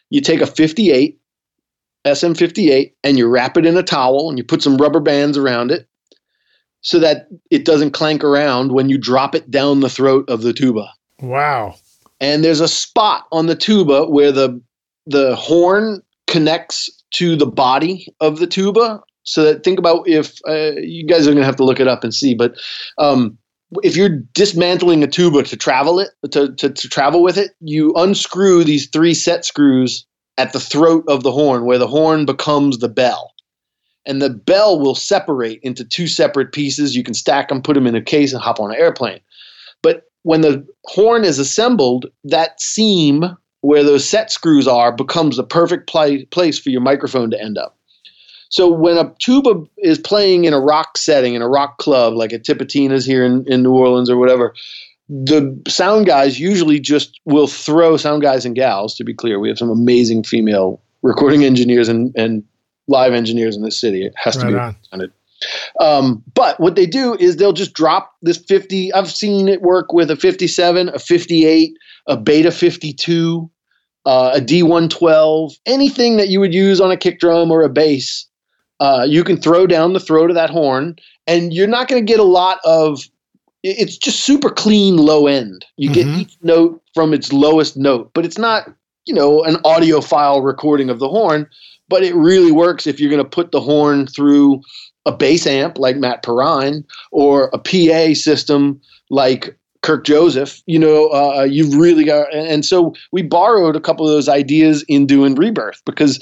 [0.09, 1.17] you take a 58
[2.05, 5.71] SM58 and you wrap it in a towel and you put some rubber bands around
[5.71, 5.87] it
[6.81, 10.53] so that it doesn't clank around when you drop it down the throat of the
[10.53, 10.89] tuba.
[11.21, 11.75] Wow
[12.19, 14.61] and there's a spot on the tuba where the
[15.05, 19.01] the horn connects to the body of the tuba.
[19.23, 21.87] So that think about if uh, you guys are going to have to look it
[21.87, 22.55] up and see but
[22.97, 23.37] um,
[23.83, 27.93] if you're dismantling a tuba to travel it to, to, to travel with it you
[27.95, 30.07] unscrew these three set screws
[30.37, 33.33] at the throat of the horn where the horn becomes the bell.
[34.05, 36.95] And the bell will separate into two separate pieces.
[36.95, 39.19] You can stack them put them in a case and hop on an airplane.
[39.81, 43.25] But when the horn is assembled, that seam
[43.61, 47.57] where those set screws are becomes the perfect pl- place for your microphone to end
[47.57, 47.77] up.
[48.49, 52.31] So when a tuba is playing in a rock setting, in a rock club, like
[52.31, 54.53] a Tipitina's here in, in New Orleans or whatever,
[55.09, 59.39] the sound guys usually just will throw sound guys and gals, to be clear.
[59.39, 62.43] We have some amazing female recording engineers and, and
[62.87, 64.05] live engineers in this city.
[64.05, 64.59] It has right to be
[64.91, 65.11] on.
[65.79, 68.93] Um, but what they do is they'll just drop this 50.
[68.93, 71.73] I've seen it work with a 57, a 58,
[72.07, 73.49] a Beta 52,
[74.05, 78.25] uh, a D112, anything that you would use on a kick drum or a bass.
[78.79, 82.05] Uh, you can throw down the throat of that horn, and you're not going to
[82.11, 83.01] get a lot of.
[83.63, 85.65] It's just super clean low end.
[85.77, 86.11] You mm-hmm.
[86.11, 88.69] get each note from its lowest note, but it's not,
[89.05, 91.49] you know, an audiophile recording of the horn.
[91.89, 94.61] But it really works if you're going to put the horn through
[95.07, 98.79] a bass amp like Matt Perrine or a PA system
[99.09, 104.05] like Kirk Joseph, you know, uh, you've really got, and so we borrowed a couple
[104.05, 106.19] of those ideas in doing Rebirth because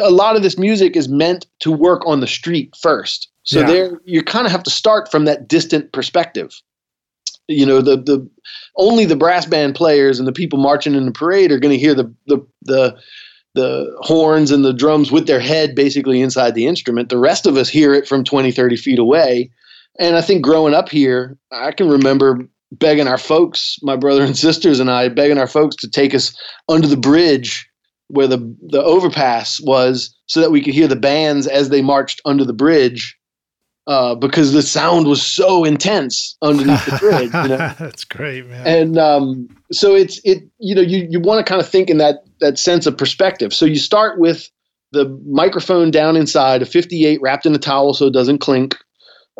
[0.00, 3.28] a lot of this music is meant to work on the street first.
[3.42, 3.66] So yeah.
[3.66, 6.52] there, you kind of have to start from that distant perspective.
[7.48, 8.28] You know, the the
[8.76, 11.78] only the brass band players and the people marching in the parade are going to
[11.78, 12.96] hear the the the
[13.56, 17.08] the horns and the drums with their head basically inside the instrument.
[17.08, 19.50] The rest of us hear it from 20, 30 feet away.
[19.98, 24.36] And I think growing up here, I can remember begging our folks, my brother and
[24.36, 26.36] sisters and I, begging our folks to take us
[26.68, 27.66] under the bridge
[28.08, 28.38] where the,
[28.68, 32.52] the overpass was so that we could hear the bands as they marched under the
[32.52, 33.16] bridge
[33.86, 37.32] uh, because the sound was so intense underneath the bridge.
[37.32, 37.74] You know?
[37.78, 38.66] That's great, man.
[38.66, 41.98] And um, so it's it you know you you want to kind of think in
[41.98, 43.52] that that sense of perspective.
[43.52, 44.50] So you start with
[44.92, 48.76] the microphone down inside a 58 wrapped in a towel so it doesn't clink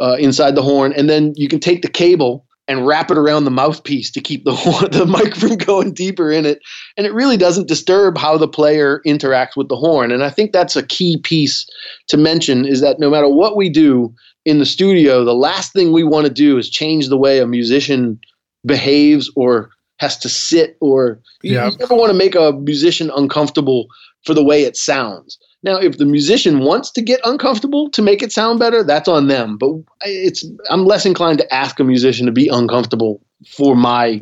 [0.00, 3.44] uh, inside the horn, and then you can take the cable and wrap it around
[3.44, 4.50] the mouthpiece to keep the
[4.92, 6.60] the mic from going deeper in it,
[6.96, 10.10] and it really doesn't disturb how the player interacts with the horn.
[10.10, 11.66] And I think that's a key piece
[12.08, 14.14] to mention is that no matter what we do
[14.44, 17.46] in the studio, the last thing we want to do is change the way a
[17.46, 18.20] musician
[18.64, 23.86] behaves or has to sit or you, you never want to make a musician uncomfortable
[24.24, 25.38] for the way it sounds.
[25.62, 29.28] Now, if the musician wants to get uncomfortable to make it sound better, that's on
[29.28, 29.56] them.
[29.56, 29.70] But
[30.02, 34.20] it's I'm less inclined to ask a musician to be uncomfortable for my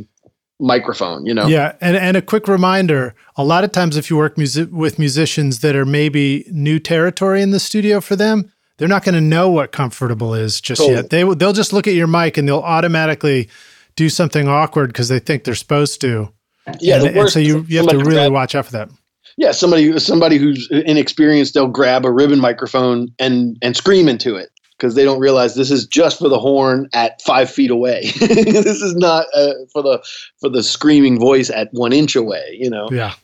[0.60, 1.46] microphone, you know.
[1.46, 4.98] Yeah, and and a quick reminder, a lot of times if you work music with
[4.98, 9.20] musicians that are maybe new territory in the studio for them, they're not going to
[9.20, 10.96] know what comfortable is just totally.
[10.96, 11.10] yet.
[11.10, 13.48] They they'll just look at your mic and they'll automatically
[13.96, 16.32] do something awkward because they think they're supposed to.
[16.80, 18.90] Yeah, and, and so you you have to really watch out for that.
[19.36, 24.50] Yeah, somebody somebody who's inexperienced, they'll grab a ribbon microphone and and scream into it
[24.76, 28.02] because they don't realize this is just for the horn at five feet away.
[28.20, 30.02] this is not uh, for the
[30.40, 32.56] for the screaming voice at one inch away.
[32.58, 32.88] You know.
[32.90, 33.14] Yeah.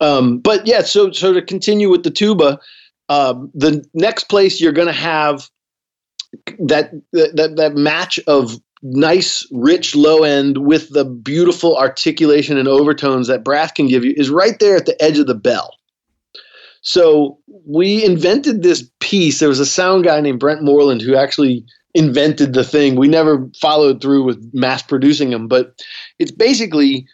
[0.00, 2.60] Um, but yeah, so so to continue with the tuba,
[3.08, 5.48] um, the next place you're going to have
[6.58, 13.26] that that that match of nice, rich low end with the beautiful articulation and overtones
[13.26, 15.74] that brass can give you is right there at the edge of the bell.
[16.82, 19.40] So we invented this piece.
[19.40, 21.64] There was a sound guy named Brent Moreland who actually
[21.94, 22.96] invented the thing.
[22.96, 25.80] We never followed through with mass producing them, but
[26.18, 27.06] it's basically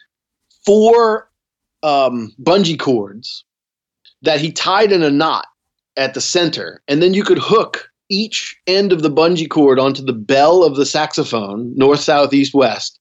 [0.65, 1.29] four
[1.83, 3.45] um, bungee cords
[4.23, 5.47] that he tied in a knot
[5.95, 10.03] at the center, and then you could hook each end of the bungee cord onto
[10.03, 12.99] the bell of the sousaphone, north, south, east, west,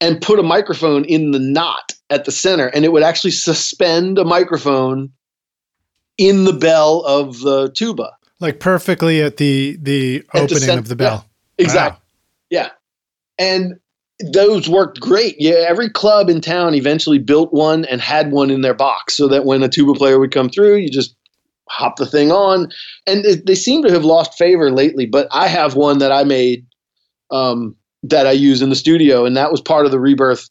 [0.00, 4.18] and put a microphone in the knot at the center, and it would actually suspend
[4.18, 5.10] a microphone
[6.18, 10.88] in the bell of the tuba, like perfectly at the the at opening the of
[10.88, 11.24] the bell.
[11.58, 11.98] Yeah, exactly.
[11.98, 12.02] Wow.
[12.50, 12.70] Yeah,
[13.38, 13.74] and
[14.32, 15.36] those worked great.
[15.38, 19.28] Yeah, every club in town eventually built one and had one in their box, so
[19.28, 21.14] that when a tuba player would come through, you just
[21.70, 22.70] hop the thing on.
[23.06, 26.24] And it, they seem to have lost favor lately, but I have one that I
[26.24, 26.66] made
[27.30, 30.48] um, that I use in the studio, and that was part of the rebirth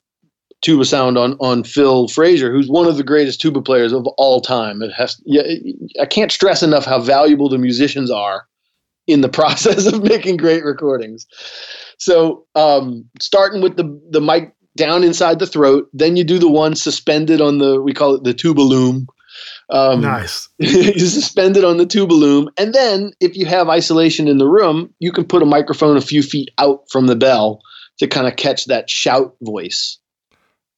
[0.61, 4.41] tuba sound on on Phil Frazier, who's one of the greatest tuba players of all
[4.41, 4.81] time.
[4.81, 5.43] It has yeah,
[6.01, 8.45] I can't stress enough how valuable the musicians are
[9.07, 11.25] in the process of making great recordings.
[11.97, 16.49] So um, starting with the the mic down inside the throat, then you do the
[16.49, 19.07] one suspended on the we call it the tuba loom,
[19.69, 20.49] um, nice.
[20.57, 24.47] you suspend it on the tuba loom, and then if you have isolation in the
[24.47, 27.61] room, you can put a microphone a few feet out from the bell
[27.99, 29.97] to kind of catch that shout voice.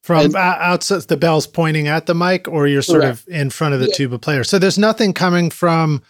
[0.02, 3.74] From and, outside, the bell's pointing at the mic, or you're sort of in front
[3.74, 3.96] of the yeah.
[3.96, 4.44] tuba player.
[4.44, 6.02] So there's nothing coming from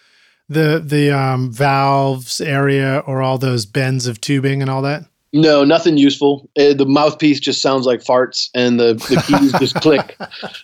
[0.48, 5.06] the the um, valves area or all those bends of tubing and all that.
[5.32, 6.50] No, nothing useful.
[6.58, 10.18] Uh, the mouthpiece just sounds like farts, and the, the keys just click.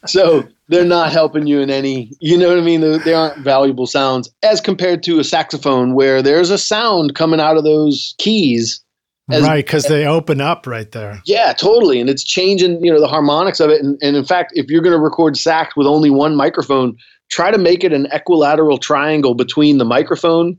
[0.07, 2.11] So they're not helping you in any.
[2.19, 2.81] You know what I mean?
[2.81, 7.39] They, they aren't valuable sounds as compared to a saxophone, where there's a sound coming
[7.39, 8.81] out of those keys.
[9.29, 11.21] As, right, because they open up right there.
[11.25, 12.83] Yeah, totally, and it's changing.
[12.83, 15.37] You know the harmonics of it, and, and in fact, if you're going to record
[15.37, 16.97] sax with only one microphone,
[17.29, 20.57] try to make it an equilateral triangle between the microphone,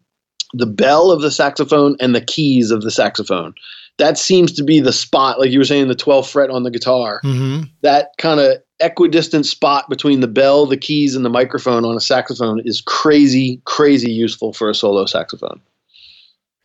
[0.52, 3.52] the bell of the saxophone, and the keys of the saxophone
[3.98, 6.70] that seems to be the spot, like you were saying, the 12th fret on the
[6.70, 7.20] guitar.
[7.24, 7.64] Mm-hmm.
[7.82, 12.00] That kind of equidistant spot between the bell, the keys, and the microphone on a
[12.00, 15.60] saxophone is crazy, crazy useful for a solo saxophone.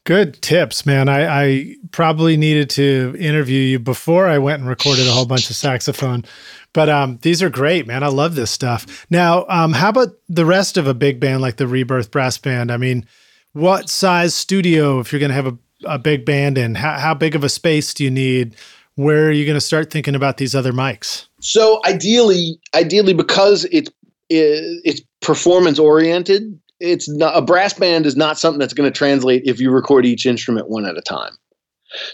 [0.03, 1.07] Good tips, man.
[1.07, 5.49] I, I probably needed to interview you before I went and recorded a whole bunch
[5.49, 6.25] of saxophone.
[6.73, 8.01] But um, these are great, man.
[8.01, 9.05] I love this stuff.
[9.11, 12.71] Now, um, how about the rest of a big band like the Rebirth Brass Band?
[12.71, 13.05] I mean,
[13.53, 16.75] what size studio if you're going to have a, a big band in?
[16.75, 18.55] How, how big of a space do you need?
[18.95, 21.27] Where are you going to start thinking about these other mics?
[21.39, 23.89] So ideally, ideally because it's
[24.33, 29.43] it's performance oriented, it's not a brass band is not something that's going to translate
[29.45, 31.33] if you record each instrument one at a time.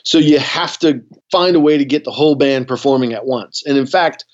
[0.03, 3.63] So you have to find a way to get the whole band performing at once.
[3.67, 4.25] And in fact,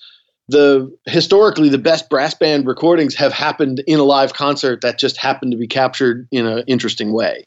[0.49, 5.17] the historically the best brass band recordings have happened in a live concert that just
[5.17, 7.45] happened to be captured in an interesting way.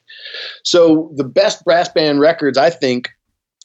[0.64, 3.10] So the best brass band records, I think,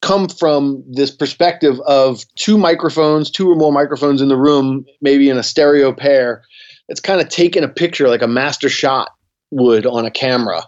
[0.02, 5.30] come from this perspective of two microphones, two or more microphones in the room, maybe
[5.30, 6.44] in a stereo pair.
[6.90, 9.12] It's kind of taking a picture like a master shot
[9.52, 10.64] would on a camera,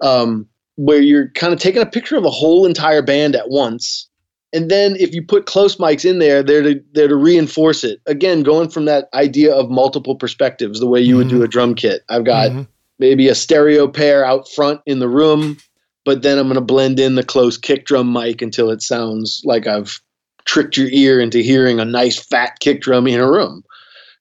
[0.00, 0.46] um,
[0.76, 4.05] where you're kind of taking a picture of a whole entire band at once
[4.52, 8.00] and then if you put close mics in there, they're to they're to reinforce it.
[8.06, 11.18] Again, going from that idea of multiple perspectives, the way you mm-hmm.
[11.18, 11.44] would do mm-hmm.
[11.44, 12.02] a drum kit.
[12.08, 12.62] I've got mm-hmm.
[12.98, 15.58] maybe a stereo pair out front in the room,
[16.04, 19.42] but then I'm going to blend in the close kick drum mic until it sounds
[19.44, 20.00] like I've
[20.44, 23.64] tricked your ear into hearing a nice fat kick drum in a room.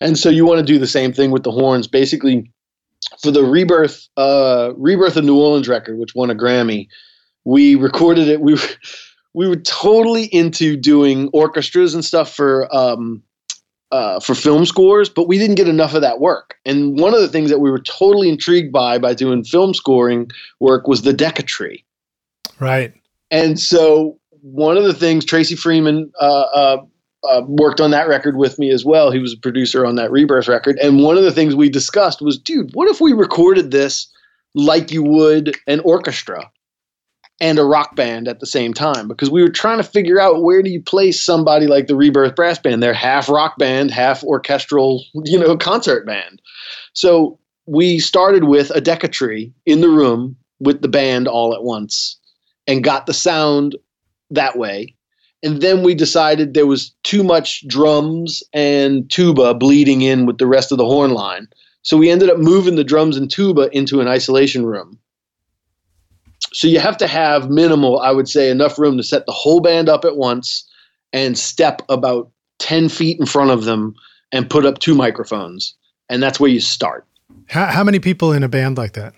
[0.01, 1.87] And so you want to do the same thing with the horns.
[1.87, 2.51] Basically,
[3.21, 6.87] for the rebirth, uh, rebirth of New Orleans record, which won a Grammy,
[7.45, 8.41] we recorded it.
[8.41, 8.57] We
[9.35, 13.21] we were totally into doing orchestras and stuff for um,
[13.91, 16.55] uh, for film scores, but we didn't get enough of that work.
[16.65, 20.31] And one of the things that we were totally intrigued by by doing film scoring
[20.59, 21.83] work was the Decca-Tree.
[22.59, 22.93] Right.
[23.29, 26.77] And so one of the things Tracy Freeman uh, uh,
[27.29, 29.11] uh, worked on that record with me as well.
[29.11, 30.77] He was a producer on that Rebirth record.
[30.79, 34.07] And one of the things we discussed was, dude, what if we recorded this
[34.53, 36.49] like you would an orchestra?
[37.41, 40.41] And a rock band at the same time because we were trying to figure out
[40.41, 42.81] where do you place somebody like the Rebirth Brass Band.
[42.81, 46.41] They're half rock band, half orchestral, you know, concert band.
[46.93, 52.17] So we started with a Decca-Tree in the room with the band all at once
[52.67, 53.75] and got the sound
[54.29, 54.95] that way.
[55.43, 60.47] And then we decided there was too much drums and tuba bleeding in with the
[60.47, 61.47] rest of the horn line.
[61.81, 64.97] So we ended up moving the drums and tuba into an isolation room
[66.53, 69.59] so you have to have minimal, I would say, enough room to set the whole
[69.59, 70.67] band up at once
[71.11, 72.29] and step about
[72.59, 73.95] 10 feet in front of them
[74.31, 75.75] and put up two microphones.
[76.09, 77.05] And that's where you start.
[77.47, 79.13] How, how many people in a band like that?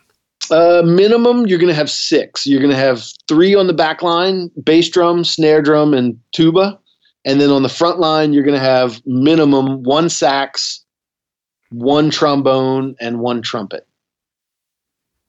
[0.49, 2.45] Uh, minimum, you're going to have six.
[2.45, 6.79] You're going to have three on the back line bass drum, snare drum, and tuba.
[7.25, 10.83] And then on the front line, you're going to have minimum one sax,
[11.69, 13.86] one trombone, and one trumpet.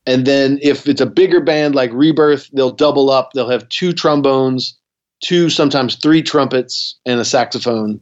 [0.05, 3.33] And then if it's a bigger band like Rebirth, they'll double up.
[3.33, 4.77] They'll have two trombones,
[5.23, 8.01] two, sometimes three trumpets, and a saxophone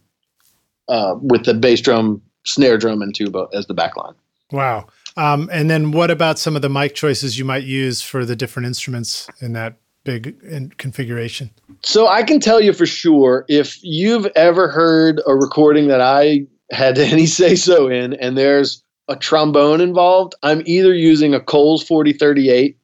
[0.87, 4.15] uh, with the bass drum, snare drum, and tuba as the backline.
[4.51, 4.87] Wow.
[5.17, 8.35] Um, and then what about some of the mic choices you might use for the
[8.35, 11.49] different instruments in that big in configuration?
[11.83, 16.45] So I can tell you for sure if you've ever heard a recording that I
[16.71, 21.83] had any say so in, and there's a trombone involved, I'm either using a Coles
[21.83, 22.77] 4038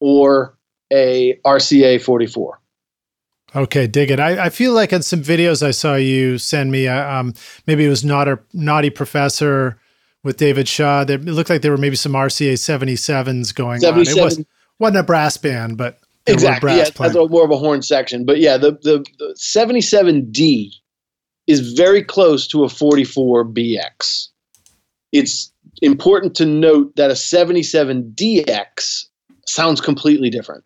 [0.00, 0.56] or
[0.92, 2.60] a RCA 44.
[3.54, 4.20] Okay, dig it.
[4.20, 7.34] I, I feel like in some videos I saw you send me, uh, um,
[7.66, 9.78] maybe it was not a Naughty Professor
[10.22, 11.04] with David Shaw.
[11.04, 13.90] There, it looked like there were maybe some RCA 77s going 77.
[13.90, 14.18] on.
[14.18, 14.44] It was,
[14.78, 16.76] wasn't a brass band, but exactly.
[16.76, 18.24] Yeah, that's more of a horn section.
[18.24, 20.70] But yeah, the, the, the 77D
[21.48, 24.28] is very close to a 44BX.
[25.10, 25.49] It's
[25.82, 29.06] important to note that a 77DX
[29.46, 30.64] sounds completely different.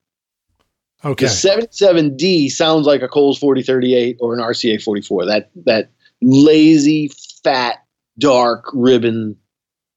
[1.05, 1.26] Okay.
[1.26, 5.26] The 77D sounds like a Coles 4038 or an RCA 44.
[5.26, 5.90] That that
[6.22, 7.10] lazy,
[7.43, 7.85] fat,
[8.18, 9.36] dark ribbon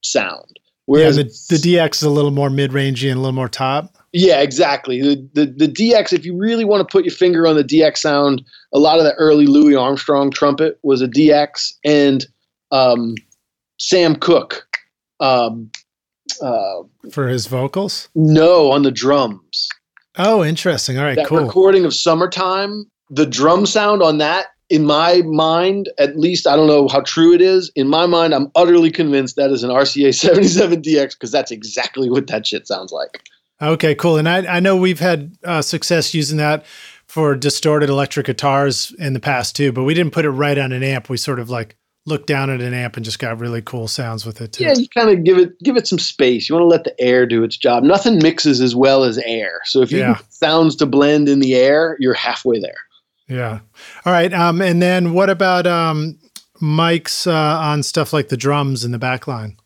[0.03, 0.59] sound.
[0.85, 3.97] Whereas yeah, the, the DX is a little more mid-rangey and a little more top.
[4.13, 5.01] Yeah, exactly.
[5.01, 7.97] The, the the DX, if you really want to put your finger on the DX
[7.97, 8.41] sound,
[8.73, 12.25] a lot of the early Louis Armstrong trumpet was a DX, and
[12.71, 13.15] um,
[13.79, 14.66] Sam Cooke
[15.19, 15.71] um,
[16.41, 18.09] uh, for his vocals?
[18.15, 19.69] No, on the drums.
[20.17, 20.97] Oh, interesting.
[20.97, 21.39] All right, that cool.
[21.39, 26.67] recording of "Summertime," the drum sound on that, in my mind, at least, I don't
[26.67, 27.71] know how true it is.
[27.75, 32.27] In my mind, I'm utterly convinced that is an RCA 77DX because that's exactly what
[32.27, 33.21] that shit sounds like.
[33.61, 34.17] Okay, cool.
[34.17, 36.65] And I, I know we've had uh, success using that
[37.07, 40.71] for distorted electric guitars in the past too, but we didn't put it right on
[40.71, 41.09] an amp.
[41.09, 41.77] We sort of like
[42.07, 44.63] look down at an amp and just got really cool sounds with it too.
[44.63, 46.49] Yeah, you kind of give it give it some space.
[46.49, 47.83] You want to let the air do its job.
[47.83, 49.59] Nothing mixes as well as air.
[49.65, 50.17] So if you yeah.
[50.29, 52.77] sounds to blend in the air, you're halfway there.
[53.27, 53.59] Yeah.
[54.05, 54.33] All right.
[54.33, 56.17] Um, and then what about um,
[56.61, 59.57] mics uh, on stuff like the drums in the back line?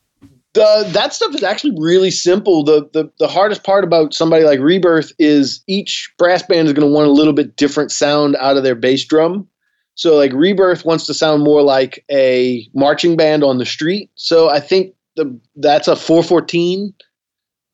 [0.53, 2.63] The, that stuff is actually really simple.
[2.65, 6.85] The, the the hardest part about somebody like Rebirth is each brass band is going
[6.85, 9.47] to want a little bit different sound out of their bass drum.
[9.95, 14.09] So like Rebirth wants to sound more like a marching band on the street.
[14.15, 16.93] So I think the that's a 414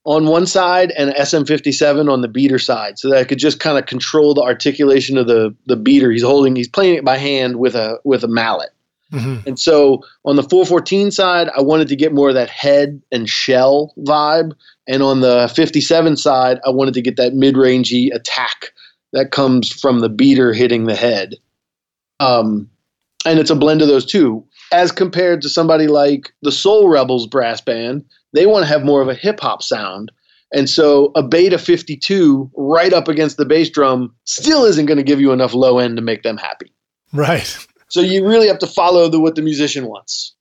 [0.04, 3.78] on one side and SM57 on the beater side, so that I could just kind
[3.78, 6.12] of control the articulation of the the beater.
[6.12, 8.70] He's holding, he's playing it by hand with a with a mallet.
[9.12, 9.48] Mm-hmm.
[9.48, 13.30] And so on the 414 side, I wanted to get more of that head and
[13.30, 14.54] shell vibe,
[14.88, 18.74] and on the 57 side, I wanted to get that mid-rangey attack
[19.14, 21.36] that comes from the beater hitting the head.
[22.20, 22.70] Um,
[23.26, 24.44] and it's a blend of those two.
[24.72, 29.02] As compared to somebody like the Soul Rebels brass band, they want to have more
[29.02, 30.12] of a hip hop sound.
[30.54, 35.04] And so a beta 52 right up against the bass drum still isn't going to
[35.04, 36.72] give you enough low end to make them happy.
[37.14, 37.68] Right.
[37.90, 40.36] So you really have to follow the what the musician wants.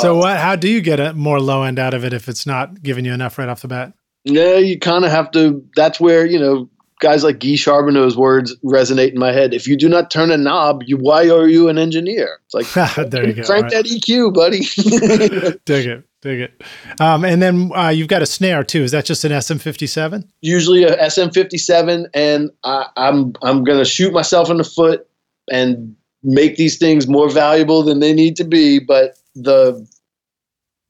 [0.00, 2.28] So uh, what how do you get a more low end out of it if
[2.28, 3.94] it's not giving you enough right off the bat?
[4.24, 6.68] Yeah, you kind of have to that's where, you know,
[7.00, 9.54] guys like Guy Charbonneau's words resonate in my head.
[9.54, 12.40] If you do not turn a knob, you why are you an engineer?
[12.46, 13.42] It's like there you go.
[13.44, 13.72] Crank right.
[13.72, 14.60] that EQ, buddy.
[15.64, 16.62] dig it, dig it.
[17.00, 18.82] Um, and then uh, you've got a snare too.
[18.82, 20.28] Is that just an SM57?
[20.40, 25.06] Usually a SM57, and I, I'm I'm gonna shoot myself in the foot
[25.50, 28.78] and make these things more valuable than they need to be.
[28.78, 29.86] But the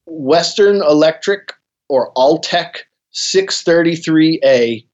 [0.07, 1.53] Western Electric
[1.89, 2.81] or Altec
[3.15, 4.88] 633A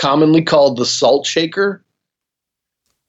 [0.00, 1.84] commonly called the salt shaker,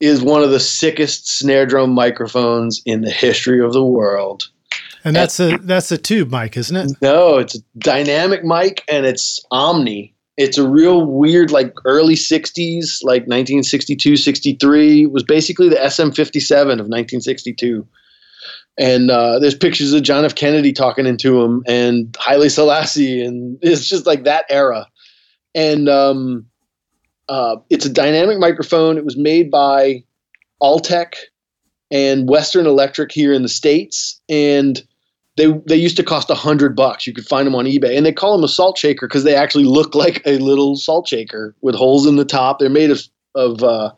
[0.01, 4.49] is one of the sickest snare drum microphones in the history of the world.
[5.03, 6.91] And that's and, a that's a tube mic, isn't it?
[7.01, 10.13] No, it's a dynamic mic and it's omni.
[10.37, 16.51] It's a real weird like early 60s, like 1962, 63 it was basically the SM57
[16.51, 17.87] of 1962.
[18.77, 20.35] And uh, there's pictures of John F.
[20.35, 24.87] Kennedy talking into him and Haile Selassie and it's just like that era.
[25.53, 26.45] And um,
[27.29, 28.97] uh, it's a dynamic microphone.
[28.97, 30.03] It was made by
[30.61, 31.13] Altec
[31.91, 34.83] and Western Electric here in the states, and
[35.37, 37.07] they they used to cost a hundred bucks.
[37.07, 39.35] You could find them on eBay, and they call them a salt shaker because they
[39.35, 42.59] actually look like a little salt shaker with holes in the top.
[42.59, 43.01] They're made of
[43.35, 43.91] of uh,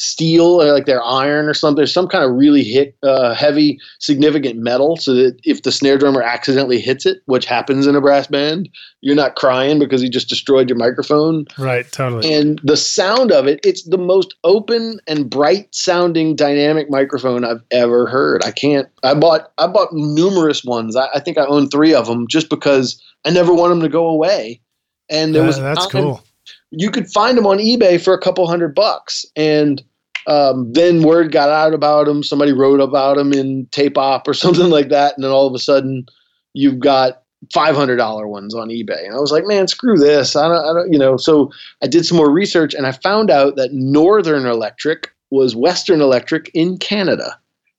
[0.00, 1.84] steel or like they're iron or something.
[1.84, 6.22] Some kind of really hit uh, heavy, significant metal, so that if the snare drummer
[6.22, 8.70] accidentally hits it, which happens in a brass band,
[9.02, 11.44] you're not crying because he just destroyed your microphone.
[11.58, 12.32] Right, totally.
[12.32, 17.62] And the sound of it, it's the most open and bright sounding dynamic microphone I've
[17.70, 18.42] ever heard.
[18.42, 18.88] I can't.
[19.02, 20.96] I bought I bought numerous ones.
[20.96, 23.88] I, I think I own three of them just because I never want them to
[23.90, 24.62] go away.
[25.10, 26.24] And there uh, was that's cool.
[26.70, 29.82] You could find them on eBay for a couple hundred bucks, and
[30.26, 32.22] um, then word got out about him.
[32.22, 35.54] Somebody wrote about him in Tape Op or something like that, and then all of
[35.54, 36.06] a sudden,
[36.54, 37.22] you've got
[37.52, 39.04] five hundred dollar ones on eBay.
[39.04, 40.36] And I was like, man, screw this.
[40.36, 41.16] I don't, I don't, you know.
[41.16, 41.50] So
[41.82, 46.50] I did some more research, and I found out that Northern Electric was Western Electric
[46.54, 47.38] in Canada,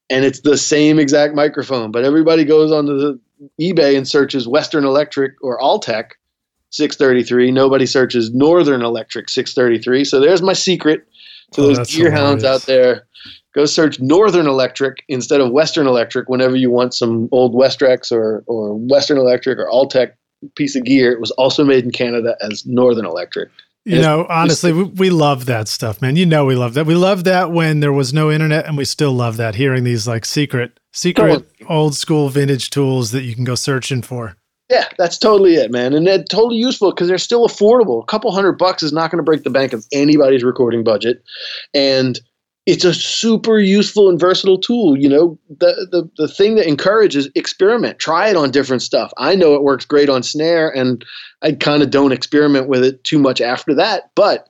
[0.10, 1.92] and it's the same exact microphone.
[1.92, 3.20] But everybody goes onto the
[3.60, 6.12] eBay and searches Western Electric or Altec
[6.72, 7.52] 633.
[7.52, 10.06] Nobody searches Northern Electric 633.
[10.06, 11.06] So there's my secret
[11.52, 13.08] to oh, those deerhounds out there,
[13.54, 18.44] go search Northern Electric instead of Western Electric whenever you want some old Westrex or,
[18.48, 20.14] or Western Electric or Altec
[20.56, 21.12] piece of gear.
[21.12, 23.50] It was also made in Canada as Northern Electric.
[23.84, 26.16] You know, honestly, we, we love that stuff, man.
[26.16, 26.86] You know, we love that.
[26.86, 30.08] We love that when there was no internet, and we still love that hearing these
[30.08, 34.36] like secret, secret, old school vintage tools that you can go searching for.
[34.72, 35.94] Yeah, that's totally it, man.
[35.94, 38.02] And they're totally useful because they're still affordable.
[38.02, 41.22] A couple hundred bucks is not going to break the bank of anybody's recording budget.
[41.74, 42.18] And
[42.66, 44.98] it's a super useful and versatile tool.
[44.98, 49.12] You know, the, the, the thing that encourages experiment, try it on different stuff.
[49.18, 51.04] I know it works great on snare, and
[51.42, 54.12] I kind of don't experiment with it too much after that.
[54.16, 54.48] But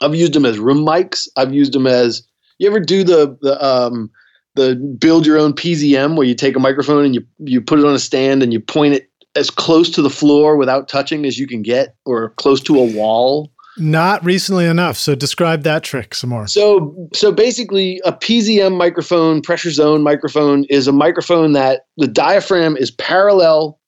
[0.00, 1.26] I've used them as room mics.
[1.36, 2.22] I've used them as
[2.58, 4.08] you ever do the the um,
[4.54, 7.84] the build your own PZM where you take a microphone and you you put it
[7.84, 11.38] on a stand and you point it as close to the floor without touching as
[11.38, 13.50] you can get or close to a wall?
[13.78, 14.96] Not recently enough.
[14.98, 16.48] So describe that trick some more.
[16.48, 22.76] So so basically a PZM microphone, pressure zone microphone is a microphone that the diaphragm
[22.76, 23.78] is parallel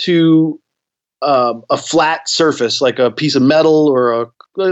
[0.00, 0.58] to
[1.22, 4.26] uh, a flat surface like a piece of metal or a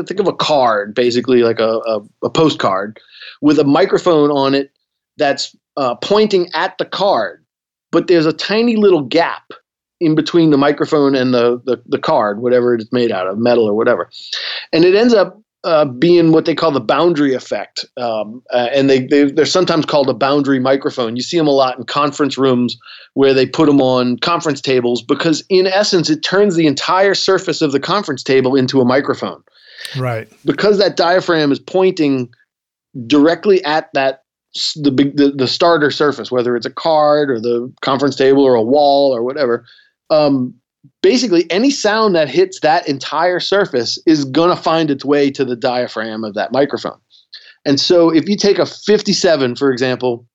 [0.04, 2.98] think of a card basically like a, a, a postcard
[3.42, 4.70] with a microphone on it
[5.16, 7.44] that's uh, pointing at the card
[7.92, 9.52] but there's a tiny little gap
[10.00, 13.64] in between the microphone and the, the, the card, whatever it's made out of, metal
[13.64, 14.10] or whatever.
[14.72, 18.90] And it ends up uh, being what they call the boundary effect, um, uh, and
[18.90, 21.16] they, they they're sometimes called a boundary microphone.
[21.16, 22.76] You see them a lot in conference rooms
[23.14, 27.62] where they put them on conference tables because, in essence, it turns the entire surface
[27.62, 29.42] of the conference table into a microphone.
[29.96, 30.28] Right.
[30.44, 32.28] Because that diaphragm is pointing
[33.06, 34.22] directly at that
[34.76, 38.54] the big the, the starter surface, whether it's a card or the conference table or
[38.54, 39.64] a wall or whatever.
[40.14, 40.54] Um,
[41.02, 45.44] basically any sound that hits that entire surface is going to find its way to
[45.44, 46.98] the diaphragm of that microphone.
[47.64, 50.26] And so if you take a 57, for example,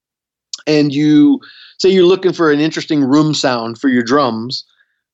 [0.65, 1.39] and you
[1.80, 4.65] say you're looking for an interesting room sound for your drums,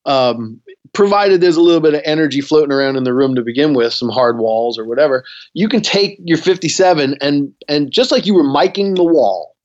[0.06, 0.60] um,
[0.92, 3.92] provided there's a little bit of energy floating around in the room to begin with,
[3.92, 8.34] some hard walls or whatever, you can take your 57 and and just like you
[8.34, 9.56] were miking the wall,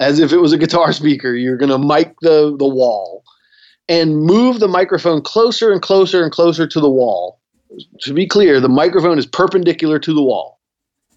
[0.00, 3.24] as if it was a guitar speaker, you're gonna mic the the wall
[3.88, 7.40] and move the microphone closer and closer and closer to the wall.
[8.02, 10.60] To be clear, the microphone is perpendicular to the wall.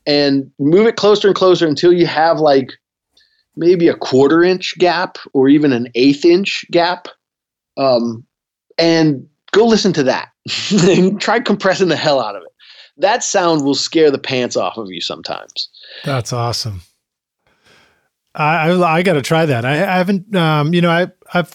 [0.05, 2.71] And move it closer and closer until you have like
[3.57, 7.07] maybe a quarter inch gap or even an eighth inch gap.
[7.75, 8.25] Um,
[8.77, 10.29] and go listen to that
[10.87, 12.49] and try compressing the hell out of it.
[12.97, 15.69] That sound will scare the pants off of you sometimes.
[16.03, 16.81] That's awesome.
[18.33, 19.65] I I, I got to try that.
[19.65, 21.53] I, I haven't, um, you know, I I've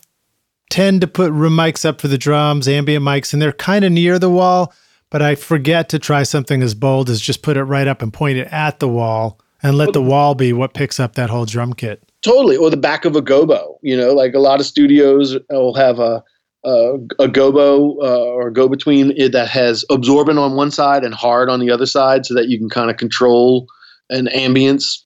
[0.72, 3.92] tend to put room mics up for the drums, ambient mics, and they're kind of
[3.92, 4.72] near the wall.
[5.10, 8.10] But I forget to try something as bold as just put it right up and
[8.10, 11.44] point it at the wall and let the wall be what picks up that whole
[11.44, 12.02] drum kit.
[12.22, 13.76] Totally, or the back of a gobo.
[13.82, 16.24] You know, like a lot of studios will have a
[16.64, 16.96] a,
[17.28, 21.70] gobo uh, or go between that has absorbent on one side and hard on the
[21.70, 23.66] other side, so that you can kind of control
[24.08, 25.00] an ambience.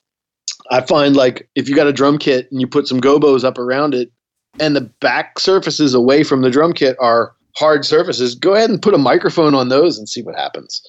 [0.71, 3.57] I find like if you got a drum kit and you put some gobos up
[3.57, 4.11] around it,
[4.59, 8.81] and the back surfaces away from the drum kit are hard surfaces, go ahead and
[8.81, 10.81] put a microphone on those and see what happens.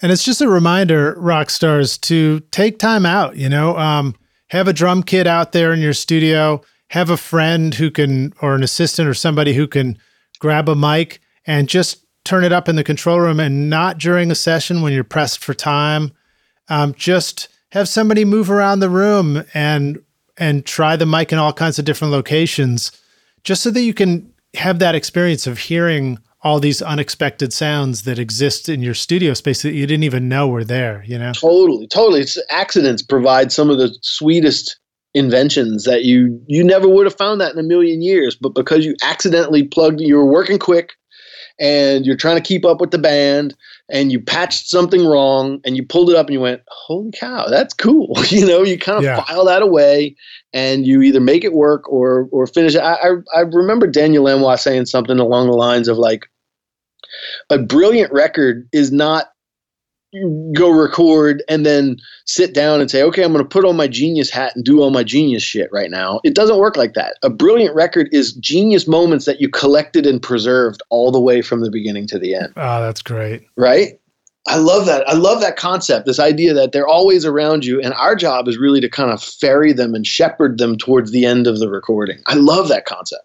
[0.00, 3.36] And it's just a reminder, rock stars, to take time out.
[3.36, 4.14] You know, um,
[4.48, 6.62] have a drum kit out there in your studio.
[6.90, 9.98] Have a friend who can, or an assistant, or somebody who can
[10.38, 14.30] grab a mic and just turn it up in the control room, and not during
[14.30, 16.12] a session when you're pressed for time.
[16.68, 20.02] Um, just have somebody move around the room and
[20.36, 22.92] and try the mic in all kinds of different locations
[23.44, 28.18] just so that you can have that experience of hearing all these unexpected sounds that
[28.18, 31.32] exist in your studio space that you didn't even know were there, you know?
[31.32, 32.20] Totally, totally.
[32.20, 34.78] It's accidents provide some of the sweetest
[35.14, 38.84] inventions that you you never would have found that in a million years, but because
[38.84, 40.92] you accidentally plugged you were working quick
[41.60, 43.54] and you're trying to keep up with the band
[43.90, 47.46] and you patched something wrong and you pulled it up and you went, holy cow,
[47.48, 48.14] that's cool.
[48.28, 49.22] you know, you kind of yeah.
[49.22, 50.16] file that away
[50.52, 52.80] and you either make it work or or finish it.
[52.80, 56.26] I, I, I remember Daniel Lanois saying something along the lines of like,
[57.50, 59.33] a brilliant record is not
[60.54, 61.96] go record and then
[62.26, 64.80] sit down and say, okay, I'm going to put on my genius hat and do
[64.80, 66.20] all my genius shit right now.
[66.24, 67.16] It doesn't work like that.
[67.22, 71.60] A brilliant record is genius moments that you collected and preserved all the way from
[71.60, 72.52] the beginning to the end.
[72.56, 73.46] Oh, that's great.
[73.56, 73.98] Right?
[74.46, 75.08] I love that.
[75.08, 77.80] I love that concept, this idea that they're always around you.
[77.80, 81.24] And our job is really to kind of ferry them and shepherd them towards the
[81.24, 82.18] end of the recording.
[82.26, 83.22] I love that concept.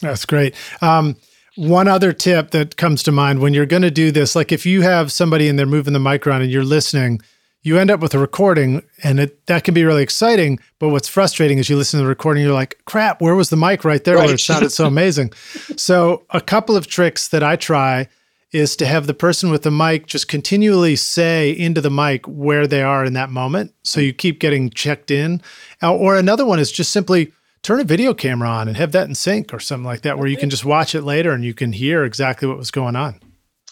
[0.00, 0.54] That's great.
[0.80, 1.16] Um,
[1.58, 4.64] one other tip that comes to mind when you're going to do this, like if
[4.64, 7.20] you have somebody and they're moving the mic around and you're listening,
[7.62, 10.60] you end up with a recording and it, that can be really exciting.
[10.78, 13.56] But what's frustrating is you listen to the recording, you're like, crap, where was the
[13.56, 14.26] mic right there right.
[14.26, 15.32] where it sounded so amazing?
[15.76, 18.06] so, a couple of tricks that I try
[18.52, 22.68] is to have the person with the mic just continually say into the mic where
[22.68, 23.74] they are in that moment.
[23.82, 25.42] So you keep getting checked in.
[25.82, 27.32] Or another one is just simply
[27.62, 30.28] turn a video camera on and have that in sync or something like that, where
[30.28, 33.20] you can just watch it later and you can hear exactly what was going on.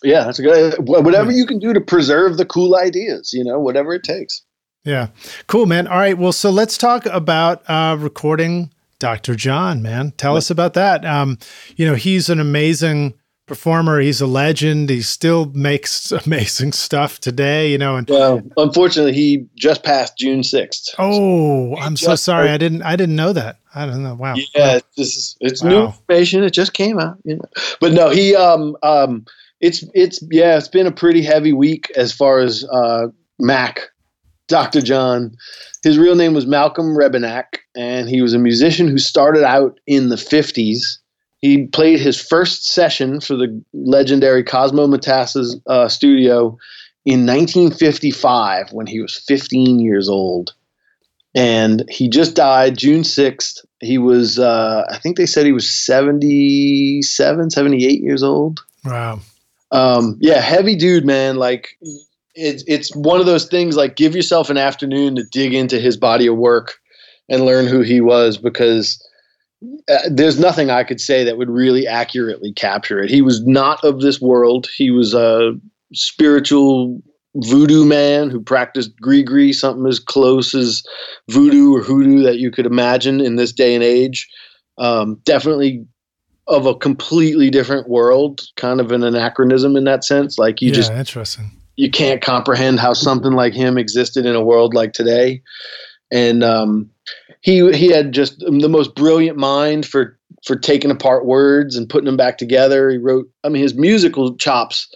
[0.03, 0.75] Yeah, that's a good.
[0.79, 4.43] Whatever you can do to preserve the cool ideas, you know, whatever it takes.
[4.85, 5.09] Yeah,
[5.49, 5.87] cool, man.
[5.87, 9.35] All right, well, so let's talk about uh, recording Dr.
[9.35, 10.13] John, man.
[10.13, 11.05] Tell us about that.
[11.05, 11.39] Um,
[11.77, 13.15] you know, he's an amazing
[13.47, 14.01] performer.
[14.01, 14.91] He's a legend.
[14.91, 17.97] He still makes amazing stuff today, you know.
[17.97, 20.95] And well, unfortunately, he just passed June sixth.
[20.99, 22.51] Oh, he I'm so sorry.
[22.51, 22.83] I didn't.
[22.83, 23.59] I didn't know that.
[23.75, 24.15] I don't know.
[24.15, 24.35] Wow.
[24.55, 25.71] Yeah, this is it's wow.
[25.71, 26.43] new information.
[26.43, 27.19] It just came out.
[27.25, 27.49] You know,
[27.81, 29.25] but no, he um um
[29.61, 33.09] it's it's yeah, it's been a pretty heavy week as far as uh
[33.39, 33.81] Mac,
[34.49, 34.81] Dr.
[34.81, 35.37] John.
[35.83, 40.09] His real name was Malcolm Rebennack, and he was a musician who started out in
[40.09, 40.99] the 50s
[41.47, 46.59] he played his first session for the legendary Cosimo Matassa's uh, studio
[47.05, 50.55] in 1955 when he was 15 years old.
[51.37, 53.65] And he just died June 6th.
[53.81, 58.65] He was, uh, I think they said he was 77, 78 years old.
[58.85, 59.21] Wow.
[59.71, 61.37] Um, yeah, heavy dude, man.
[61.37, 61.79] Like,
[62.35, 65.97] it's it's one of those things like give yourself an afternoon to dig into his
[65.97, 66.75] body of work
[67.31, 69.03] and learn who he was because
[69.89, 73.11] uh, there's nothing I could say that would really accurately capture it.
[73.11, 74.69] He was not of this world.
[74.77, 75.53] He was a
[75.93, 77.01] spiritual
[77.37, 80.83] voodoo man who practiced gree something as close as
[81.31, 84.29] voodoo or hoodoo that you could imagine in this day and age.
[84.79, 85.87] Um, definitely
[86.49, 90.39] of a completely different world, kind of an anachronism in that sense.
[90.39, 91.51] Like you yeah, just interesting.
[91.77, 95.43] You can't comprehend how something like him existed in a world like today.
[96.11, 96.91] And um,
[97.47, 102.07] he he had just the most brilliant mind for for taking apart words and putting
[102.07, 102.91] them back together.
[102.91, 104.93] He wrote, I mean, his musical chops.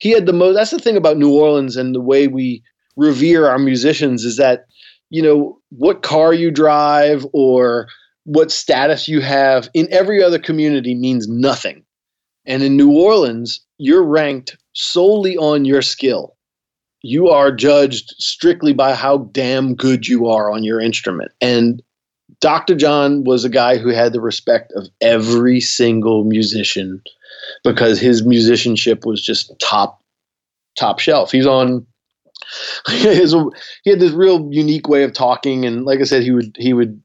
[0.00, 0.54] He had the most.
[0.54, 2.62] That's the thing about New Orleans and the way we
[2.96, 4.66] revere our musicians is that
[5.08, 7.88] you know what car you drive or
[8.24, 11.82] what status you have in every other community means nothing.
[12.44, 16.36] And in New Orleans, you're ranked solely on your skill.
[17.00, 21.32] You are judged strictly by how damn good you are on your instrument.
[21.40, 21.82] And
[22.44, 22.74] Dr.
[22.74, 27.02] John was a guy who had the respect of every single musician
[27.62, 30.02] because his musicianship was just top
[30.76, 31.32] top shelf.
[31.32, 31.86] He's on
[32.88, 33.34] his,
[33.82, 36.74] he had this real unique way of talking and like I said he would he
[36.74, 37.02] would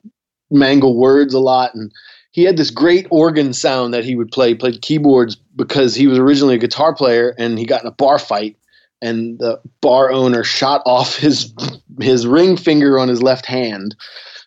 [0.51, 1.89] mangle words a lot and
[2.31, 6.19] he had this great organ sound that he would play played keyboards because he was
[6.19, 8.57] originally a guitar player and he got in a bar fight
[9.01, 11.53] and the bar owner shot off his
[12.01, 13.95] his ring finger on his left hand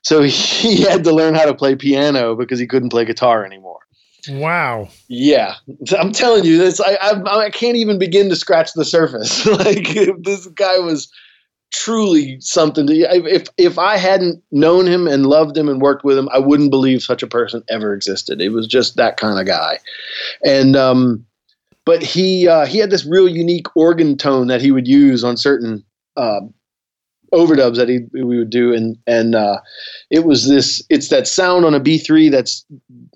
[0.02, 3.80] so he had to learn how to play piano because he couldn't play guitar anymore.
[4.28, 4.88] Wow.
[5.08, 5.56] Yeah.
[5.98, 9.46] I'm telling you this i i, I can't even begin to scratch the surface.
[9.52, 11.10] Like this guy was
[11.72, 16.16] truly something to if if I hadn't known him and loved him and worked with
[16.16, 18.40] him, I wouldn't believe such a person ever existed.
[18.40, 19.78] It was just that kind of guy,
[20.44, 21.26] and um,
[21.84, 25.36] but he uh, he had this real unique organ tone that he would use on
[25.36, 25.84] certain
[26.16, 26.40] uh,
[27.32, 29.58] overdubs that he we would do, and and uh,
[30.10, 32.64] it was this it's that sound on a B three that's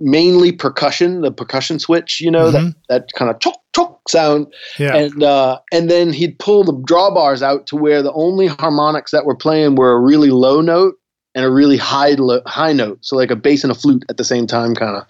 [0.00, 2.66] mainly percussion, the percussion switch, you know mm-hmm.
[2.66, 4.46] that that kind of chok chok sound,
[4.78, 4.96] yeah.
[4.96, 9.26] and uh, and then he'd pull the drawbars out to where the only harmonics that
[9.26, 10.94] were playing were a really low note
[11.34, 14.16] and a really high lo- high note, so like a bass and a flute at
[14.16, 15.04] the same time, kind of,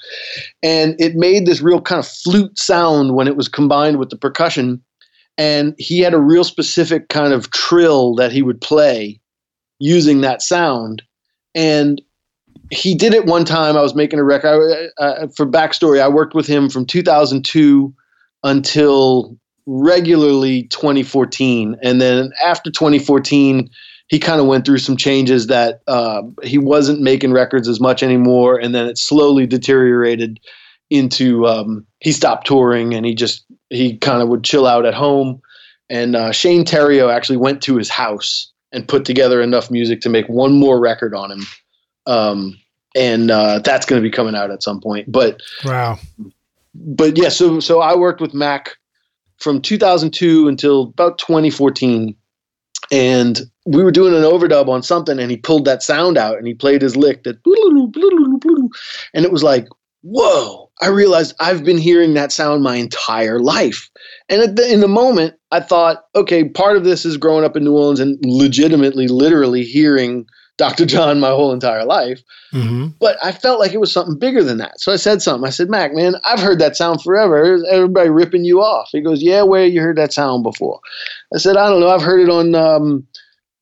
[0.63, 4.17] and it made this real kind of flute sound when it was combined with the
[4.17, 4.83] percussion
[5.39, 9.21] and he had a real specific kind of trill that he would play
[9.79, 11.03] using that sound.
[11.55, 12.01] And
[12.71, 13.77] he did it one time.
[13.77, 17.95] I was making a record uh, for backstory i worked with him from 2002
[18.43, 19.37] until
[19.67, 23.69] regularly 2014 and then after 2014
[24.09, 28.03] he kind of went through some changes that uh, he wasn't making records as much
[28.03, 28.59] anymore.
[28.59, 30.39] And then it slowly deteriorated
[30.91, 34.95] into um, he stopped touring and he just he kind of would chill out at
[34.95, 35.41] home.
[35.89, 40.09] And uh, Shane Theriot actually went to his house and put together enough music to
[40.09, 41.47] make one more record on him.
[42.07, 42.59] Um,
[42.97, 45.11] and uh, that's going to be coming out at some point.
[45.11, 45.99] But wow.
[46.75, 48.77] But yeah, so so I worked with Mac
[49.39, 52.15] from 2002 until about 2014,
[52.91, 56.47] and we were doing an overdub on something, and he pulled that sound out and
[56.47, 57.39] he played his lick that,
[59.15, 59.69] and it was like,
[60.07, 63.91] whoa I realized I've been hearing that sound my entire life.
[64.29, 67.65] And the, in the moment, I thought, okay, part of this is growing up in
[67.65, 70.27] New Orleans and legitimately, literally hearing
[70.59, 70.85] Dr.
[70.85, 72.21] John my whole entire life.
[72.53, 72.89] Mm-hmm.
[73.01, 74.81] But I felt like it was something bigger than that.
[74.81, 75.47] So I said something.
[75.47, 77.59] I said, Mac, man, I've heard that sound forever.
[77.71, 78.91] Everybody ripping you off.
[78.93, 80.81] He goes, Yeah, where you heard that sound before?
[81.35, 81.91] I said, I don't know.
[81.91, 83.07] I've heard it on um,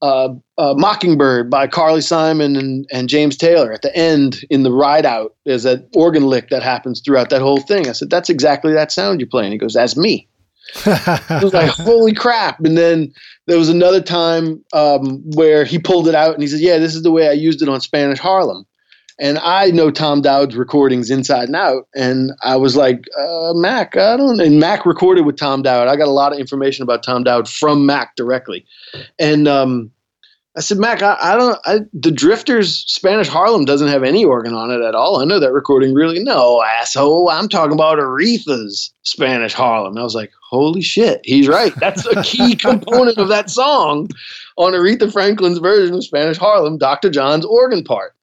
[0.03, 3.73] uh, uh, Mockingbird by Carly Simon and, and James Taylor.
[3.73, 7.41] At the end, in the ride out, there's that organ lick that happens throughout that
[7.41, 7.89] whole thing.
[7.89, 9.53] I said, That's exactly that sound you're playing.
[9.53, 10.29] He goes, That's me.
[10.87, 12.61] I was like, Holy crap.
[12.61, 13.13] And then
[13.47, 16.95] there was another time um, where he pulled it out and he said, Yeah, this
[16.95, 18.67] is the way I used it on Spanish Harlem.
[19.19, 21.87] And I know Tom Dowd's recordings inside and out.
[21.95, 25.87] And I was like, uh, Mac, I don't And Mac recorded with Tom Dowd.
[25.89, 28.67] I got a lot of information about Tom Dowd from Mac directly.
[29.19, 29.93] And um,
[30.57, 31.59] I said, Mac, I, I don't.
[31.65, 35.21] I, the Drifters Spanish Harlem doesn't have any organ on it at all.
[35.21, 36.23] I know that recording really.
[36.23, 37.29] No, asshole.
[37.29, 39.93] I'm talking about Aretha's Spanish Harlem.
[39.93, 41.75] And I was like, holy shit, he's right.
[41.77, 44.09] That's a key component of that song
[44.57, 47.11] on Aretha Franklin's version of Spanish Harlem, Dr.
[47.11, 48.14] John's organ part.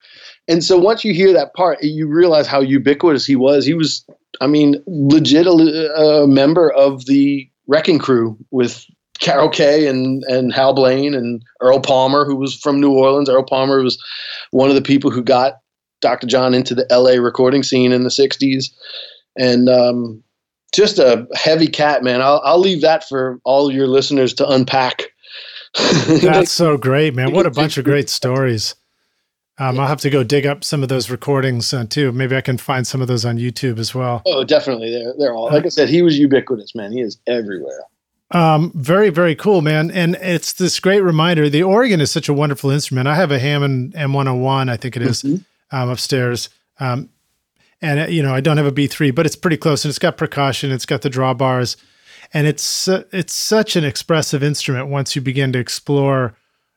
[0.52, 3.64] And so once you hear that part, you realize how ubiquitous he was.
[3.64, 4.04] He was,
[4.42, 8.84] I mean, legit a, a member of the Wrecking Crew with
[9.18, 13.30] Carol Kaye and and Hal Blaine and Earl Palmer, who was from New Orleans.
[13.30, 14.02] Earl Palmer was
[14.50, 15.54] one of the people who got
[16.02, 16.26] Dr.
[16.26, 18.66] John into the LA recording scene in the '60s,
[19.38, 20.22] and um,
[20.74, 22.20] just a heavy cat, man.
[22.20, 25.12] I'll I'll leave that for all your listeners to unpack
[26.22, 27.32] That's so great, man!
[27.32, 28.74] What a bunch of great stories.
[29.58, 32.10] Um, I'll have to go dig up some of those recordings uh, too.
[32.10, 34.22] Maybe I can find some of those on YouTube as well.
[34.24, 34.90] Oh, definitely.
[34.90, 35.88] They're they're all like I said.
[35.88, 36.90] He was ubiquitous, man.
[36.92, 37.80] He is everywhere.
[38.32, 39.90] Um, very, very cool, man.
[39.90, 41.50] And it's this great reminder.
[41.50, 43.06] The organ is such a wonderful instrument.
[43.06, 45.76] I have a Hammond M101, I think it is, mm-hmm.
[45.76, 46.48] um, upstairs.
[46.80, 47.10] Um,
[47.82, 49.84] and uh, you know, I don't have a B3, but it's pretty close.
[49.84, 50.70] And it's got percussion.
[50.70, 51.76] It's got the drawbars,
[52.32, 54.88] and it's uh, it's such an expressive instrument.
[54.88, 56.34] Once you begin to explore,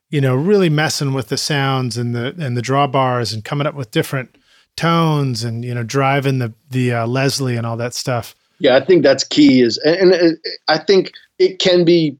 [0.09, 3.75] you know, really messing with the sounds and the and the drawbars and coming up
[3.75, 4.37] with different
[4.75, 8.35] tones and you know, driving the the uh, Leslie and all that stuff.
[8.59, 9.61] Yeah, I think that's key.
[9.61, 10.37] Is and, and
[10.67, 12.17] I think it can be.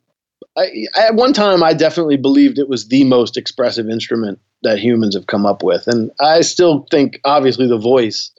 [0.57, 5.13] I, at one time, I definitely believed it was the most expressive instrument that humans
[5.15, 8.31] have come up with, and I still think, obviously, the voice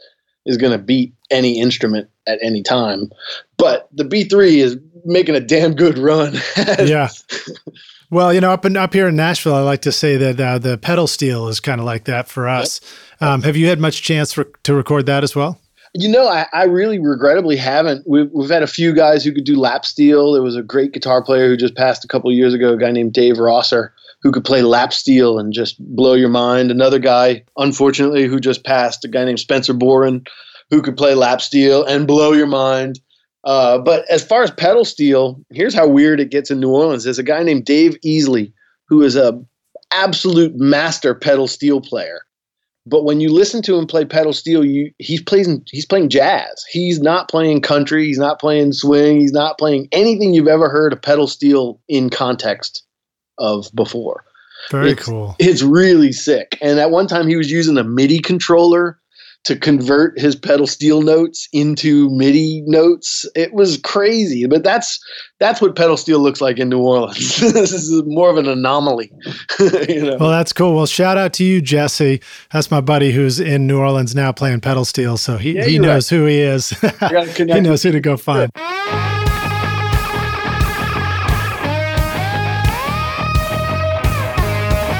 [0.47, 3.11] is going to beat any instrument at any time.
[3.59, 6.35] But the B3 is making a damn good run.
[6.57, 7.09] yeah.
[8.11, 10.59] Well, you know, up in, up here in Nashville, I like to say that uh,
[10.59, 12.81] the pedal steel is kind of like that for us.
[13.21, 15.61] Um, have you had much chance for, to record that as well?
[15.95, 18.07] You know, I, I really regrettably haven't.
[18.07, 20.33] We've, we've had a few guys who could do lap steel.
[20.33, 22.91] There was a great guitar player who just passed a couple years ago, a guy
[22.91, 23.93] named Dave Rosser,
[24.23, 26.71] who could play lap steel and just blow your mind.
[26.71, 30.27] Another guy, unfortunately, who just passed, a guy named Spencer Bohren,
[30.71, 33.01] who could play lap steel and blow your mind.
[33.47, 37.05] Uh, but as far as pedal steel, here's how weird it gets in New Orleans.
[37.05, 38.53] There's a guy named Dave Easley
[38.89, 39.41] who is a
[39.93, 42.23] absolute master pedal steel player.
[42.87, 46.65] But when you listen to him play pedal steel, you he's playing he's playing jazz.
[46.71, 48.07] He's not playing country.
[48.07, 49.21] He's not playing swing.
[49.21, 52.85] He's not playing anything you've ever heard a pedal steel in context
[53.39, 54.25] of before.
[54.71, 55.37] Very it's, cool.
[55.39, 56.59] It's really sick.
[56.61, 59.01] And at one time, he was using a MIDI controller
[59.47, 63.25] to convert his pedal steel notes into MIDI notes.
[63.37, 64.99] It was crazy, but that's
[65.39, 67.37] that's what pedal steel looks like in New Orleans.
[67.53, 69.13] this is more of an anomaly.
[69.89, 70.17] you know?
[70.19, 70.75] Well, that's cool.
[70.75, 72.21] Well, shout out to you, Jesse.
[72.53, 75.79] That's my buddy who's in New Orleans now playing pedal steel, so he, yeah, he
[75.79, 76.19] knows right.
[76.19, 76.71] who he is.
[77.37, 78.51] he knows who to go find.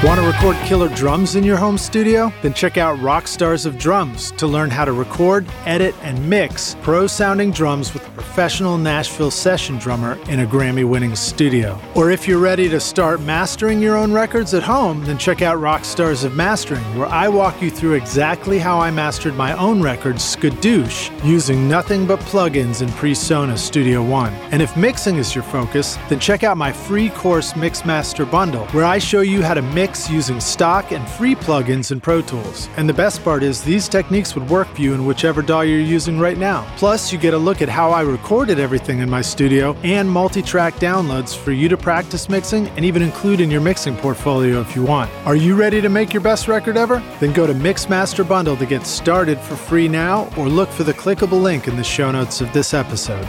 [0.03, 2.31] Want to record killer drums in your home studio?
[2.43, 7.07] Then check out Rockstars of Drums to learn how to record, edit, and mix pro
[7.07, 11.81] sounding drums with a professional Nashville session drummer in a Grammy winning studio.
[11.95, 15.57] Or if you're ready to start mastering your own records at home, then check out
[15.57, 20.17] Rockstars of Mastering, where I walk you through exactly how I mastered my own record,
[20.17, 24.35] Skadoosh, using nothing but plugins in PreSonus Studio One.
[24.51, 28.85] And if mixing is your focus, then check out my free course Mixmaster Bundle, where
[28.85, 32.69] I show you how to mix using stock and free plugins in Pro Tools.
[32.77, 35.79] And the best part is these techniques would work for you in whichever DAW you're
[35.79, 36.67] using right now.
[36.77, 40.75] Plus, you get a look at how I recorded everything in my studio and multi-track
[40.75, 44.83] downloads for you to practice mixing and even include in your mixing portfolio if you
[44.83, 45.09] want.
[45.25, 47.01] Are you ready to make your best record ever?
[47.19, 50.93] Then go to Mixmaster Bundle to get started for free now or look for the
[50.93, 53.27] clickable link in the show notes of this episode.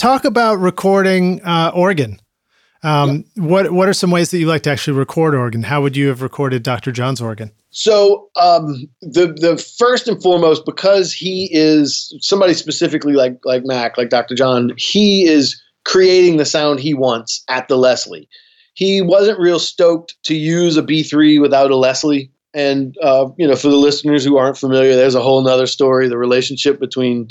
[0.00, 2.18] Talk about recording uh, organ.
[2.82, 3.42] Um, yeah.
[3.44, 5.62] What What are some ways that you like to actually record organ?
[5.62, 6.92] How would you have recorded Dr.
[6.92, 7.52] John's organ?
[7.70, 13.98] So um, the the first and foremost, because he is somebody specifically like like Mac,
[13.98, 14.34] like Dr.
[14.34, 18.28] John, he is creating the sound he wants at the Leslie.
[18.74, 22.30] He wasn't real stoked to use a B3 without a Leslie.
[22.54, 26.08] And uh, you know, for the listeners who aren't familiar, there's a whole nother story.
[26.08, 27.28] The relationship between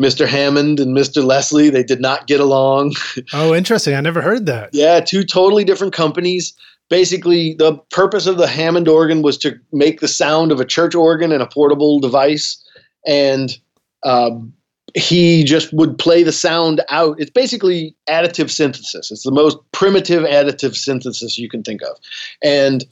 [0.00, 0.26] Mr.
[0.26, 1.24] Hammond and Mr.
[1.24, 1.70] Leslie.
[1.70, 2.94] They did not get along.
[3.32, 3.94] Oh, interesting.
[3.94, 4.70] I never heard that.
[4.72, 6.52] yeah, two totally different companies.
[6.88, 10.94] Basically, the purpose of the Hammond organ was to make the sound of a church
[10.94, 12.62] organ and a portable device.
[13.06, 13.58] And
[14.04, 14.52] um,
[14.94, 17.18] he just would play the sound out.
[17.20, 19.10] It's basically additive synthesis.
[19.10, 21.98] It's the most primitive additive synthesis you can think of.
[22.42, 22.84] And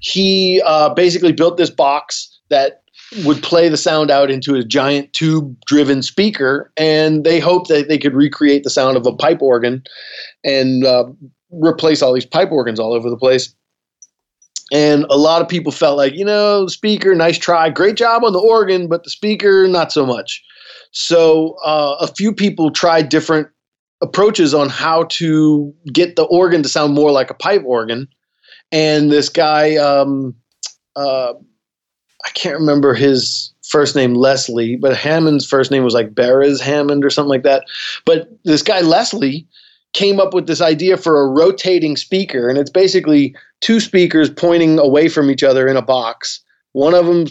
[0.00, 2.82] he uh, basically built this box that
[3.24, 7.88] would play the sound out into a giant tube driven speaker and they hoped that
[7.88, 9.82] they could recreate the sound of a pipe organ
[10.44, 11.04] and uh,
[11.50, 13.54] replace all these pipe organs all over the place.
[14.72, 18.24] And a lot of people felt like you know the speaker nice try great job
[18.24, 20.44] on the organ but the speaker not so much.
[20.92, 23.48] So uh, a few people tried different
[24.00, 28.08] approaches on how to get the organ to sound more like a pipe organ.
[28.72, 30.34] And this guy um,
[30.96, 31.34] uh,
[32.24, 37.04] I can't remember his first name Leslie, but Hammond's first name was like Beres Hammond
[37.04, 37.64] or something like that.
[38.04, 39.46] But this guy Leslie
[39.92, 44.78] came up with this idea for a rotating speaker, and it's basically two speakers pointing
[44.78, 46.40] away from each other in a box.
[46.72, 47.26] One of them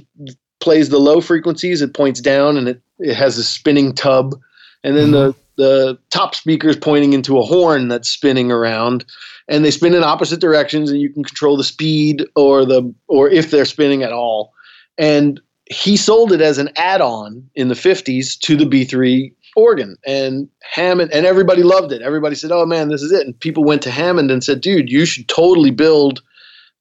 [0.59, 4.35] plays the low frequencies; it points down, and it it has a spinning tub,
[4.83, 5.39] and then the mm-hmm.
[5.55, 9.05] the top speaker is pointing into a horn that's spinning around,
[9.47, 13.29] and they spin in opposite directions, and you can control the speed or the or
[13.29, 14.53] if they're spinning at all.
[14.99, 20.47] And he sold it as an add-on in the 50s to the B3 organ and
[20.61, 22.01] Hammond and everybody loved it.
[22.01, 24.89] Everybody said, "Oh man, this is it." And people went to Hammond and said, "Dude,
[24.89, 26.21] you should totally build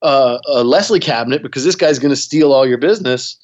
[0.02, 3.36] uh, a Leslie cabinet because this guy's going to steal all your business."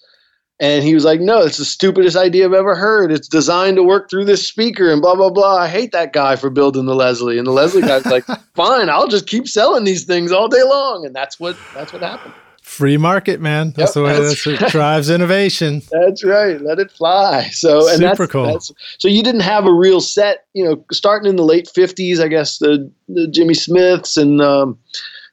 [0.61, 3.11] And he was like, "No, it's the stupidest idea I've ever heard.
[3.11, 5.57] It's designed to work through this speaker and blah blah blah.
[5.57, 8.25] I hate that guy for building the Leslie." And the Leslie guy's like,
[8.55, 12.03] "Fine, I'll just keep selling these things all day long." And that's what that's what
[12.03, 12.35] happened.
[12.65, 13.75] Free market, man.
[13.77, 15.83] That's yep, the way that's, that's drives innovation.
[15.91, 16.59] That's right.
[16.63, 17.51] Let it fly.
[17.51, 18.47] So and super that's, cool.
[18.47, 22.21] That's, so you didn't have a real set, you know, starting in the late fifties,
[22.21, 24.79] I guess the, the Jimmy Smiths and um,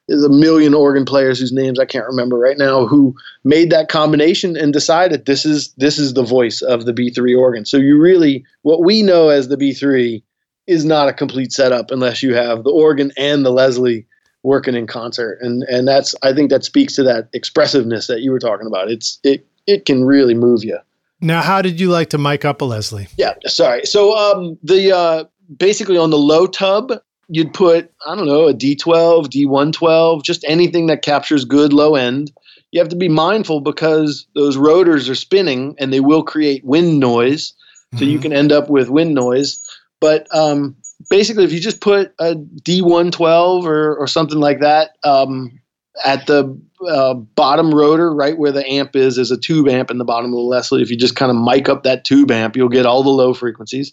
[0.08, 3.14] there's a million organ players whose names I can't remember right now who
[3.44, 7.64] made that combination and decided this is this is the voice of the B3 organ.
[7.64, 10.22] So you really what we know as the B3
[10.66, 14.06] is not a complete setup unless you have the organ and the Leslie
[14.42, 15.38] working in concert.
[15.40, 18.90] And and that's i think that speaks to that expressiveness that you were talking about.
[18.90, 20.78] It's it it can really move you.
[21.20, 23.08] Now how did you like to mic up a leslie?
[23.16, 23.86] Yeah sorry.
[23.86, 25.24] So um the uh
[25.56, 26.92] basically on the low tub
[27.28, 32.32] you'd put i don't know a d12 d112 just anything that captures good low end.
[32.72, 36.98] You have to be mindful because those rotors are spinning and they will create wind
[36.98, 37.52] noise.
[37.92, 38.04] So mm-hmm.
[38.06, 39.62] you can end up with wind noise.
[40.00, 40.76] But um
[41.12, 45.60] basically, if you just put a D112 or, or something like that um,
[46.06, 46.58] at the
[46.88, 50.32] uh, bottom rotor, right where the amp is, is a tube amp in the bottom
[50.32, 50.80] of the Leslie.
[50.80, 53.34] If you just kind of mic up that tube amp, you'll get all the low
[53.34, 53.92] frequencies.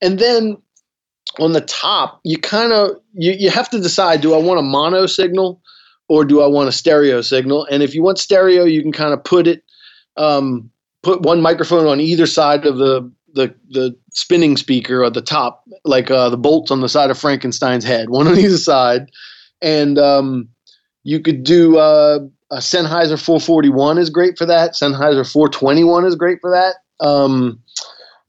[0.00, 0.56] And then
[1.38, 4.62] on the top, you kind of you, you have to decide: do I want a
[4.62, 5.60] mono signal
[6.08, 7.66] or do I want a stereo signal?
[7.70, 9.62] And if you want stereo, you can kind of put it
[10.16, 10.70] um,
[11.02, 15.62] put one microphone on either side of the the the spinning speaker at the top,
[15.84, 19.10] like uh, the bolts on the side of Frankenstein's head, one on either side,
[19.62, 20.48] and um,
[21.04, 22.18] you could do uh,
[22.50, 24.72] a Sennheiser 441 is great for that.
[24.72, 26.76] Sennheiser 421 is great for that.
[27.04, 27.60] Um,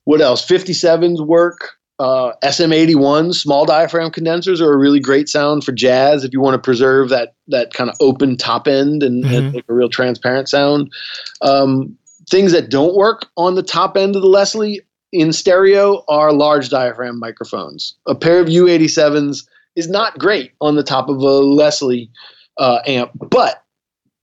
[0.04, 0.46] what else?
[0.46, 1.72] 57s work.
[2.00, 6.54] Uh, SM81 small diaphragm condensers are a really great sound for jazz if you want
[6.54, 9.34] to preserve that that kind of open top end and, mm-hmm.
[9.34, 10.94] and make a real transparent sound.
[11.42, 11.98] Um,
[12.30, 14.82] things that don't work on the top end of the Leslie
[15.12, 17.96] in stereo are large diaphragm microphones.
[18.06, 22.10] A pair of U87s is not great on the top of a Leslie
[22.58, 23.64] uh, amp, but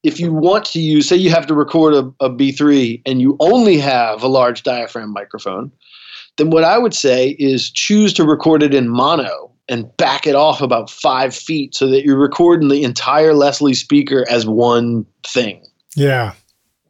[0.03, 3.37] if you want to use, say you have to record a a B3 and you
[3.41, 5.73] only have a large diaphragm microphone,
[6.37, 10.35] then what I would say is choose to record it in mono and back it
[10.35, 15.65] off about five feet so that you're recording the entire Leslie speaker as one thing.
[15.97, 16.35] Yeah.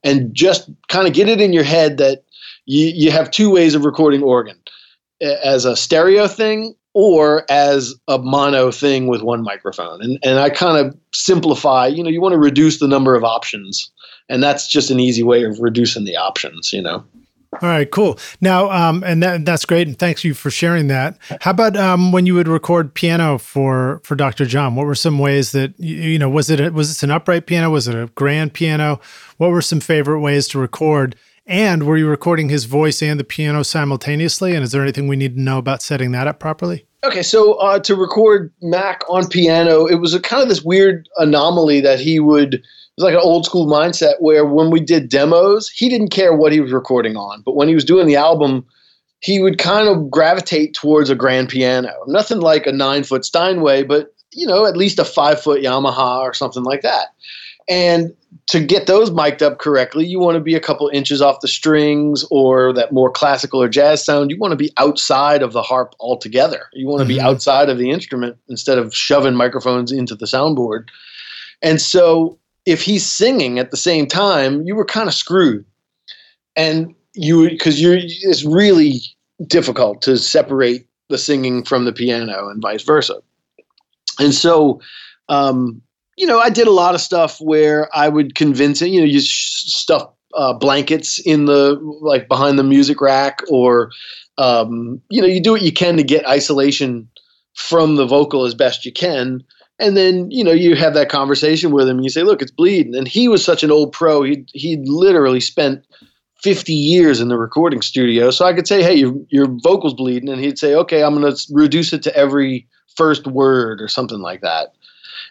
[0.02, 2.24] And just kind of get it in your head that
[2.66, 4.56] you, you have two ways of recording organ
[5.20, 10.00] as a stereo thing or as a mono thing with one microphone.
[10.00, 13.24] And, and I kind of simplify, you know, you want to reduce the number of
[13.24, 13.90] options.
[14.28, 17.04] And that's just an easy way of reducing the options, you know.
[17.62, 18.18] All right, cool.
[18.40, 21.16] Now, um, and that, that's great, and thanks you for sharing that.
[21.40, 24.44] How about um, when you would record piano for for Dr.
[24.44, 24.74] John?
[24.74, 27.70] What were some ways that you, know was it a, was this an upright piano?
[27.70, 29.00] Was it a grand piano?
[29.36, 31.14] What were some favorite ways to record?
[31.46, 34.54] And were you recording his voice and the piano simultaneously?
[34.54, 36.86] And is there anything we need to know about setting that up properly?
[37.04, 41.06] Okay, so uh, to record Mac on piano, it was a kind of this weird
[41.18, 42.54] anomaly that he would.
[42.54, 42.62] It
[42.96, 46.52] was like an old school mindset where when we did demos, he didn't care what
[46.52, 48.64] he was recording on, but when he was doing the album,
[49.20, 51.92] he would kind of gravitate towards a grand piano.
[52.06, 56.20] Nothing like a nine foot Steinway, but you know, at least a five foot Yamaha
[56.20, 57.08] or something like that.
[57.68, 58.14] And
[58.46, 61.48] to get those mic'd up correctly, you want to be a couple inches off the
[61.48, 64.30] strings or that more classical or jazz sound.
[64.30, 66.66] You want to be outside of the harp altogether.
[66.72, 67.18] You want to mm-hmm.
[67.18, 70.88] be outside of the instrument instead of shoving microphones into the soundboard.
[71.62, 75.64] And so if he's singing at the same time, you were kind of screwed.
[76.56, 79.00] And you because you're it's really
[79.46, 83.20] difficult to separate the singing from the piano and vice versa.
[84.18, 84.80] And so
[85.28, 85.82] um,
[86.16, 89.06] you know, I did a lot of stuff where I would convince it, you know,
[89.06, 93.90] you stuff uh, blankets in the like behind the music rack, or
[94.38, 97.08] um, you know, you do what you can to get isolation
[97.54, 99.42] from the vocal as best you can.
[99.78, 102.50] And then, you know, you have that conversation with him and you say, look, it's
[102.50, 102.94] bleeding.
[102.94, 104.22] And he was such an old pro.
[104.22, 105.84] He he'd literally spent
[106.42, 108.30] 50 years in the recording studio.
[108.30, 110.28] So I could say, hey, your, your vocal's bleeding.
[110.28, 114.20] And he'd say, okay, I'm going to reduce it to every first word or something
[114.20, 114.74] like that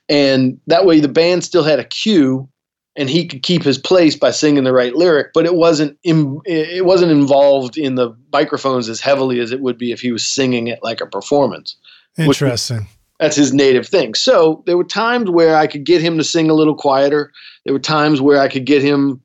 [0.09, 2.49] and that way the band still had a cue
[2.95, 6.41] and he could keep his place by singing the right lyric, but it wasn't Im-
[6.45, 10.27] it wasn't involved in the microphones as heavily as it would be if he was
[10.27, 11.75] singing it like a performance.
[12.17, 12.87] Interesting.
[13.19, 14.13] That's his native thing.
[14.15, 17.31] So there were times where I could get him to sing a little quieter.
[17.65, 19.21] There were times where I could get him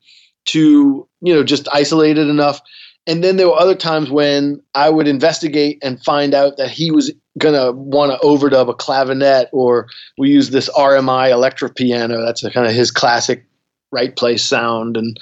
[0.46, 2.60] to, you know, just isolate it enough.
[3.08, 6.90] And then there were other times when I would investigate and find out that he
[6.90, 12.20] was going to want to overdub a clavinet, or we use this RMI electric piano.
[12.22, 13.46] That's kind of his classic
[13.90, 14.98] right place sound.
[14.98, 15.18] And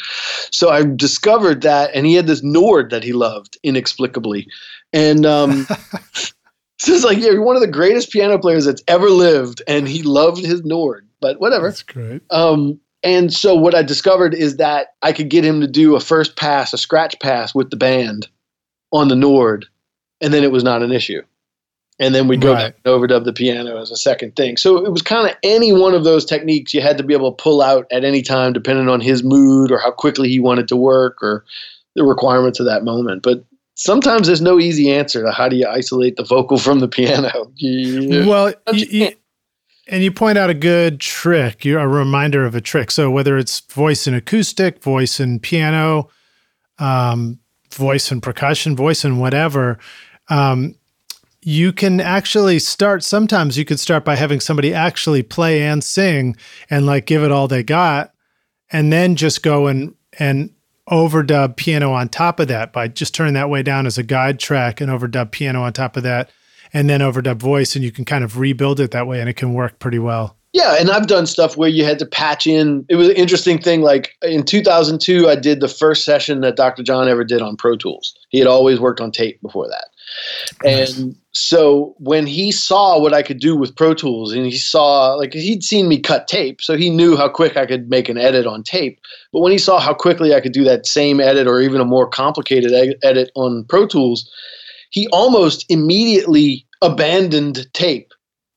[0.51, 4.49] so I discovered that, and he had this Nord that he loved inexplicably.
[4.93, 5.65] And um,
[6.79, 9.87] so it's like, yeah, you're one of the greatest piano players that's ever lived, and
[9.87, 11.69] he loved his Nord, but whatever.
[11.69, 12.23] That's great.
[12.31, 16.01] Um, and so what I discovered is that I could get him to do a
[16.01, 18.29] first pass, a scratch pass with the band
[18.93, 19.67] on the Nord,
[20.21, 21.23] and then it was not an issue.
[21.99, 22.75] And then we'd go Right.
[22.75, 24.59] back and overdub the piano as a second thing.
[24.59, 27.33] So it was kind of any one of those techniques you had to be able
[27.33, 30.69] to pull out at any time, depending on his mood or how quickly he wanted
[30.69, 31.45] to work or
[31.95, 33.23] the requirements of that moment.
[33.23, 33.43] But
[33.77, 37.51] sometimes there's no easy answer to how do you isolate the vocal from the piano.
[37.57, 39.11] You- Well, you, you you,
[39.87, 41.65] and you point out a good trick.
[41.65, 42.91] You're a reminder of a trick.
[42.91, 46.09] So whether it's voice and acoustic, voice and piano,
[46.79, 47.39] um,
[47.73, 49.79] voice and percussion, voice and whatever,
[50.29, 50.75] um,
[51.43, 53.05] you can actually start.
[53.05, 56.37] Sometimes you could start by having somebody actually play and sing
[56.69, 58.13] and like give it all they got,
[58.73, 60.51] and then just go and and
[60.91, 64.41] overdub piano on top of that by just turning that way down as a guide
[64.41, 66.31] track and overdub piano on top of that
[66.73, 69.35] and then overdub voice and you can kind of rebuild it that way and it
[69.35, 70.37] can work pretty well.
[70.53, 72.87] Yeah, and I've done stuff where you had to patch in.
[72.89, 73.83] It was an interesting thing.
[73.83, 76.83] Like in 2002, I did the first session that Dr.
[76.83, 78.17] John ever did on Pro Tools.
[78.31, 79.89] He had always worked on tape before that.
[80.65, 80.99] Nice.
[80.99, 85.13] And so when he saw what I could do with Pro Tools, and he saw,
[85.15, 88.17] like, he'd seen me cut tape, so he knew how quick I could make an
[88.17, 88.99] edit on tape.
[89.33, 91.85] But when he saw how quickly I could do that same edit or even a
[91.85, 92.73] more complicated
[93.03, 94.31] edit on Pro Tools,
[94.91, 98.13] he almost immediately abandoned tape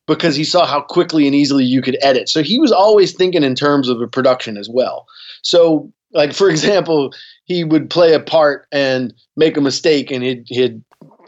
[0.08, 2.30] because he saw how quickly and easily you could edit.
[2.30, 5.06] So he was always thinking in terms of a production as well.
[5.44, 7.14] So, like for example,
[7.46, 10.84] he would play a part and make a mistake, and he'd, he'd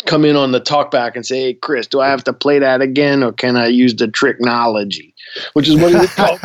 [0.05, 2.81] come in on the talkback and say, "Hey, Chris, do I have to play that
[2.81, 5.13] again, or can I use the technology?"
[5.53, 6.39] Which is what he was called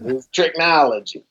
[0.00, 1.24] his technology.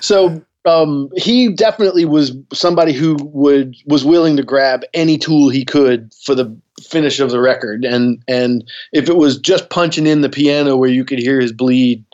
[0.00, 5.64] So um, he definitely was somebody who would was willing to grab any tool he
[5.64, 10.20] could for the finish of the record, and and if it was just punching in
[10.20, 12.04] the piano where you could hear his bleed,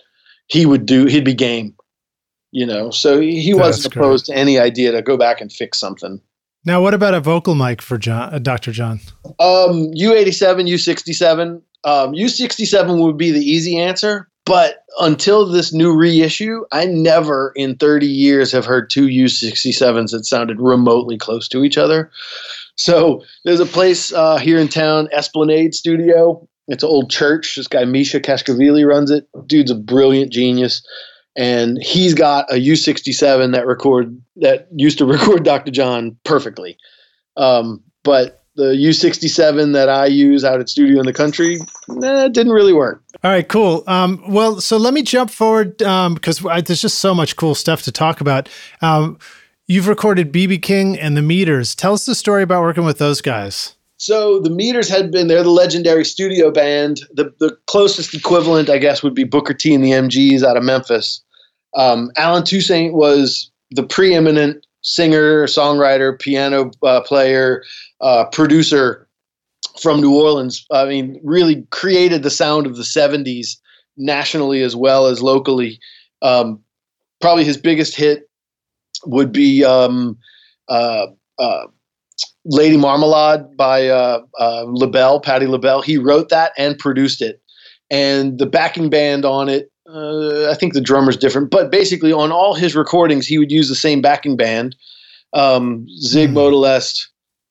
[0.46, 1.06] he would do.
[1.06, 1.74] He'd be game.
[2.54, 6.20] You know, so he wasn't opposed to any idea to go back and fix something.
[6.64, 8.72] Now, what about a vocal mic for John, uh, Dr.
[8.72, 9.00] John?
[9.40, 11.62] Um, U87, U67.
[11.84, 17.76] Um, U67 would be the easy answer, but until this new reissue, I never in
[17.76, 22.10] 30 years have heard two U67s that sounded remotely close to each other.
[22.76, 26.46] So there's a place uh, here in town, Esplanade Studio.
[26.68, 27.56] It's an old church.
[27.56, 29.28] This guy Misha Kachkachishvili runs it.
[29.46, 30.84] Dude's a brilliant genius,
[31.36, 35.70] and he's got a U67 that record that used to record Dr.
[35.70, 36.76] John perfectly.
[37.36, 41.58] Um, but the U67 that I use out at Studio in the Country,
[41.88, 43.01] nah, didn't really work.
[43.24, 43.84] All right, cool.
[43.86, 47.54] Um, well, so let me jump forward um, because I, there's just so much cool
[47.54, 48.48] stuff to talk about.
[48.80, 49.16] Um,
[49.68, 51.76] you've recorded BB King and the Meters.
[51.76, 53.76] Tell us the story about working with those guys.
[53.96, 57.02] So the Meters had been they're the legendary studio band.
[57.12, 60.64] The the closest equivalent, I guess, would be Booker T and the MGs out of
[60.64, 61.22] Memphis.
[61.76, 67.62] Um, Allen Toussaint was the preeminent singer, songwriter, piano uh, player,
[68.00, 69.06] uh, producer
[69.82, 70.64] from New Orleans.
[70.70, 73.56] I mean, really created the sound of the '70s
[73.96, 75.78] nationally as well as locally.
[76.22, 76.60] Um,
[77.20, 78.28] probably his biggest hit
[79.04, 80.16] would be um,
[80.68, 81.06] uh,
[81.38, 81.66] uh,
[82.44, 85.82] Lady Marmalade by uh, uh, LaBelle, Patti LaBelle.
[85.82, 87.40] He wrote that and produced it.
[87.90, 92.32] And the backing band on it, uh, I think the drummer's different, but basically on
[92.32, 94.74] all his recordings, he would use the same backing band.
[95.34, 96.38] Um, Zig Hmm.
[96.38, 97.06] Modeliste,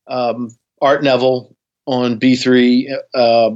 [0.07, 0.49] um,
[0.81, 1.50] Art Neville
[1.85, 3.51] on B3, uh,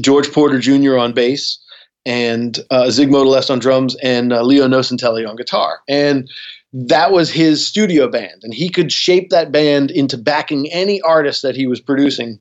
[0.00, 0.96] George Porter Jr.
[0.96, 1.58] on bass,
[2.04, 5.80] and uh, Zig Modeliste on drums, and uh, Leo Nocentelli on guitar.
[5.88, 6.28] And
[6.72, 11.42] that was his studio band, and he could shape that band into backing any artist
[11.42, 12.38] that he was producing.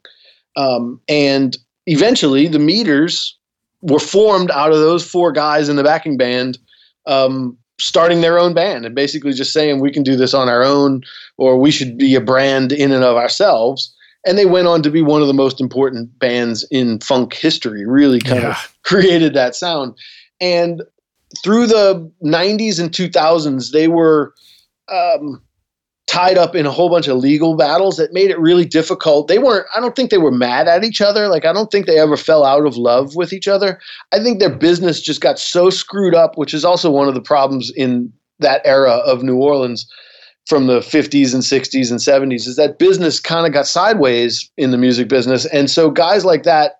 [0.55, 1.57] Um, and
[1.87, 3.37] eventually, the Meters
[3.81, 6.57] were formed out of those four guys in the backing band,
[7.05, 10.63] um, starting their own band and basically just saying we can do this on our
[10.63, 11.01] own,
[11.37, 13.94] or we should be a brand in and of ourselves.
[14.25, 17.85] And they went on to be one of the most important bands in funk history.
[17.85, 18.49] Really, kind Yeah.
[18.51, 19.95] of created that sound.
[20.41, 20.81] And
[21.43, 24.33] through the 90s and 2000s, they were
[24.91, 25.41] um,
[26.07, 29.27] tied up in a whole bunch of legal battles that made it really difficult.
[29.27, 31.27] They weren't, I don't think they were mad at each other.
[31.27, 33.79] Like, I don't think they ever fell out of love with each other.
[34.11, 37.21] I think their business just got so screwed up, which is also one of the
[37.21, 39.87] problems in that era of New Orleans
[40.47, 44.71] from the 50s and 60s and 70s is that business kind of got sideways in
[44.71, 45.45] the music business.
[45.47, 46.79] And so guys like that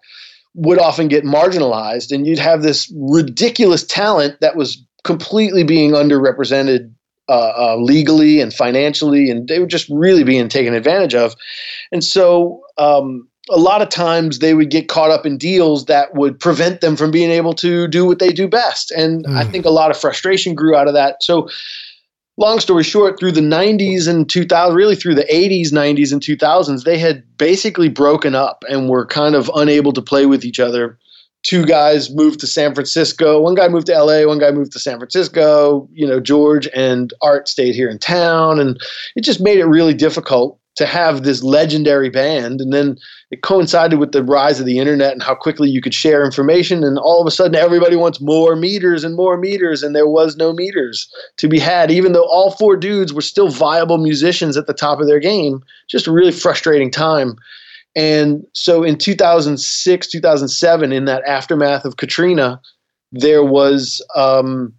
[0.54, 6.92] would often get marginalized, and you'd have this ridiculous talent that was completely being underrepresented
[7.28, 11.36] uh, uh, legally and financially, and they were just really being taken advantage of.
[11.92, 16.16] And so, um, a lot of times they would get caught up in deals that
[16.16, 18.90] would prevent them from being able to do what they do best.
[18.92, 19.36] And mm.
[19.36, 21.22] I think a lot of frustration grew out of that.
[21.22, 21.48] So,
[22.38, 26.84] long story short, through the 90s and 2000, really through the 80s, 90s, and 2000s,
[26.84, 30.98] they had basically broken up and were kind of unable to play with each other.
[31.44, 33.40] Two guys moved to San Francisco.
[33.40, 34.26] One guy moved to LA.
[34.26, 35.88] One guy moved to San Francisco.
[35.94, 38.60] You know, George and Art stayed here in town.
[38.60, 38.82] And
[39.16, 42.60] it just made it really difficult to have this legendary band.
[42.60, 42.98] And then
[43.32, 46.84] it coincided with the rise of the internet and how quickly you could share information.
[46.84, 49.84] And all of a sudden, everybody wants more meters and more meters.
[49.84, 53.50] And there was no meters to be had, even though all four dudes were still
[53.50, 55.62] viable musicians at the top of their game.
[55.88, 57.38] Just a really frustrating time.
[57.96, 62.60] And so in 2006, 2007, in that aftermath of Katrina,
[63.14, 64.74] there was um,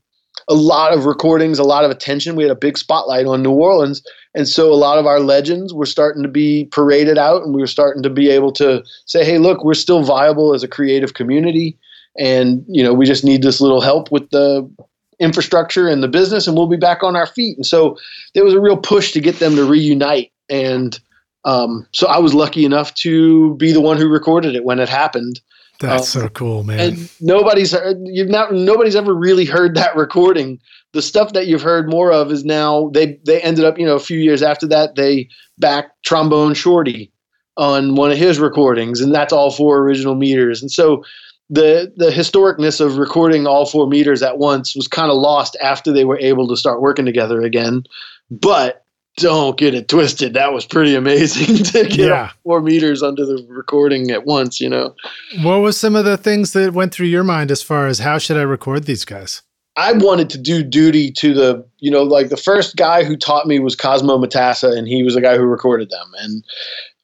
[0.49, 2.37] a lot of recordings, a lot of attention.
[2.37, 4.03] We had a big spotlight on New Orleans.
[4.35, 7.61] And so a lot of our legends were starting to be paraded out, and we
[7.61, 11.15] were starting to be able to say, hey, look, we're still viable as a creative
[11.15, 11.79] community.
[12.19, 14.71] And, you know, we just need this little help with the
[15.19, 17.57] infrastructure and the business, and we'll be back on our feet.
[17.57, 17.97] And so
[18.35, 20.33] there was a real push to get them to reunite.
[20.49, 20.99] And
[21.45, 24.89] um, so I was lucky enough to be the one who recorded it when it
[24.89, 25.41] happened.
[25.81, 26.81] That's um, so cool, man.
[26.81, 27.75] And nobody's
[28.05, 30.59] you've not nobody's ever really heard that recording.
[30.93, 33.97] The stuff that you've heard more of is now they they ended up, you know,
[33.97, 35.29] a few years after that they
[35.59, 37.13] backed Trombone Shorty
[37.57, 40.63] on one of his recordings and that's all four original meters.
[40.63, 41.05] And so
[41.51, 45.93] the the historicness of recording all four meters at once was kind of lost after
[45.93, 47.85] they were able to start working together again.
[48.31, 48.86] But
[49.17, 50.35] don't get it twisted.
[50.35, 52.31] That was pretty amazing to get yeah.
[52.45, 54.95] four meters under the recording at once, you know.
[55.43, 58.19] What was some of the things that went through your mind as far as how
[58.19, 59.43] should I record these guys?
[59.77, 63.47] I wanted to do duty to the, you know, like the first guy who taught
[63.47, 66.13] me was Cosimo Matassa, and he was the guy who recorded them.
[66.19, 66.43] And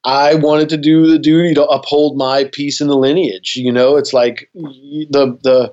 [0.04, 3.56] I wanted to do the duty to uphold my piece in the lineage.
[3.56, 5.72] You know, it's like the the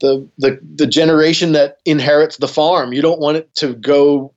[0.00, 2.92] the the the generation that inherits the farm.
[2.92, 4.32] You don't want it to go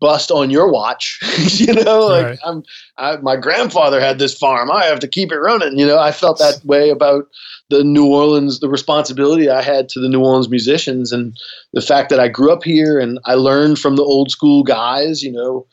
[0.00, 1.18] bust on your watch.
[1.58, 2.38] you know, like right.
[2.44, 2.62] I'm,
[2.96, 4.70] I, my grandfather had this farm.
[4.70, 5.78] I have to keep it running.
[5.78, 7.28] You know, I felt that way about
[7.68, 11.36] the New Orleans, the responsibility I had to the New Orleans musicians, and
[11.72, 15.22] the fact that I grew up here and I learned from the old school guys.
[15.22, 15.66] You know,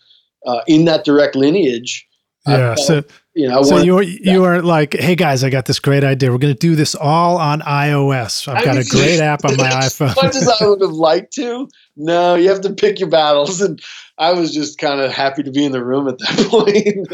[0.45, 2.07] uh, in that direct lineage.
[2.47, 2.75] Yeah.
[2.75, 3.03] So
[3.35, 6.31] you know, so you you are like, hey guys, I got this great idea.
[6.31, 8.47] We're going to do this all on iOS.
[8.47, 10.10] I've got a great app on my iPhone.
[10.10, 13.60] As much as I would have liked to, no, you have to pick your battles,
[13.60, 13.81] and
[14.19, 17.07] I was just kind of happy to be in the room at that point.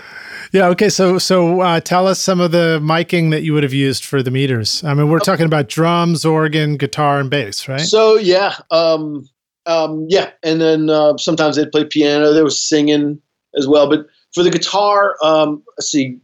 [0.51, 0.67] yeah.
[0.67, 0.89] Okay.
[0.89, 4.21] So so uh, tell us some of the miking that you would have used for
[4.21, 4.83] the meters.
[4.83, 7.79] I mean, we're talking about drums, organ, guitar, and bass, right?
[7.79, 9.25] So yeah, um,
[9.65, 12.33] um, yeah, and then uh, sometimes they'd play piano.
[12.33, 13.21] There was singing
[13.55, 16.19] as well, but for the guitar, um, let's see.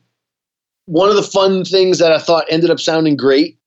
[0.85, 3.57] One of the fun things that I thought ended up sounding great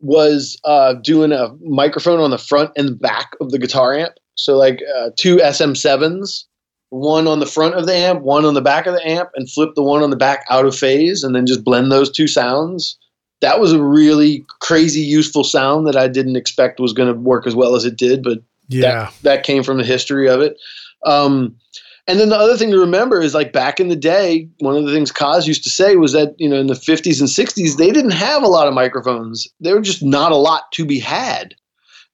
[0.00, 4.14] was uh, doing a microphone on the front and back of the guitar amp.
[4.34, 6.44] So like uh, two SM7s,
[6.90, 9.50] one on the front of the amp, one on the back of the amp, and
[9.50, 12.26] flip the one on the back out of phase, and then just blend those two
[12.26, 12.98] sounds.
[13.40, 17.46] That was a really crazy, useful sound that I didn't expect was going to work
[17.46, 18.38] as well as it did, but
[18.68, 20.56] yeah, that, that came from the history of it.
[21.04, 21.56] Um,
[22.06, 24.84] and then the other thing to remember is like back in the day, one of
[24.84, 27.76] the things Kaz used to say was that, you know, in the 50s and 60s,
[27.76, 29.48] they didn't have a lot of microphones.
[29.60, 31.54] There were just not a lot to be had.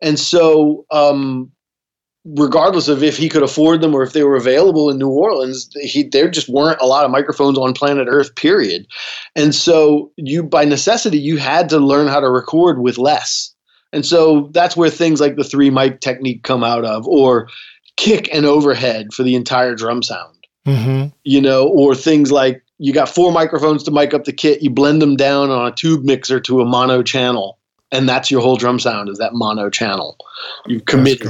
[0.03, 1.51] And so, um,
[2.25, 5.69] regardless of if he could afford them or if they were available in New Orleans,
[5.81, 8.87] he, there just weren't a lot of microphones on planet Earth, period.
[9.37, 13.55] And so, you, by necessity, you had to learn how to record with less.
[13.93, 17.49] And so that's where things like the three mic technique come out of, or
[17.97, 20.35] kick and overhead for the entire drum sound.
[20.67, 21.09] Mm-hmm.
[21.25, 24.71] You know, or things like you got four microphones to mic up the kit, you
[24.71, 27.59] blend them down on a tube mixer to a mono channel,
[27.93, 30.17] and that's your whole drum sound is that mono channel.
[30.67, 31.21] You commit,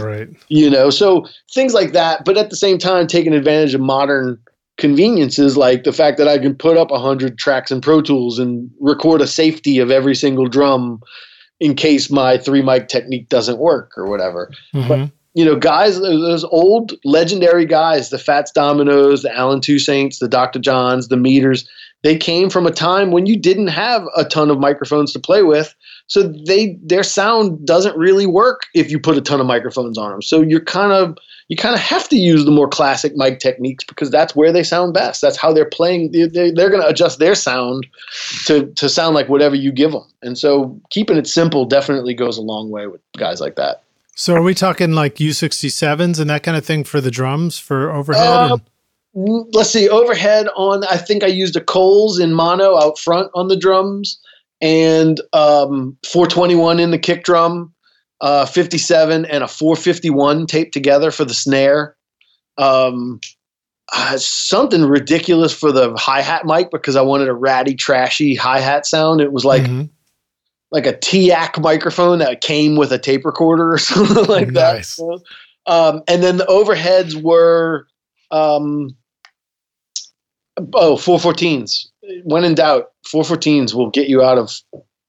[0.49, 2.25] you know, so things like that.
[2.25, 4.39] But at the same time, taking advantage of modern
[4.79, 8.39] conveniences like the fact that I can put up a hundred tracks in Pro Tools
[8.39, 11.01] and record a safety of every single drum
[11.61, 14.51] in case my three mic technique doesn't work or whatever.
[14.75, 14.89] Mhm.
[14.89, 20.29] But you know, guys, those old legendary guys, the Fats Dominoes, the Allen Toussaints, the
[20.29, 20.59] Dr.
[20.59, 21.69] Johns, the Meters,
[22.03, 25.43] they came from a time when you didn't have a ton of microphones to play
[25.43, 25.75] with.
[26.07, 30.11] So they their sound doesn't really work if you put a ton of microphones on
[30.11, 30.23] them.
[30.23, 31.19] So you're kind of
[31.49, 34.63] you kind of have to use the more classic mic techniques because that's where they
[34.63, 35.21] sound best.
[35.21, 36.13] That's how they're playing.
[36.13, 37.87] They, they, they're going to adjust their sound
[38.47, 40.05] to to sound like whatever you give them.
[40.23, 43.83] And so keeping it simple definitely goes a long way with guys like that.
[44.19, 47.91] So are we talking like U67s and that kind of thing for the drums for
[47.93, 48.27] overhead?
[48.27, 48.63] Uh, and-
[49.55, 53.49] let's see overhead on i think i used a coles in mono out front on
[53.49, 54.21] the drums
[54.61, 57.73] and um, 421 in the kick drum
[58.21, 61.97] uh, 57 and a 451 taped together for the snare
[62.59, 63.19] um,
[63.95, 69.23] uh, something ridiculous for the hi-hat mic because i wanted a ratty trashy hi-hat sound
[69.23, 69.89] it was like Mhm.
[70.73, 74.97] Like a TAC microphone that came with a tape recorder or something like Nice.
[74.97, 75.21] that.
[75.67, 77.87] Um, and then the overheads were
[78.31, 78.97] um,
[80.75, 81.87] oh 414s.
[82.25, 84.53] When in doubt, 414s will get you out of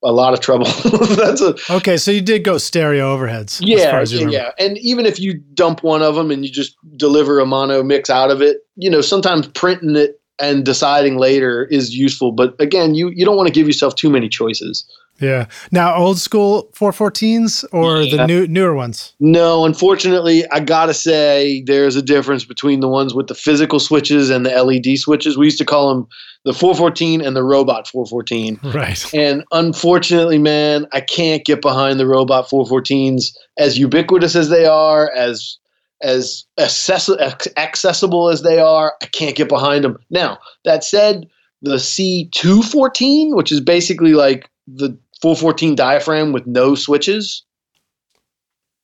[0.04, 0.66] a lot of trouble.
[1.16, 3.60] That's a Okay, so you did go stereo overheads.
[3.60, 4.64] as yeah, far as you yeah, yeah.
[4.64, 8.08] And even if you dump one of them and you just deliver a mono mix
[8.10, 12.30] out of it, you know, sometimes printing it and deciding later is useful.
[12.30, 14.88] But again, you you don't want to give yourself too many choices.
[15.20, 15.46] Yeah.
[15.72, 18.16] Now, old school 414s or Yeah.
[18.18, 19.14] the new newer ones?
[19.20, 24.30] No, unfortunately, I gotta say there's a difference between the ones with the physical switches
[24.30, 25.36] and the LED switches.
[25.36, 26.06] We used to call them
[26.44, 28.60] the 414 and the robot 414.
[28.72, 29.04] Right.
[29.12, 35.10] And unfortunately, man, I can't get behind the robot 414s as ubiquitous as they are,
[35.16, 35.56] as
[36.00, 37.10] as access-
[37.56, 38.94] accessible as they are.
[39.02, 39.98] I can't get behind them.
[40.10, 41.26] Now, that said,
[41.60, 47.44] the C214, which is basically like the 414 diaphragm with no switches,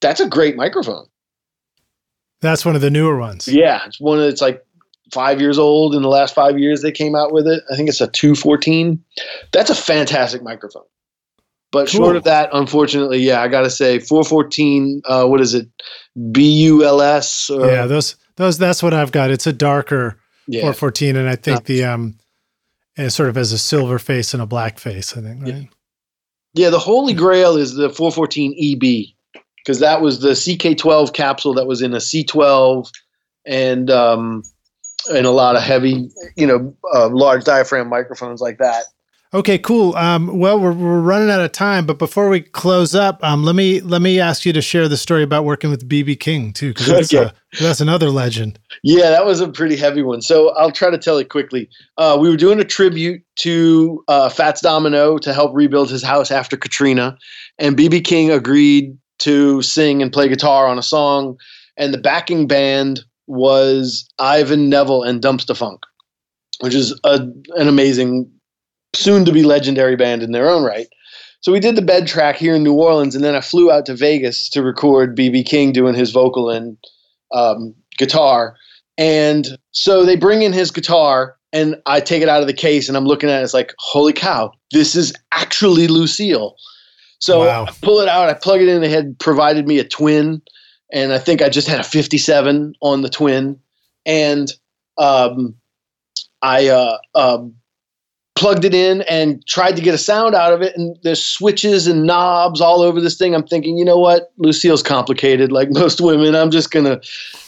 [0.01, 1.05] that's a great microphone.
[2.41, 3.47] That's one of the newer ones.
[3.47, 4.63] Yeah, it's one that's like
[5.11, 5.95] five years old.
[5.95, 7.63] In the last five years, they came out with it.
[7.71, 9.03] I think it's a 214.
[9.51, 10.83] That's a fantastic microphone.
[11.71, 12.01] But Cool.
[12.01, 15.67] short of that, unfortunately, yeah, I got to say 414, uh, what is it?
[16.31, 17.49] B-ULS?
[17.49, 19.31] Or, Yeah, those those that's what I've got.
[19.31, 20.17] It's a darker
[20.47, 20.61] yeah.
[20.61, 21.63] 414 and I think Yeah.
[21.65, 22.15] the um
[22.97, 25.53] it sort of has a silver face and a black face, I think, right?
[25.53, 25.61] Yeah,
[26.55, 29.15] the holy grail is the 414 EB
[29.57, 32.89] because that was the CK12 capsule that was in a C12
[33.45, 34.43] and um,
[35.13, 38.85] and a lot of heavy, you know, uh, large diaphragm microphones like that.
[39.35, 39.93] Okay, cool.
[39.97, 43.53] Um, well, we're, we're running out of time, but before we close up, um, let
[43.53, 46.69] me let me ask you to share the story about working with BB King too,
[46.69, 47.25] because that's, Okay.
[47.25, 48.57] uh, that's another legend.
[48.81, 50.21] Yeah, that was a pretty heavy one.
[50.21, 51.69] So I'll try to tell it quickly.
[51.97, 56.31] Uh, we were doing a tribute to uh, Fats Domino to help rebuild his house
[56.31, 57.17] after Katrina,
[57.59, 61.35] and BB King agreed to sing and play guitar on a song,
[61.75, 65.79] and the backing band was Ivan Neville and Dumpstaphunk,
[66.61, 67.15] which is a,
[67.57, 68.31] an amazing,
[68.95, 70.87] soon to be legendary band in their own right.
[71.41, 73.85] So we did the bed track here in New Orleans, and then I flew out
[73.85, 76.77] to Vegas to record BB King doing his vocal and
[77.31, 78.55] um, guitar.
[78.97, 82.87] And so they bring in his guitar, and I take it out of the case,
[82.87, 83.43] and I'm looking at it.
[83.43, 86.55] It's like, holy cow, this is actually Lucille.
[87.19, 87.65] So Wow.
[87.67, 88.81] I pull it out, I plug it in.
[88.81, 90.41] They had provided me a twin,
[90.91, 93.59] and I think I just had a 57 on the twin.
[94.05, 94.51] And
[94.97, 95.55] um,
[96.41, 97.55] I uh, um,
[98.35, 100.75] plugged it in and tried to get a sound out of it.
[100.75, 103.33] And there's switches and knobs all over this thing.
[103.33, 104.33] I'm thinking, you know what?
[104.37, 106.35] Lucille's complicated, like most women.
[106.35, 106.99] I'm just gonna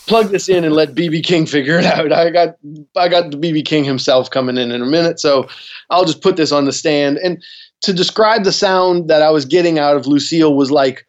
[0.07, 2.11] plug this in and let BB King figure it out.
[2.11, 2.55] I got
[2.95, 5.47] I got the BB King himself coming in in a minute, so
[5.89, 7.18] I'll just put this on the stand.
[7.18, 7.43] And
[7.81, 11.05] to describe the sound that I was getting out of Lucille was like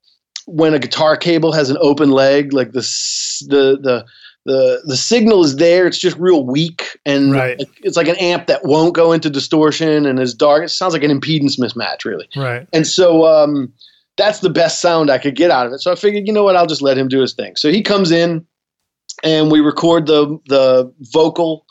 [0.46, 2.80] when a guitar cable has an open leg, like the
[3.48, 4.05] the the
[4.49, 5.87] the the signal is there.
[5.87, 7.61] It's just real weak, and Right.
[7.83, 10.65] it's like an amp that won't go into distortion and is dark.
[10.65, 12.27] It sounds like an impedance mismatch, really.
[12.35, 12.66] Right.
[12.73, 13.70] And so um,
[14.16, 15.81] that's the best sound I could get out of it.
[15.81, 17.57] So I figured, you know what, I'll just let him do his thing.
[17.57, 18.45] So he comes in,
[19.23, 21.66] and we record the the vocal.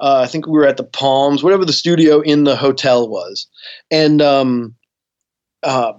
[0.00, 3.46] Uh, I think we were at the Palms, whatever the studio in the hotel was,
[3.90, 4.74] and um,
[5.62, 5.92] uh,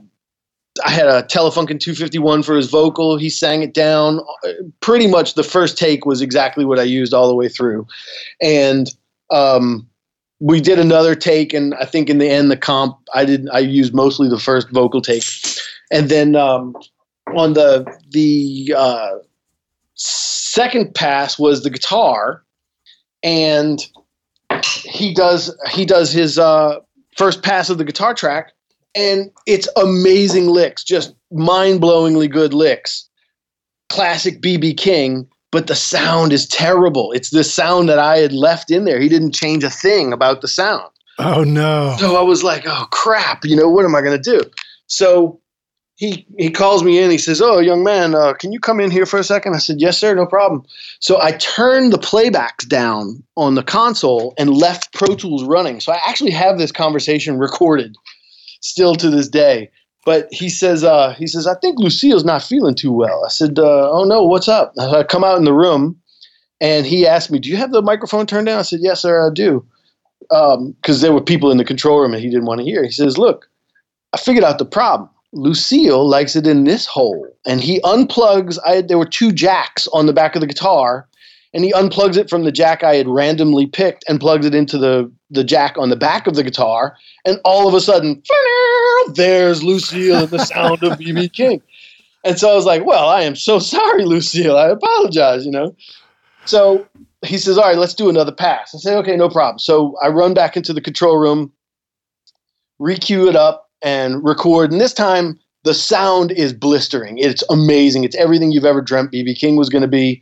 [0.84, 3.18] I had a Telefunken 251 for his vocal.
[3.18, 4.22] He sang it down.
[4.80, 7.88] Pretty much the first take was exactly what I used all the way through,
[8.41, 8.90] and
[9.30, 9.88] um,
[10.40, 13.60] we did another take, and I think in the end the comp I did I
[13.60, 15.24] used mostly the first vocal take,
[15.91, 16.76] and then um,
[17.36, 19.12] on the the uh,
[19.94, 22.44] second pass was the guitar,
[23.22, 23.80] and
[24.84, 26.80] he does he does his uh,
[27.16, 28.54] first pass of the guitar track,
[28.95, 33.10] and it's amazing licks, just mind blowingly good licks.
[33.90, 37.11] Classic BB King, but the sound is terrible.
[37.11, 38.99] It's the sound that I had left in there.
[38.99, 40.90] He didn't change a thing about the sound.
[41.20, 41.95] Oh no.
[41.99, 44.41] So I was like, oh crap, you know, what am I going to do?
[44.88, 45.40] So
[45.95, 47.11] he he calls me in.
[47.11, 49.53] He says, "Oh, young man, uh, can you come in here for a second?
[49.53, 50.64] I said, "Yes, sir, no problem."
[50.99, 55.80] So I turned the playbacks down on the console and left Pro Tools running.
[55.80, 57.95] So I actually have this conversation recorded,
[58.64, 59.69] still to this day.
[60.06, 63.23] But he says, uh, he says, I think Lucille's not feeling too well.
[63.26, 64.73] I said, uh, Oh no, what's up?
[64.80, 65.98] I come out in the room,
[66.60, 68.60] and he asked me, Do you have the microphone turned down?
[68.60, 69.65] I said, Yes, sir, I do.
[70.19, 72.84] Because um, there were people in the control room and he didn't want to hear.
[72.84, 73.49] He says, Look,
[74.14, 75.10] I figured out the problem.
[75.34, 77.27] Lucille likes it in this hole.
[77.45, 81.07] And he unplugs, I there were two jacks on the back of the guitar,
[81.54, 84.78] and he unplugs it from the jack I had randomly picked and plugs it into
[84.78, 86.98] the, the jack on the back of the guitar.
[87.26, 88.24] And all of a sudden,
[89.14, 91.62] there's Lucille and the sound of BB King.
[92.24, 94.58] And so I was like, well, I am so sorry, Lucille.
[94.58, 95.76] I apologize, you know.
[96.46, 96.86] So
[97.24, 98.74] he says, all right, let's do another pass.
[98.74, 99.60] I say, okay, no problem.
[99.60, 101.52] So I run back into the control room,
[102.82, 104.72] recue it up, and record.
[104.72, 107.18] And this time, the sound is blistering.
[107.20, 108.04] It's amazing.
[108.04, 110.22] It's everything you've ever dreamt BB King was going to be.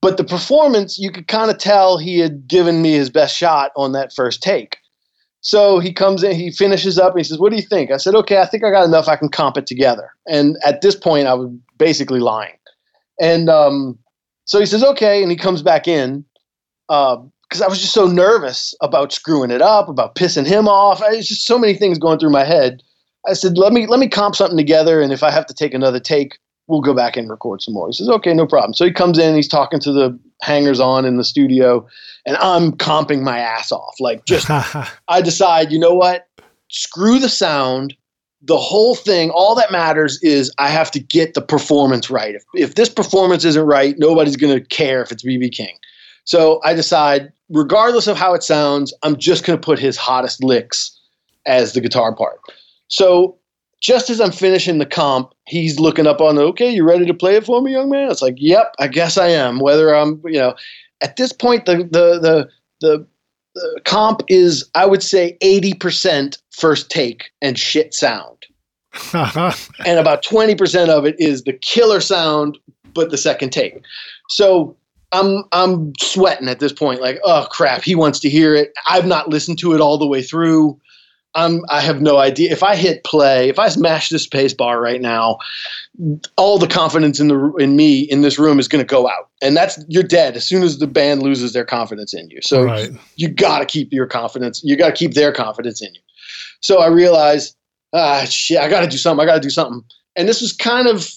[0.00, 3.72] But the performance, you could kind of tell he had given me his best shot
[3.76, 4.78] on that first take.
[5.40, 7.90] So he comes in, he finishes up, and he says, What do you think?
[7.90, 9.08] I said, Okay, I think I got enough.
[9.08, 10.10] I can comp it together.
[10.26, 12.56] And at this point, I was basically lying.
[13.20, 13.98] And um,
[14.44, 15.22] so he says, Okay.
[15.22, 16.24] And he comes back in
[16.88, 21.02] because uh, I was just so nervous about screwing it up, about pissing him off.
[21.06, 22.82] It's just so many things going through my head.
[23.26, 25.74] I said, let me let me comp something together, and if I have to take
[25.74, 26.38] another take,
[26.68, 27.88] we'll go back and record some more.
[27.88, 28.74] He says, okay, no problem.
[28.74, 31.86] So he comes in, he's talking to the hangers on in the studio,
[32.26, 33.96] and I'm comping my ass off.
[33.98, 34.48] Like, just
[35.08, 36.28] I decide, you know what?
[36.68, 37.96] Screw the sound.
[38.42, 42.36] The whole thing, all that matters is I have to get the performance right.
[42.36, 45.76] If, if this performance isn't right, nobody's going to care if it's BB King.
[46.24, 50.44] So I decide, regardless of how it sounds, I'm just going to put his hottest
[50.44, 50.96] licks
[51.46, 52.38] as the guitar part.
[52.88, 53.38] So
[53.80, 57.14] just as I'm finishing the comp, he's looking up on the, okay, you ready to
[57.14, 58.10] play it for me, young man?
[58.10, 59.60] It's like, yep, I guess I am.
[59.60, 60.54] Whether I'm, you know,
[61.00, 62.48] at this point, the, the, the,
[62.80, 63.06] the,
[63.54, 68.46] the comp is, I would say, 80% first take and shit sound.
[69.14, 72.58] and about 20% of it is the killer sound,
[72.94, 73.80] but the second take.
[74.28, 74.76] So
[75.12, 78.72] I'm I'm sweating at this point, like, oh crap, he wants to hear it.
[78.86, 80.78] I've not listened to it all the way through.
[81.38, 82.50] I'm I have no idea.
[82.50, 85.38] If I hit play, if I smash this space bar right now,
[86.36, 89.30] all the confidence in the in me in this room is going to go out,
[89.40, 92.40] and that's you're dead as soon as the band loses their confidence in you.
[92.42, 92.90] So right.
[93.14, 94.60] you got to keep your confidence.
[94.64, 96.00] You got to keep their confidence in you.
[96.60, 97.56] So I realized,
[97.92, 99.22] ah, shit, I got to do something.
[99.22, 99.84] I got to do something.
[100.16, 101.08] And this was kind of,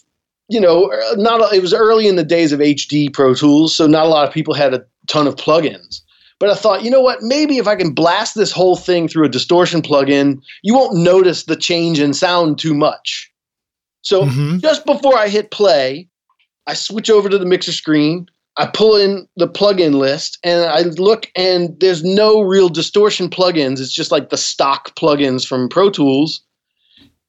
[0.50, 4.06] you know, not it was early in the days of HD Pro Tools, so not
[4.06, 6.01] a lot of people had a ton of plugins.
[6.42, 7.22] But I thought, you know what?
[7.22, 11.44] Maybe if I can blast this whole thing through a distortion plugin, you won't notice
[11.44, 13.32] the change in sound too much.
[14.02, 14.58] So mm-hmm.
[14.58, 16.10] just before I hit play,
[16.66, 18.28] I switch over to the mixer screen.
[18.58, 23.80] I pull in the plugin list and I look, and there's no real distortion plugins.
[23.80, 26.42] It's just like the stock plugins from Pro Tools.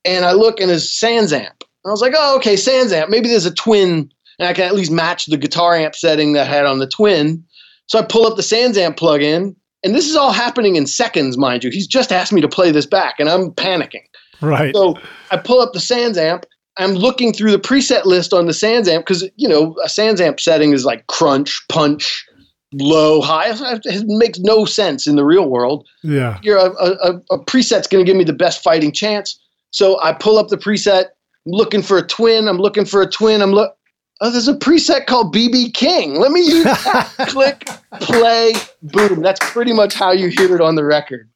[0.07, 1.65] And I look, and it's SansAmp.
[1.85, 3.11] I was like, oh, okay, SansAmp.
[3.11, 6.47] Maybe there's a twin, and I can at least match the guitar amp setting that
[6.49, 7.45] I had on the twin.
[7.93, 9.55] So I pull up the SansAmp plugin,
[9.85, 11.71] and this is all happening in seconds, mind you.
[11.71, 14.05] He's just asked me to play this back, and I'm panicking.
[14.41, 14.75] Right.
[14.75, 14.97] So
[15.31, 16.45] I pull up the SansAmp.
[16.79, 20.73] I'm looking through the preset list on the SansAmp because you know a SansAmp setting
[20.73, 22.25] is like crunch, punch,
[22.73, 23.51] low, high.
[23.51, 25.87] It makes no sense in the real world.
[26.03, 26.39] Yeah.
[26.43, 29.39] You're a, a, a preset's going to give me the best fighting chance.
[29.71, 31.09] So I pull up the preset.
[31.45, 32.49] I'm looking for a twin.
[32.49, 33.43] I'm looking for a twin.
[33.43, 33.77] I'm look
[34.23, 36.19] oh, there's a preset called BB King.
[36.19, 37.13] Let me use that.
[37.29, 37.67] Click,
[38.01, 39.21] play, boom.
[39.21, 41.29] That's pretty much how you hear it on the record.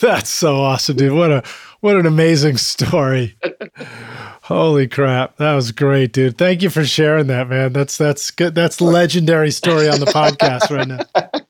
[0.00, 1.12] That's so awesome, dude.
[1.12, 1.42] What a
[1.80, 3.36] what an amazing story.
[4.42, 5.36] Holy crap.
[5.36, 6.38] That was great, dude.
[6.38, 7.72] Thank you for sharing that, man.
[7.72, 8.54] That's that's good.
[8.54, 11.30] That's legendary story on the podcast right now.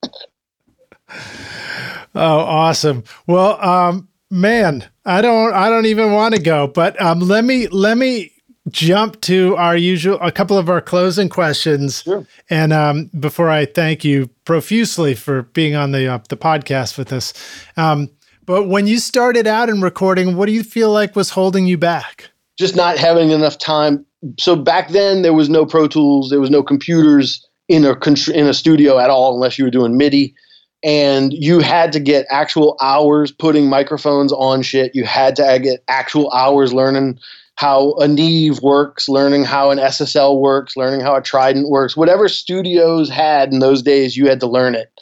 [2.14, 3.04] Oh, awesome.
[3.28, 7.68] Well, um, man, I don't I don't even want to go, but um let me
[7.68, 8.32] let me
[8.70, 12.26] jump to our usual a couple of our closing questions sure.
[12.50, 17.12] and um, before i thank you profusely for being on the uh, the podcast with
[17.12, 17.32] us
[17.76, 18.08] um,
[18.46, 21.78] but when you started out in recording what do you feel like was holding you
[21.78, 24.04] back just not having enough time
[24.38, 27.92] so back then there was no pro tools there was no computers in a
[28.32, 30.34] in a studio at all unless you were doing midi
[30.82, 34.94] and you had to get actual hours putting microphones on shit.
[34.94, 37.18] You had to get actual hours learning
[37.58, 41.96] how a Neve works, learning how an SSL works, learning how a Trident works.
[41.96, 44.92] Whatever studios had in those days, you had to learn it.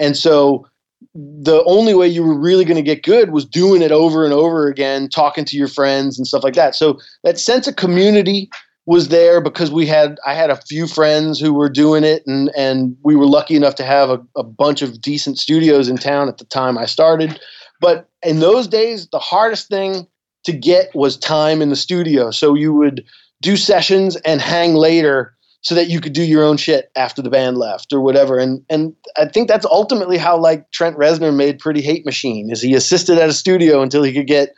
[0.00, 0.66] And so
[1.14, 4.34] the only way you were really going to get good was doing it over and
[4.34, 6.74] over again, talking to your friends and stuff like that.
[6.74, 8.50] So that sense of community
[8.84, 12.50] was there because we had I had a few friends who were doing it and
[12.56, 16.26] and we were lucky enough to have a, a bunch of decent studios in town
[16.26, 17.40] at the time I started.
[17.80, 20.08] But in those days, the hardest thing
[20.44, 22.30] to get was time in the studio.
[22.30, 23.04] So you would
[23.40, 27.30] do sessions and hang later so that you could do your own shit after the
[27.30, 28.38] band left or whatever.
[28.38, 32.60] And and I think that's ultimately how like Trent Reznor made Pretty Hate Machine is
[32.60, 34.54] he assisted at a studio until he could get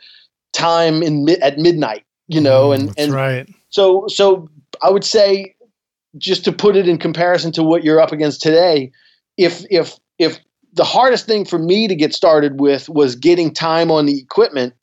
[0.53, 3.49] time in at midnight, you know, Mm, and that's and right.
[3.69, 4.49] so so
[4.83, 5.55] I would say
[6.17, 8.91] just to put it in comparison to what you're up against today,
[9.37, 10.39] if if if
[10.73, 14.73] the hardest thing for me to get started with was getting time on the equipment,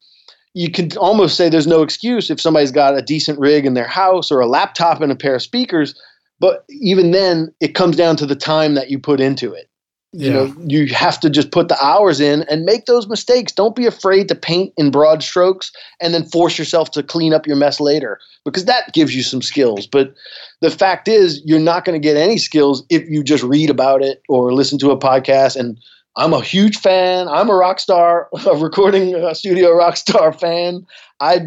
[0.54, 3.86] you could almost say there's no excuse if somebody's got a decent rig in their
[3.86, 5.94] house or a laptop and a pair of speakers.
[6.40, 9.68] But even then, it comes down to the time that you put into it.
[10.14, 10.32] You Yeah.
[10.34, 13.50] know, you have to just put the hours in and make those mistakes.
[13.50, 15.72] Don't be afraid to paint in broad strokes
[16.02, 19.40] and then force yourself to clean up your mess later because that gives you some
[19.40, 19.86] skills.
[19.86, 20.12] But
[20.60, 24.02] the fact is, you're not going to get any skills if you just read about
[24.02, 25.56] it or listen to a podcast.
[25.56, 25.78] And
[26.16, 27.28] I'm a huge fan.
[27.28, 30.86] I'm a rock star, a recording uh, studio rock star fan.
[31.20, 31.40] I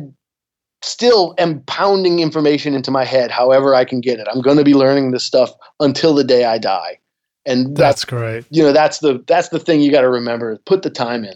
[0.82, 4.28] still am pounding information into my head however I can get it.
[4.32, 7.00] I'm going to be learning this stuff until the day I die.
[7.48, 8.46] And that's, That's great.
[8.50, 10.58] you know that's the that's the thing you got to remember.
[10.66, 11.36] Put the time in.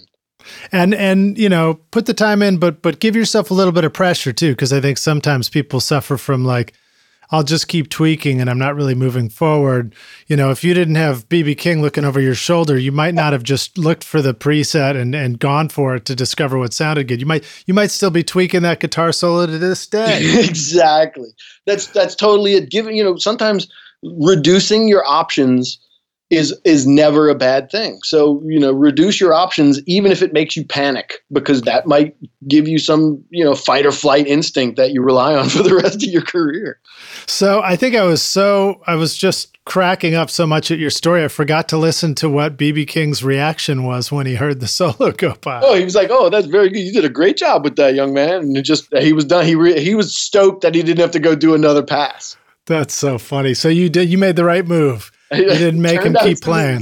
[0.72, 3.84] And and you know, put the time in, but but give yourself a little bit
[3.84, 6.74] of pressure too, because I think sometimes people suffer from like,
[7.32, 9.94] I'll just keep tweaking and I'm not really moving forward.
[10.28, 13.34] You know, if you didn't have BB King looking over your shoulder, you might not
[13.34, 17.08] have just looked for the preset and and gone for it to discover what sounded
[17.08, 17.20] good.
[17.20, 20.20] You might you might still be tweaking that guitar solo to this day.
[20.40, 21.30] exactly.
[21.66, 22.72] That's that's totally it.
[22.72, 23.68] Given you know, sometimes
[24.04, 25.80] reducing your options
[26.30, 28.00] is is never a bad thing.
[28.04, 32.16] So you know, reduce your options even if it makes you panic because that might
[32.48, 35.76] give you some you know fight or flight instinct that you rely on for the
[35.76, 36.80] rest of your career.
[37.30, 40.90] So I think I was so I was just cracking up so much at your
[40.90, 41.24] story.
[41.24, 45.12] I forgot to listen to what BB King's reaction was when he heard the solo
[45.12, 45.62] go by.
[45.64, 46.80] Oh, he was like, "Oh, that's very good.
[46.80, 49.46] You did a great job with that young man." And it just he was done.
[49.46, 52.36] He re- he was stoked that he didn't have to go do another pass.
[52.66, 53.54] That's so funny.
[53.54, 55.12] So you did you made the right move.
[55.32, 56.82] You didn't make him keep playing.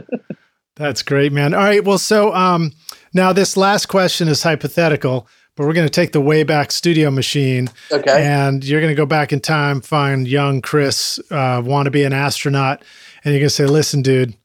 [0.74, 1.54] That's great, man.
[1.54, 1.84] All right.
[1.84, 2.72] Well, so um,
[3.14, 5.28] now this last question is hypothetical,
[5.58, 8.24] but we're going to take the Wayback Studio machine, Okay.
[8.24, 12.04] and you're going to go back in time, find young Chris, uh, want to be
[12.04, 12.80] an astronaut,
[13.24, 14.36] and you're going to say, "Listen, dude,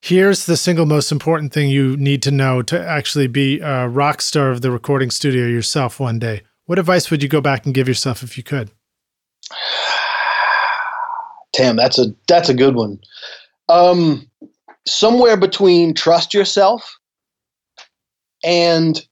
[0.00, 4.22] here's the single most important thing you need to know to actually be a rock
[4.22, 7.74] star of the recording studio yourself one day." What advice would you go back and
[7.74, 8.70] give yourself if you could?
[11.52, 12.98] Damn, that's a that's a good one.
[13.68, 14.26] Um,
[14.88, 16.96] somewhere between trust yourself
[18.42, 19.06] and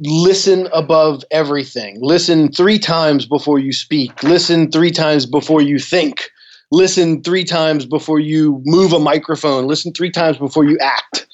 [0.00, 1.98] listen above everything.
[2.00, 4.22] Listen three times before you speak.
[4.22, 6.30] Listen three times before you think.
[6.70, 9.66] Listen three times before you move a microphone.
[9.66, 11.26] Listen three times before you act.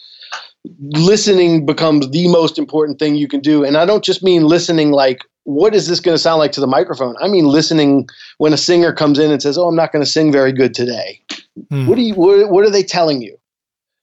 [0.80, 3.64] Listening becomes the most important thing you can do.
[3.64, 6.60] And I don't just mean listening like, what is this going to sound like to
[6.60, 7.16] the microphone?
[7.20, 8.08] I mean listening
[8.38, 10.72] when a singer comes in and says, "Oh, I'm not going to sing very good
[10.72, 11.20] today."
[11.68, 11.88] Hmm.
[11.88, 12.14] What do you?
[12.14, 13.36] What, what are they telling you?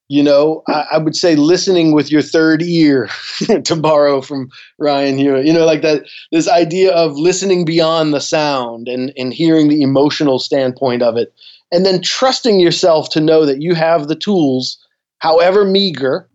[0.09, 3.09] You know, I, I would say listening with your third ear,
[3.63, 4.49] to borrow from
[4.79, 5.45] Ryan Hewitt.
[5.45, 6.03] You know, like that.
[6.31, 11.31] This idea of listening beyond the sound and and hearing the emotional standpoint of it,
[11.71, 14.77] and then trusting yourself to know that you have the tools,
[15.19, 16.27] however meager.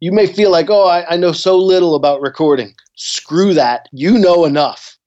[0.00, 2.74] You may feel like, oh, I, I know so little about recording.
[2.94, 3.88] Screw that.
[3.92, 4.98] You know enough.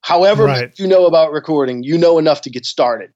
[0.00, 0.72] However Right.
[0.78, 3.12] you know about recording, you know enough to get started.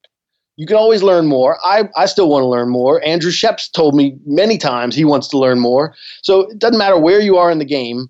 [0.55, 1.57] You can always learn more.
[1.63, 3.03] I, I still want to learn more.
[3.03, 5.95] Andrew Scheps told me many times he wants to learn more.
[6.21, 8.07] So it doesn't matter where you are in the game,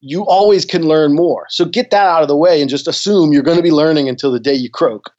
[0.00, 1.46] you always can learn more.
[1.48, 4.08] So get that out of the way and just assume you're going to be learning
[4.08, 5.10] until the day you croak.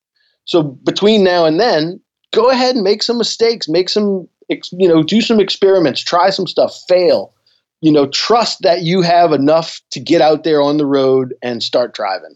[0.44, 2.00] So between now and then,
[2.34, 6.46] go ahead and make some mistakes, make some, you know, do some experiments, try some
[6.46, 7.34] stuff, fail.
[7.82, 11.64] You know, trust that you have enough to get out there on the road and
[11.64, 12.36] start driving.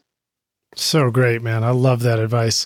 [0.76, 1.64] So great, man.
[1.64, 2.66] I love that advice.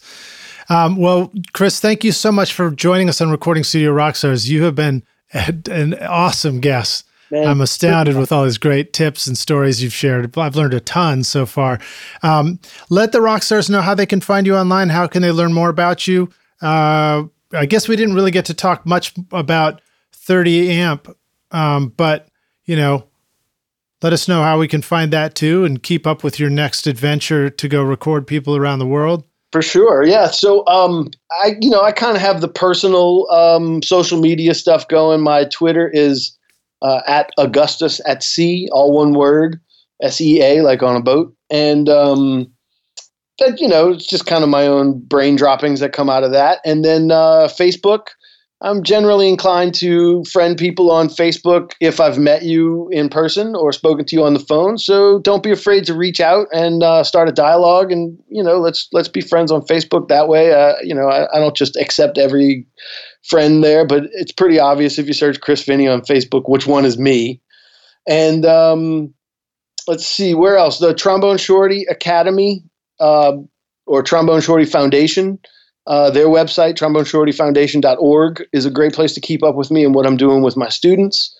[0.70, 4.48] Um, well, Chris, thank you so much for joining us on Recording Studio Rockstars.
[4.48, 5.04] You have been
[5.34, 7.06] an awesome guest.
[7.32, 10.38] Man, I'm astounded with all these great tips and stories you've shared.
[10.38, 11.80] I've learned a ton so far.
[12.22, 12.60] Um,
[12.90, 14.90] let the rock stars know how they can find you online.
[14.90, 16.30] How can they learn more about you?
[16.62, 19.82] Uh, I guess we didn't really get to talk much about
[20.12, 21.18] 30 amp.
[21.52, 22.28] Um, but,
[22.66, 23.08] you know,
[24.02, 26.88] let us know how we can find that too and keep up with your next
[26.88, 29.24] adventure to go record people around the world.
[29.54, 30.04] For sure.
[30.04, 30.28] Yeah.
[30.32, 31.12] So, um,
[31.44, 35.22] I, you know, I kind of have the personal um, social media stuff going.
[35.22, 36.36] My Twitter is
[36.82, 39.62] uh, at Augustus at sea, all one word,
[40.02, 41.36] S E A, like on a boat.
[41.52, 42.52] And, um,
[43.40, 46.32] that you know it's just kind of my own brain droppings that come out of
[46.32, 48.08] that and then uh, facebook
[48.64, 53.72] i'm generally inclined to friend people on facebook if i've met you in person or
[53.72, 54.78] spoken to you on the phone.
[54.78, 58.58] So don't be afraid to reach out and uh, start a dialogue and you know
[58.58, 60.54] let's let's be friends on facebook that way.
[60.54, 62.66] Uh, you know I, I, don't just accept every
[63.24, 66.86] friend there but it's pretty obvious if you search chris finney on facebook which one
[66.86, 67.42] is me.
[68.08, 69.14] And um,
[69.88, 70.80] let's see where else?
[70.80, 72.64] The trombone shorty academy
[73.00, 73.34] uh,
[73.86, 75.40] or Trombone Shorty Foundation.
[75.86, 80.06] Uh, their website, tromboneshortyfoundation.org, is a great place to keep up with me and what
[80.06, 81.38] I'm doing with my students.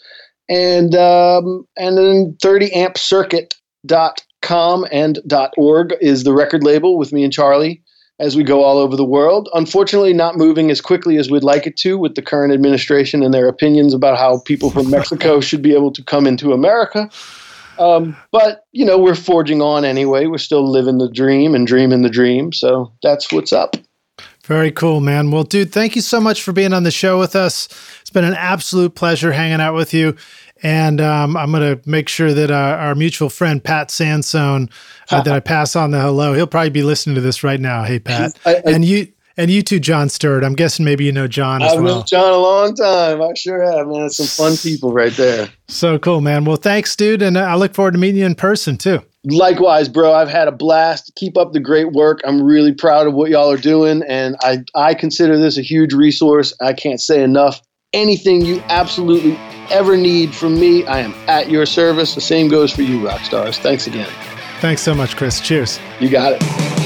[0.50, 5.20] And um, and then 30ampcircuit.com and
[5.58, 7.82] .org is the record label with me and Charlie
[8.20, 9.50] as we go all over the world.
[9.54, 13.34] Unfortunately, not moving as quickly as we'd like it to with the current administration and
[13.34, 17.10] their opinions about how people from Mexico should be able to come into America.
[17.80, 20.28] Um, but you know, we're forging on anyway.
[20.28, 22.52] We're still living the dream and dreaming the dream.
[22.52, 23.78] So that's what's up.
[24.46, 25.32] Very cool, man.
[25.32, 27.70] Well, dude, thank you so much for being on the show with us.
[28.02, 30.18] It's been an absolute pleasure hanging out with you.
[30.62, 34.70] And um, I'm going to make sure that uh, our mutual friend Pat Sansone,
[35.12, 36.34] uh, that I pass on the hello.
[36.34, 37.84] He'll probably be listening to this right now.
[37.84, 38.38] Hey, Pat.
[38.46, 40.44] I, I, and you and you too, John Stewart.
[40.44, 41.96] I'm guessing maybe you know John as I've well.
[41.98, 43.22] known John a long time.
[43.22, 44.10] I sure have, man.
[44.10, 45.50] Some fun people right there.
[45.68, 46.46] So cool, man.
[46.46, 47.22] Well, thanks, dude.
[47.22, 49.02] And I look forward to meeting you in person too.
[49.26, 50.14] Likewise, bro.
[50.14, 51.14] I've had a blast.
[51.16, 52.20] Keep up the great work.
[52.26, 54.04] I'm really proud of what y'all are doing.
[54.08, 56.54] And I, I consider this a huge resource.
[56.62, 57.62] I can't say enough.
[57.94, 59.38] Anything you absolutely
[59.72, 62.16] ever need from me, I am at your service.
[62.16, 63.58] The same goes for you, rock stars.
[63.60, 64.10] Thanks again.
[64.60, 65.40] Thanks so much, Chris.
[65.40, 65.80] Cheers.
[66.00, 66.83] You got it.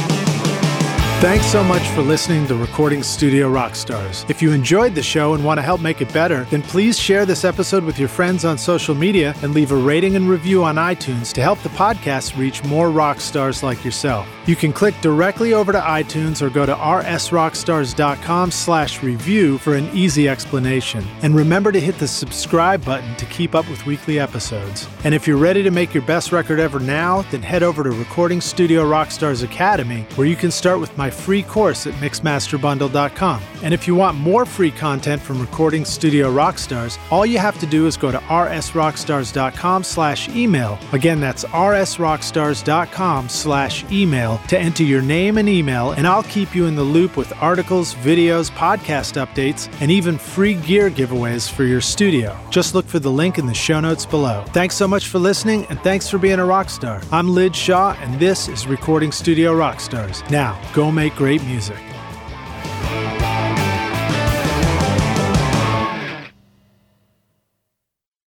[1.19, 4.29] Thanks so much for listening to Recording Studio Rockstars.
[4.29, 7.25] If you enjoyed the show and want to help make it better, then please share
[7.25, 10.75] this episode with your friends on social media and leave a rating and review on
[10.75, 14.27] iTunes to help the podcast reach more rock stars like yourself.
[14.45, 19.89] You can click directly over to iTunes or go to rsrockstars.com slash review for an
[19.93, 21.03] easy explanation.
[21.23, 24.87] And remember to hit the subscribe button to keep up with weekly episodes.
[25.03, 27.89] And if you're ready to make your best record ever now, then head over to
[27.89, 33.41] Recording Studio Rockstars Academy, where you can start with my my free course at mixmasterbundle.com.
[33.63, 37.65] And if you want more free content from Recording Studio Rockstars, all you have to
[37.65, 40.77] do is go to rsrockstars.com slash email.
[40.91, 46.65] Again, that's rsrockstars.com slash email to enter your name and email, and I'll keep you
[46.65, 51.81] in the loop with articles, videos, podcast updates, and even free gear giveaways for your
[51.81, 52.37] studio.
[52.51, 54.43] Just look for the link in the show notes below.
[54.49, 57.01] Thanks so much for listening, and thanks for being a rock star.
[57.11, 60.29] I'm Lij Shaw, and this is Recording Studio Rockstars.
[60.29, 61.86] Now, go make great music.